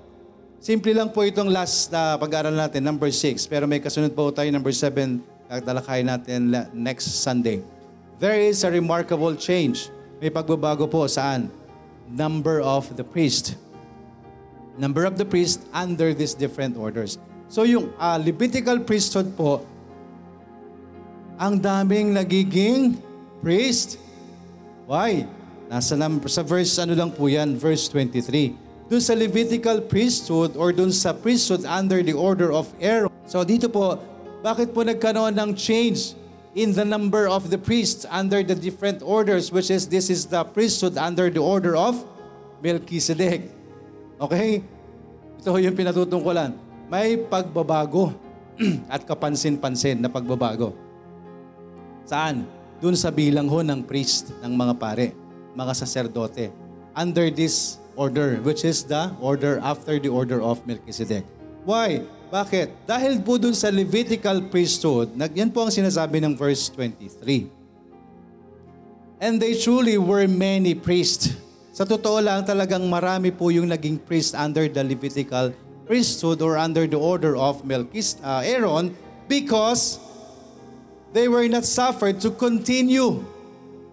Simple 0.61 0.93
lang 0.93 1.09
po 1.09 1.25
itong 1.25 1.49
last 1.49 1.89
na 1.89 2.21
pag-aaral 2.21 2.53
natin, 2.53 2.85
number 2.85 3.09
6. 3.09 3.49
Pero 3.49 3.65
may 3.65 3.81
kasunod 3.81 4.13
po 4.13 4.29
tayo, 4.29 4.45
number 4.53 4.69
7, 4.69 5.17
tatalakayin 5.49 6.05
natin 6.05 6.53
next 6.69 7.17
Sunday. 7.17 7.65
There 8.21 8.37
is 8.37 8.61
a 8.61 8.69
remarkable 8.69 9.33
change. 9.33 9.89
May 10.21 10.29
pagbabago 10.29 10.85
po 10.85 11.09
saan? 11.09 11.49
Number 12.13 12.61
of 12.61 12.93
the 12.93 13.01
priest. 13.01 13.57
Number 14.77 15.09
of 15.09 15.17
the 15.17 15.25
priest 15.25 15.65
under 15.73 16.13
these 16.13 16.37
different 16.37 16.77
orders. 16.77 17.17
So 17.49 17.65
yung 17.65 17.89
ah, 17.97 18.21
Levitical 18.21 18.85
priesthood 18.85 19.33
po, 19.33 19.65
ang 21.41 21.57
daming 21.57 22.13
nagiging 22.13 23.01
priest. 23.41 23.97
Why? 24.85 25.25
Nasa 25.67 25.97
num- 25.97 26.21
sa 26.29 26.45
verse 26.45 26.77
ano 26.79 26.93
lang 26.93 27.11
po 27.11 27.27
yan, 27.27 27.57
verse 27.57 27.89
23. 27.89 28.53
Doon 28.91 29.01
sa 29.01 29.15
Levitical 29.15 29.81
priesthood 29.87 30.53
or 30.59 30.75
doon 30.75 30.91
sa 30.91 31.15
priesthood 31.15 31.65
under 31.65 32.05
the 32.05 32.13
order 32.13 32.51
of 32.51 32.69
Aaron. 32.77 33.11
So 33.25 33.41
dito 33.41 33.71
po, 33.71 33.97
bakit 34.45 34.75
po 34.75 34.83
nagkaroon 34.83 35.31
ng 35.33 35.51
change 35.55 36.13
in 36.59 36.75
the 36.75 36.83
number 36.83 37.31
of 37.31 37.47
the 37.47 37.55
priests 37.55 38.03
under 38.11 38.43
the 38.43 38.51
different 38.51 38.99
orders 38.99 39.47
which 39.47 39.71
is 39.71 39.87
this 39.87 40.11
is 40.11 40.27
the 40.27 40.43
priesthood 40.51 40.99
under 40.99 41.31
the 41.31 41.39
order 41.39 41.73
of 41.79 41.95
Melchizedek. 42.59 43.47
Okay? 44.19 44.59
Ito 45.39 45.57
yung 45.57 45.73
pinatutungkulan. 45.73 46.53
May 46.91 47.15
pagbabago 47.15 48.11
at 48.93 49.07
kapansin-pansin 49.07 50.03
na 50.03 50.11
pagbabago. 50.11 50.75
Saan? 52.03 52.43
Doon 52.81 52.97
sa 52.97 53.13
bilang 53.13 53.45
ho 53.45 53.61
ng 53.61 53.85
priest, 53.85 54.33
ng 54.41 54.57
mga 54.57 54.73
pare, 54.81 55.13
mga 55.53 55.73
saserdote. 55.77 56.49
Under 56.97 57.29
this 57.29 57.77
order, 57.93 58.41
which 58.41 58.65
is 58.65 58.81
the 58.83 59.13
order 59.21 59.61
after 59.61 60.01
the 60.01 60.09
order 60.09 60.41
of 60.41 60.59
Melchizedek. 60.65 61.21
Why? 61.61 62.01
Bakit? 62.33 62.89
Dahil 62.89 63.21
po 63.21 63.37
doon 63.37 63.53
sa 63.53 63.69
Levitical 63.69 64.49
priesthood, 64.49 65.13
yan 65.13 65.53
po 65.53 65.67
ang 65.67 65.71
sinasabi 65.71 66.23
ng 66.25 66.33
verse 66.33 66.73
23. 66.73 67.61
And 69.21 69.37
they 69.37 69.53
truly 69.53 70.01
were 70.01 70.25
many 70.25 70.73
priests. 70.73 71.37
Sa 71.71 71.85
totoo 71.85 72.17
lang, 72.17 72.41
talagang 72.41 72.81
marami 72.89 73.29
po 73.29 73.53
yung 73.53 73.69
naging 73.69 74.01
priest 74.01 74.33
under 74.33 74.65
the 74.65 74.81
Levitical 74.81 75.53
priesthood 75.85 76.41
or 76.41 76.57
under 76.57 76.89
the 76.89 76.97
order 76.97 77.37
of 77.37 77.61
Melchizedek, 77.61 78.25
uh, 78.25 78.41
Aaron 78.41 78.95
because 79.29 80.01
they 81.11 81.27
were 81.27 81.47
not 81.47 81.67
suffered 81.67 82.19
to 82.23 82.31
continue. 82.31 83.23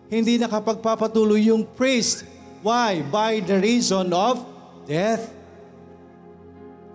Hindi 0.08 0.40
nakapagpapatuloy 0.40 1.52
yung 1.52 1.68
priest. 1.76 2.24
Why? 2.64 3.04
By 3.04 3.44
the 3.44 3.60
reason 3.60 4.10
of 4.10 4.42
death. 4.88 5.30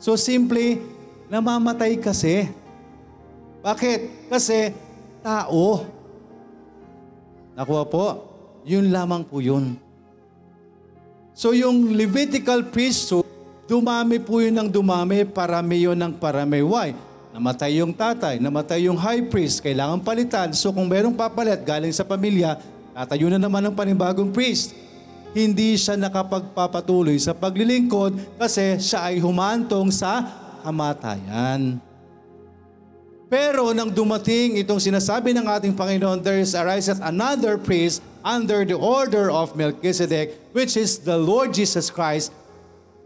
So 0.02 0.18
simply, 0.18 0.82
namamatay 1.30 2.02
kasi. 2.02 2.50
Bakit? 3.64 4.28
Kasi 4.28 4.76
tao. 5.24 5.88
Nakuha 7.54 7.84
po? 7.88 8.06
Yun 8.66 8.92
lamang 8.92 9.24
po 9.24 9.40
yun. 9.40 9.78
So 11.38 11.56
yung 11.56 11.96
Levitical 11.96 12.68
priesthood, 12.68 13.24
dumami 13.70 14.20
po 14.20 14.44
yun 14.44 14.58
ng 14.58 14.70
dumami, 14.70 15.24
parami 15.24 15.86
yun 15.86 15.98
ng 15.98 16.14
parami. 16.18 16.60
Why? 16.60 17.13
Namatay 17.34 17.82
yung 17.82 17.90
tatay, 17.90 18.38
namatay 18.38 18.86
yung 18.86 18.94
high 18.94 19.26
priest, 19.26 19.58
kailangan 19.66 20.06
palitan. 20.06 20.54
So 20.54 20.70
kung 20.70 20.86
merong 20.86 21.18
papalit 21.18 21.66
galing 21.66 21.90
sa 21.90 22.06
pamilya, 22.06 22.62
tatayo 22.94 23.26
na 23.26 23.42
naman 23.42 23.66
ng 23.66 23.74
panibagong 23.74 24.30
priest. 24.30 24.78
Hindi 25.34 25.74
siya 25.74 25.98
nakapagpapatuloy 25.98 27.18
sa 27.18 27.34
paglilingkod 27.34 28.38
kasi 28.38 28.78
siya 28.78 29.10
ay 29.10 29.18
humantong 29.18 29.90
sa 29.90 30.22
kamatayan. 30.62 31.82
Pero 33.34 33.74
nang 33.74 33.90
dumating 33.90 34.62
itong 34.62 34.78
sinasabi 34.78 35.34
ng 35.34 35.50
ating 35.50 35.74
Panginoon, 35.74 36.22
there 36.22 36.38
is 36.38 36.54
arises 36.54 37.02
another 37.02 37.58
priest 37.58 38.06
under 38.22 38.62
the 38.62 38.78
order 38.78 39.34
of 39.34 39.58
Melchizedek, 39.58 40.38
which 40.54 40.78
is 40.78 41.02
the 41.02 41.18
Lord 41.18 41.50
Jesus 41.50 41.90
Christ. 41.90 42.30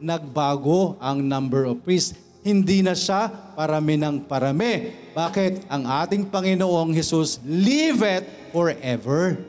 Nagbago 0.04 1.00
ang 1.00 1.24
number 1.24 1.64
of 1.64 1.80
priests. 1.80 2.27
Hindi 2.46 2.86
na 2.86 2.94
siya 2.94 3.30
parami 3.58 3.98
ng 3.98 4.26
parami. 4.30 4.94
Bakit? 5.18 5.66
Ang 5.70 5.84
ating 5.90 6.30
Panginoong 6.30 6.94
Jesus 6.94 7.42
liveth 7.44 8.28
forever. 8.54 9.42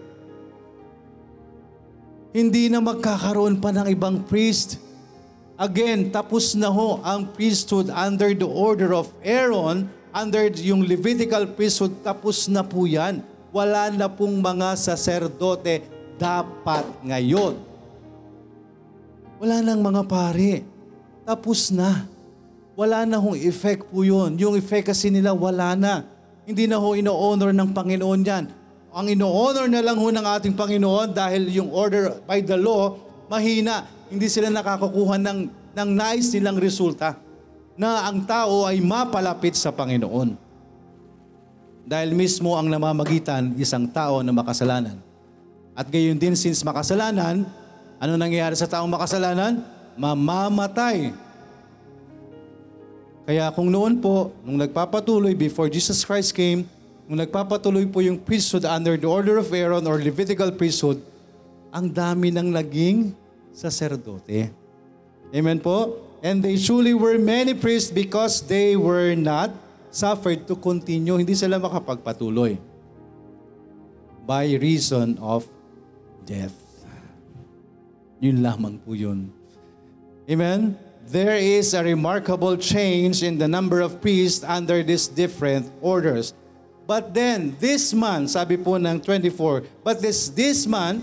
Hindi 2.33 2.69
na 2.69 2.81
magkakaroon 2.85 3.61
pa 3.61 3.73
ng 3.73 3.89
ibang 3.93 4.25
priest. 4.25 4.81
Again, 5.59 6.15
tapos 6.15 6.55
na 6.55 6.71
ho 6.71 7.03
ang 7.03 7.35
priesthood 7.35 7.91
under 7.91 8.31
the 8.31 8.47
order 8.47 8.95
of 8.95 9.11
Aaron, 9.27 9.91
under 10.15 10.47
yung 10.61 10.87
Levitical 10.87 11.51
priesthood, 11.51 11.99
tapos 12.07 12.47
na 12.47 12.63
po 12.63 12.87
yan. 12.87 13.25
Wala 13.51 13.91
na 13.91 14.07
pong 14.07 14.39
mga 14.39 14.77
saserdote 14.77 15.83
dapat 16.21 16.85
ngayon. 17.03 17.59
Wala 19.39 19.63
nang 19.63 19.81
mga 19.81 20.03
pare. 20.05 20.67
Tapos 21.23 21.71
na. 21.71 22.18
Wala 22.79 23.03
na 23.03 23.19
hong 23.19 23.35
effect 23.35 23.91
po 23.91 24.07
yun. 24.07 24.39
Yung 24.39 24.55
effect 24.55 24.95
kasi 24.95 25.11
nila 25.11 25.35
wala 25.35 25.75
na. 25.75 26.07
Hindi 26.47 26.71
na 26.71 26.79
ho 26.79 26.95
ino-honor 26.95 27.51
ng 27.51 27.75
Panginoon 27.75 28.23
yan. 28.23 28.47
Ang 28.95 29.07
ino-honor 29.19 29.67
na 29.67 29.83
lang 29.83 29.99
ho 29.99 30.07
ng 30.07 30.23
ating 30.23 30.55
Panginoon 30.55 31.11
dahil 31.11 31.51
yung 31.51 31.75
order 31.75 32.23
by 32.23 32.39
the 32.39 32.55
law, 32.55 32.95
mahina. 33.27 33.83
Hindi 34.07 34.31
sila 34.31 34.47
nakakakuha 34.55 35.19
ng, 35.19 35.39
ng 35.75 35.89
nice 35.91 36.31
nilang 36.39 36.55
resulta 36.63 37.19
na 37.75 38.07
ang 38.07 38.23
tao 38.23 38.63
ay 38.63 38.79
mapalapit 38.79 39.59
sa 39.59 39.75
Panginoon. 39.75 40.39
Dahil 41.83 42.15
mismo 42.15 42.55
ang 42.55 42.71
namamagitan 42.71 43.59
isang 43.59 43.91
tao 43.91 44.23
na 44.23 44.31
makasalanan. 44.31 45.03
At 45.75 45.91
gayon 45.91 46.15
din 46.15 46.39
since 46.39 46.63
makasalanan, 46.63 47.43
ano 47.99 48.13
nangyayari 48.15 48.55
sa 48.55 48.71
taong 48.71 48.87
makasalanan? 48.87 49.67
Mamamatay. 49.99 51.27
Kaya 53.29 53.53
kung 53.53 53.69
noon 53.69 54.01
po, 54.01 54.33
nung 54.41 54.57
nagpapatuloy 54.57 55.37
before 55.37 55.69
Jesus 55.69 56.01
Christ 56.01 56.33
came, 56.33 56.65
nung 57.05 57.21
nagpapatuloy 57.21 57.85
po 57.85 58.01
yung 58.01 58.17
priesthood 58.17 58.65
under 58.65 58.97
the 58.97 59.05
order 59.05 59.37
of 59.37 59.53
Aaron 59.53 59.85
or 59.85 60.01
Levitical 60.01 60.49
priesthood, 60.49 61.05
ang 61.69 61.93
dami 61.93 62.33
ng 62.33 62.49
naging 62.49 63.13
saserdote. 63.53 64.49
Amen 65.29 65.61
po? 65.61 66.01
And 66.25 66.41
they 66.41 66.57
truly 66.57 66.97
were 66.97 67.21
many 67.21 67.53
priests 67.53 67.93
because 67.93 68.41
they 68.41 68.81
were 68.81 69.13
not 69.13 69.53
suffered 69.93 70.49
to 70.49 70.57
continue. 70.57 71.21
Hindi 71.21 71.37
sila 71.37 71.61
makapagpatuloy. 71.61 72.57
By 74.25 74.57
reason 74.57 75.21
of 75.21 75.45
death. 76.25 76.57
Yun 78.25 78.41
lamang 78.41 78.81
po 78.81 78.97
yun. 78.97 79.29
Amen? 80.25 80.88
There 81.09 81.41
is 81.41 81.73
a 81.73 81.81
remarkable 81.81 82.61
change 82.61 83.25
in 83.25 83.41
the 83.41 83.49
number 83.49 83.81
of 83.81 83.97
priests 83.97 84.45
under 84.45 84.85
these 84.85 85.09
different 85.09 85.73
orders. 85.81 86.37
But 86.85 87.17
then, 87.17 87.57
this 87.57 87.97
man, 87.97 88.29
sabi 88.29 88.61
po 88.61 88.77
ng 88.77 89.01
24, 89.01 89.65
but 89.81 90.05
this, 90.05 90.29
this 90.29 90.69
man, 90.69 91.01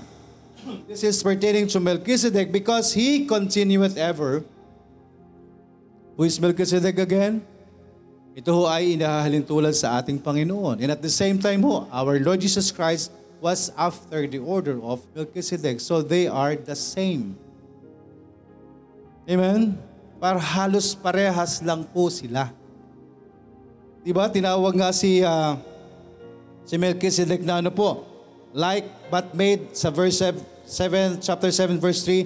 this 0.85 1.01
is 1.01 1.17
pertaining 1.25 1.65
to 1.73 1.81
Melchizedek 1.81 2.53
because 2.53 2.93
he 2.93 3.25
continueth 3.25 3.97
ever. 3.97 4.45
Who 6.17 6.23
is 6.23 6.37
Melchizedek 6.37 7.01
again? 7.01 7.41
Ito 8.37 8.53
ho 8.53 8.63
ay 8.69 8.93
inahahalin 8.93 9.41
tulad 9.41 9.73
sa 9.73 9.97
ating 9.97 10.21
Panginoon. 10.21 10.85
And 10.85 10.93
at 10.93 11.01
the 11.01 11.09
same 11.09 11.41
time 11.41 11.65
ho, 11.65 11.89
our 11.89 12.21
Lord 12.21 12.45
Jesus 12.45 12.69
Christ 12.69 13.09
was 13.41 13.73
after 13.73 14.29
the 14.29 14.37
order 14.37 14.77
of 14.85 15.01
Melchizedek. 15.17 15.81
So 15.81 16.05
they 16.05 16.29
are 16.29 16.53
the 16.53 16.77
same. 16.77 17.41
Amen? 19.25 19.94
Para 20.25 20.41
halos 20.41 20.97
parehas 20.97 21.61
lang 21.61 21.85
po 21.85 22.09
sila. 22.09 22.49
Diba? 24.01 24.25
Tinawag 24.25 24.73
nga 24.73 24.89
si, 24.89 25.21
ah, 25.21 25.53
si 26.65 26.81
Melchizedek 26.81 27.45
na 27.45 27.61
ano 27.61 27.69
po, 27.69 28.09
like 28.49 28.89
but 29.13 29.37
made 29.37 29.77
sa 29.77 29.93
verse 29.93 30.17
7, 30.17 31.21
chapter 31.21 31.53
7 31.53 31.77
verse 31.77 32.01
3, 32.01 32.25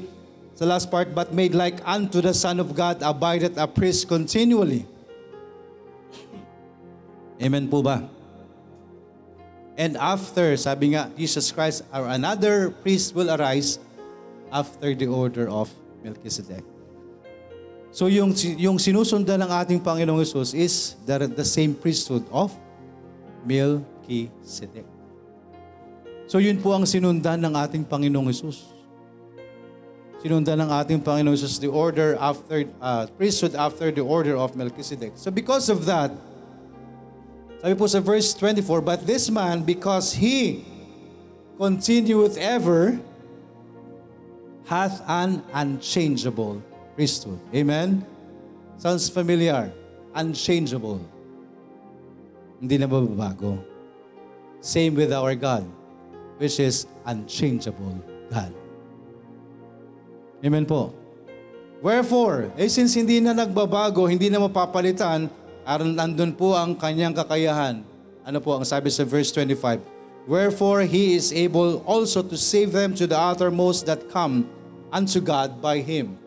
sa 0.55 0.63
last 0.63 0.87
part, 0.87 1.11
but 1.11 1.35
made 1.35 1.51
like 1.51 1.83
unto 1.83 2.23
the 2.23 2.31
Son 2.31 2.63
of 2.63 2.71
God, 2.71 3.03
abideth 3.03 3.59
a 3.59 3.67
priest 3.67 4.07
continually. 4.07 4.87
Amen 7.43 7.67
po 7.67 7.83
ba? 7.83 8.07
And 9.75 9.99
after, 9.99 10.55
sabi 10.55 10.95
nga, 10.95 11.11
Jesus 11.19 11.51
Christ, 11.51 11.83
or 11.91 12.07
another 12.07 12.71
priest 12.71 13.11
will 13.11 13.27
arise 13.27 13.75
after 14.55 14.95
the 14.95 15.11
order 15.11 15.51
of 15.51 15.67
Melchizedek. 15.99 16.68
So 17.89 18.05
yung, 18.05 18.37
yung 18.61 18.77
sinusundan 18.77 19.41
ng 19.41 19.49
ating 19.49 19.79
Panginoong 19.81 20.21
Yesus 20.21 20.53
is 20.53 20.93
the, 21.09 21.25
the 21.25 21.45
same 21.45 21.73
priesthood 21.73 22.21
of 22.29 22.53
Melchizedek. 23.41 24.85
So 26.29 26.37
yun 26.37 26.61
po 26.61 26.77
ang 26.77 26.85
sinundan 26.85 27.41
ng 27.41 27.53
ating 27.57 27.83
Panginoong 27.89 28.29
Yesus. 28.29 28.69
Sinundan 30.21 30.61
ng 30.61 30.69
ating 30.69 31.01
Panginoong 31.01 31.33
Yesus 31.33 31.57
the 31.57 31.71
order 31.71 32.13
after, 32.21 32.69
uh, 32.77 33.09
priesthood 33.17 33.57
after 33.57 33.89
the 33.89 34.05
order 34.05 34.37
of 34.37 34.53
Melchizedek. 34.53 35.17
So 35.17 35.33
because 35.33 35.73
of 35.73 35.89
that, 35.89 36.13
sabi 37.59 37.73
po 37.73 37.89
sa 37.89 37.99
verse 37.99 38.37
24, 38.37 38.85
But 38.85 39.09
this 39.09 39.33
man, 39.33 39.65
because 39.65 40.13
he 40.13 40.61
continueth 41.57 42.37
ever, 42.37 43.01
hath 44.69 45.01
an 45.09 45.41
unchangeable 45.49 46.61
priesthood. 46.99 47.39
Amen? 47.55 48.03
Sounds 48.75 49.07
familiar. 49.07 49.71
Unchangeable. 50.11 50.99
Hindi 52.59 52.75
na 52.75 52.91
mababago. 52.91 53.55
Same 54.59 54.99
with 54.99 55.15
our 55.15 55.31
God, 55.39 55.63
which 56.43 56.59
is 56.59 56.91
unchangeable 57.07 57.95
God. 58.27 58.51
Amen 60.43 60.67
po. 60.67 60.91
Wherefore, 61.79 62.51
eh 62.59 62.67
since 62.67 62.99
hindi 62.99 63.23
na 63.23 63.31
nagbabago, 63.31 64.03
hindi 64.03 64.27
na 64.27 64.43
mapapalitan, 64.43 65.31
aron 65.63 65.95
nandun 65.95 66.35
po 66.35 66.51
ang 66.51 66.75
kanyang 66.75 67.15
kakayahan. 67.15 67.79
Ano 68.27 68.43
po 68.43 68.59
ang 68.59 68.67
sabi 68.67 68.91
sa 68.91 69.07
verse 69.07 69.31
25? 69.31 70.27
Wherefore 70.27 70.83
he 70.83 71.15
is 71.15 71.31
able 71.31 71.79
also 71.87 72.19
to 72.19 72.35
save 72.35 72.75
them 72.75 72.91
to 72.99 73.07
the 73.07 73.15
uttermost 73.15 73.87
that 73.87 74.11
come 74.11 74.51
unto 74.91 75.23
God 75.23 75.63
by 75.63 75.79
him. 75.79 76.19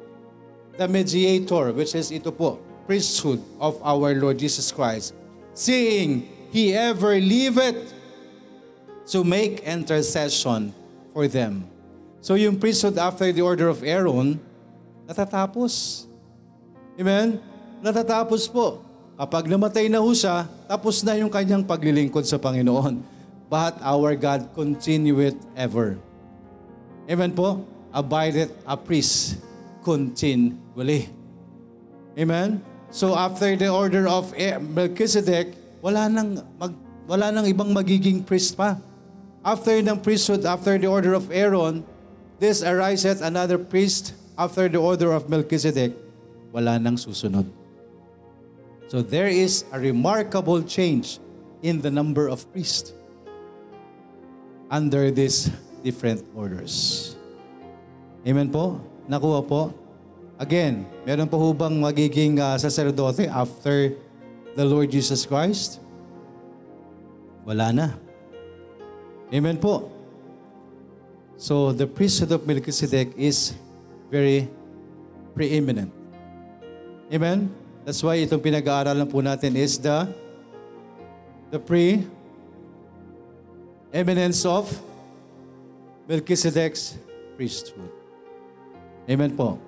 The 0.80 0.88
mediator, 0.88 1.72
which 1.76 1.92
is 1.92 2.08
ito 2.08 2.32
po, 2.32 2.56
priesthood 2.88 3.44
of 3.60 3.76
our 3.84 4.16
Lord 4.16 4.40
Jesus 4.40 4.72
Christ. 4.72 5.12
Seeing 5.52 6.24
he 6.48 6.72
ever 6.72 7.20
liveth 7.20 7.92
to 9.12 9.20
make 9.20 9.60
intercession 9.68 10.72
for 11.12 11.28
them. 11.28 11.68
So 12.24 12.40
yung 12.40 12.56
priesthood 12.56 12.96
after 12.96 13.28
the 13.28 13.44
order 13.44 13.68
of 13.68 13.84
Aaron, 13.84 14.40
natatapos. 15.04 16.06
Amen? 16.96 17.36
Natatapos 17.84 18.48
po. 18.48 18.80
Kapag 19.20 19.52
namatay 19.52 19.92
na 19.92 20.00
ho 20.00 20.08
siya, 20.16 20.48
tapos 20.64 21.04
na 21.04 21.20
yung 21.20 21.28
kanyang 21.28 21.62
paglilingkod 21.68 22.24
sa 22.24 22.40
Panginoon. 22.40 23.04
But 23.52 23.76
our 23.84 24.16
God 24.16 24.48
continueth 24.56 25.36
ever. 25.52 26.00
Amen 27.04 27.36
po? 27.36 27.60
Abideth 27.92 28.56
a 28.64 28.72
priest 28.72 29.51
continually. 29.82 31.10
Amen? 32.16 32.62
So 32.92 33.16
after 33.16 33.56
the 33.56 33.68
order 33.68 34.06
of 34.06 34.30
E- 34.38 34.58
Melchizedek, 34.58 35.56
wala 35.80 36.08
nang, 36.08 36.38
mag, 36.60 36.72
wala 37.08 37.32
nang 37.32 37.48
ibang 37.48 37.74
magiging 37.74 38.24
priest 38.24 38.56
pa. 38.56 38.78
After 39.42 39.74
ng 39.82 39.98
priesthood, 39.98 40.46
after 40.46 40.78
the 40.78 40.86
order 40.86 41.14
of 41.18 41.32
Aaron, 41.34 41.82
this 42.38 42.62
ariseth 42.62 43.24
another 43.24 43.58
priest 43.58 44.14
after 44.38 44.68
the 44.68 44.78
order 44.78 45.10
of 45.10 45.26
Melchizedek. 45.26 45.96
Wala 46.52 46.78
nang 46.78 46.94
susunod. 46.94 47.48
So 48.92 49.00
there 49.00 49.32
is 49.32 49.64
a 49.72 49.80
remarkable 49.80 50.60
change 50.62 51.16
in 51.64 51.80
the 51.80 51.90
number 51.90 52.28
of 52.28 52.44
priests 52.52 52.92
under 54.68 55.10
these 55.10 55.48
different 55.80 56.22
orders. 56.36 57.16
Amen 58.28 58.52
po? 58.52 58.91
Nakuha 59.08 59.40
po? 59.46 59.74
Again, 60.38 60.86
meron 61.06 61.30
pa 61.30 61.38
ho 61.38 61.54
bang 61.54 61.74
magiging 61.78 62.42
uh, 62.42 62.58
sacerdote 62.58 63.30
after 63.30 63.94
the 64.58 64.64
Lord 64.66 64.90
Jesus 64.90 65.22
Christ? 65.22 65.78
Wala 67.46 67.70
na. 67.70 67.88
Amen 69.32 69.58
po. 69.58 69.90
So 71.38 71.72
the 71.72 71.86
priesthood 71.86 72.30
of 72.30 72.46
Melchizedek 72.46 73.14
is 73.18 73.54
very 74.10 74.46
preeminent. 75.34 75.90
Amen? 77.10 77.50
That's 77.82 77.98
why 78.02 78.22
itong 78.22 78.38
pinag-aaralan 78.38 79.10
po 79.10 79.18
natin 79.24 79.58
is 79.58 79.74
the 79.78 80.06
the 81.50 81.58
pre 81.58 82.06
eminence 83.90 84.46
of 84.46 84.70
Melchizedek's 86.06 86.94
priesthood. 87.34 88.01
Amen 89.08 89.34
po. 89.34 89.58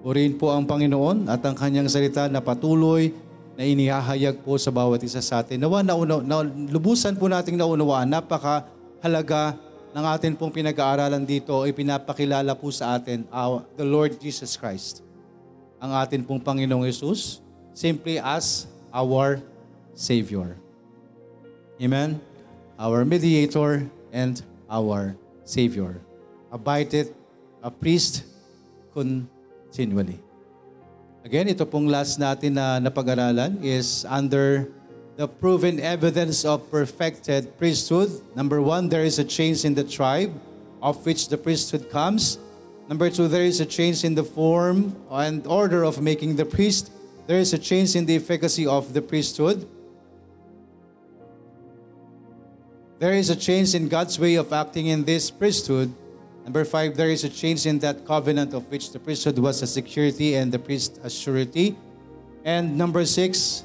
Purihin 0.00 0.38
po 0.38 0.54
ang 0.54 0.64
Panginoon 0.64 1.28
at 1.28 1.42
ang 1.44 1.52
kanyang 1.58 1.90
salita 1.90 2.30
na 2.30 2.40
patuloy 2.40 3.12
na 3.58 3.66
inihahayag 3.66 4.40
po 4.40 4.56
sa 4.56 4.72
bawat 4.72 5.02
isa 5.04 5.20
sa 5.20 5.44
atin. 5.44 5.60
Nawa 5.60 5.84
na, 5.84 5.92
na 6.24 6.46
lubusan 6.46 7.18
po 7.18 7.28
nating 7.28 7.58
naunawaan, 7.58 8.08
napaka 8.08 8.64
halaga 9.04 9.58
ng 9.90 10.04
atin 10.06 10.32
pong 10.38 10.54
pinag-aaralan 10.54 11.26
dito 11.26 11.66
ay 11.66 11.74
pinapakilala 11.74 12.54
po 12.54 12.70
sa 12.70 12.94
atin 12.94 13.26
our, 13.28 13.66
the 13.74 13.84
Lord 13.84 14.14
Jesus 14.22 14.54
Christ. 14.54 15.02
Ang 15.82 15.92
atin 15.98 16.22
pong 16.22 16.38
Panginoong 16.38 16.86
Yesus 16.86 17.42
simply 17.74 18.22
as 18.22 18.70
our 18.94 19.42
Savior. 19.98 20.54
Amen? 21.82 22.22
Our 22.78 23.02
mediator 23.02 23.82
and 24.14 24.38
our 24.70 25.18
Savior. 25.42 25.98
Abideth 26.54 27.10
a 27.60 27.68
priest 27.68 28.29
continually. 28.92 30.18
Again, 31.24 31.48
ito 31.48 31.68
pong 31.68 31.86
last 31.86 32.16
natin 32.16 32.56
na 32.56 32.80
napag-aralan 32.80 33.60
is 33.60 34.08
under 34.08 34.72
the 35.20 35.28
proven 35.28 35.76
evidence 35.78 36.48
of 36.48 36.64
perfected 36.72 37.58
priesthood. 37.60 38.08
Number 38.32 38.62
one, 38.64 38.88
there 38.88 39.04
is 39.04 39.20
a 39.20 39.24
change 39.24 39.68
in 39.68 39.76
the 39.76 39.84
tribe 39.84 40.32
of 40.80 41.04
which 41.04 41.28
the 41.28 41.36
priesthood 41.36 41.90
comes. 41.92 42.40
Number 42.88 43.10
two, 43.12 43.28
there 43.28 43.44
is 43.44 43.60
a 43.60 43.66
change 43.68 44.02
in 44.02 44.16
the 44.16 44.24
form 44.24 44.96
and 45.10 45.46
order 45.46 45.84
of 45.84 46.00
making 46.00 46.36
the 46.36 46.48
priest. 46.48 46.90
There 47.28 47.38
is 47.38 47.52
a 47.52 47.58
change 47.58 47.94
in 47.94 48.06
the 48.06 48.16
efficacy 48.16 48.66
of 48.66 48.96
the 48.96 49.02
priesthood. 49.02 49.68
There 52.98 53.12
is 53.12 53.28
a 53.30 53.36
change 53.36 53.74
in 53.74 53.88
God's 53.88 54.18
way 54.18 54.34
of 54.34 54.52
acting 54.52 54.88
in 54.88 55.04
this 55.04 55.30
priesthood. 55.30 55.92
Number 56.50 56.66
five, 56.66 56.98
there 56.98 57.14
is 57.14 57.22
a 57.22 57.30
change 57.30 57.62
in 57.62 57.78
that 57.86 58.02
covenant 58.02 58.58
of 58.58 58.66
which 58.74 58.90
the 58.90 58.98
priesthood 58.98 59.38
was 59.38 59.62
a 59.62 59.70
security 59.70 60.34
and 60.34 60.50
the 60.50 60.58
priest 60.58 60.98
a 60.98 61.06
surety. 61.06 61.78
And 62.42 62.74
number 62.74 63.06
six, 63.06 63.62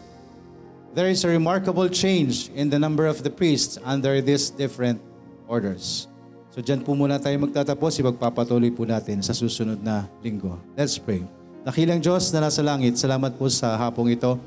there 0.93 1.09
is 1.09 1.25
a 1.25 1.33
remarkable 1.33 1.89
change 1.89 2.53
in 2.53 2.69
the 2.69 2.77
number 2.77 3.09
of 3.09 3.25
the 3.25 3.33
priests 3.33 3.81
under 3.81 4.21
these 4.21 4.53
different 4.53 5.01
orders. 5.49 6.05
So 6.53 6.61
dyan 6.61 6.85
po 6.85 6.93
muna 6.93 7.17
tayo 7.17 7.41
magtatapos. 7.41 7.97
Ipagpapatuloy 8.05 8.69
po 8.69 8.85
natin 8.85 9.25
sa 9.25 9.33
susunod 9.33 9.81
na 9.81 10.05
linggo. 10.21 10.53
Let's 10.77 11.01
pray. 11.01 11.25
Dakilang 11.65 12.05
Diyos 12.05 12.29
na 12.37 12.45
nasa 12.45 12.61
langit, 12.61 13.01
salamat 13.01 13.33
po 13.33 13.49
sa 13.49 13.81
hapong 13.81 14.13
ito. 14.13 14.37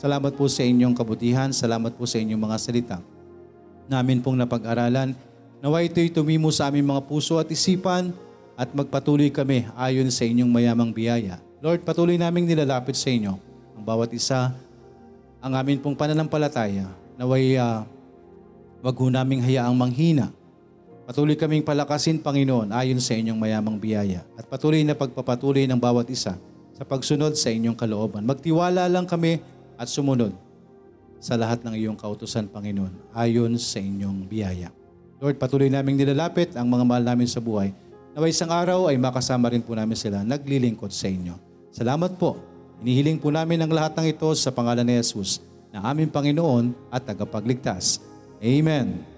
Salamat 0.00 0.32
po 0.32 0.48
sa 0.48 0.64
inyong 0.64 0.96
kabutihan. 0.96 1.52
Salamat 1.52 1.92
po 1.92 2.08
sa 2.08 2.16
inyong 2.16 2.40
mga 2.40 2.56
salita. 2.56 2.96
Namin 3.84 4.24
pong 4.24 4.40
napag-aralan. 4.40 5.12
Nawa 5.62 5.86
ito'y 5.86 6.10
tumimo 6.10 6.50
sa 6.50 6.66
aming 6.66 6.90
mga 6.90 7.06
puso 7.06 7.38
at 7.38 7.46
isipan 7.46 8.10
at 8.58 8.66
magpatuloy 8.74 9.30
kami 9.30 9.62
ayon 9.78 10.10
sa 10.10 10.26
inyong 10.26 10.50
mayamang 10.50 10.90
biyaya. 10.90 11.38
Lord, 11.62 11.86
patuloy 11.86 12.18
naming 12.18 12.50
nilalapit 12.50 12.98
sa 12.98 13.14
inyo 13.14 13.38
ang 13.78 13.84
bawat 13.86 14.10
isa 14.10 14.50
ang 15.38 15.54
amin 15.54 15.78
pong 15.78 15.94
pananampalataya 15.94 16.90
naway 17.14 17.54
uh, 17.62 17.86
wag 18.82 18.96
ho 18.98 19.06
naming 19.06 19.38
hayaang 19.38 19.78
manghina. 19.78 20.34
Patuloy 21.06 21.38
kaming 21.38 21.62
palakasin, 21.62 22.18
Panginoon, 22.18 22.74
ayon 22.74 22.98
sa 22.98 23.14
inyong 23.14 23.38
mayamang 23.38 23.78
biyaya 23.78 24.26
at 24.34 24.42
patuloy 24.50 24.82
na 24.82 24.98
pagpapatuloy 24.98 25.62
ng 25.70 25.78
bawat 25.78 26.10
isa 26.10 26.34
sa 26.74 26.82
pagsunod 26.82 27.38
sa 27.38 27.54
inyong 27.54 27.78
kalooban. 27.78 28.26
Magtiwala 28.26 28.90
lang 28.90 29.06
kami 29.06 29.38
at 29.78 29.86
sumunod 29.86 30.34
sa 31.22 31.38
lahat 31.38 31.62
ng 31.62 31.78
iyong 31.78 31.94
kautusan, 31.94 32.50
Panginoon, 32.50 33.14
ayon 33.14 33.54
sa 33.62 33.78
inyong 33.78 34.26
biyaya. 34.26 34.81
Lord, 35.22 35.38
patuloy 35.38 35.70
naming 35.70 35.94
nilalapit 35.94 36.58
ang 36.58 36.66
mga 36.66 36.82
mahal 36.82 37.04
namin 37.06 37.30
sa 37.30 37.38
buhay. 37.38 37.70
Naway 38.18 38.34
isang 38.34 38.50
araw 38.50 38.90
ay 38.90 38.98
makasama 38.98 39.54
rin 39.54 39.62
po 39.62 39.70
namin 39.70 39.94
sila 39.94 40.26
naglilingkod 40.26 40.90
sa 40.90 41.06
inyo. 41.06 41.38
Salamat 41.70 42.18
po. 42.18 42.42
Inihiling 42.82 43.22
po 43.22 43.30
namin 43.30 43.62
ang 43.62 43.70
lahat 43.70 43.94
ng 44.02 44.10
ito 44.10 44.26
sa 44.34 44.50
pangalan 44.50 44.82
ni 44.82 44.98
Jesus 44.98 45.38
na 45.70 45.86
aming 45.86 46.10
Panginoon 46.10 46.74
at 46.90 47.06
tagapagligtas. 47.06 48.02
Amen. 48.42 49.11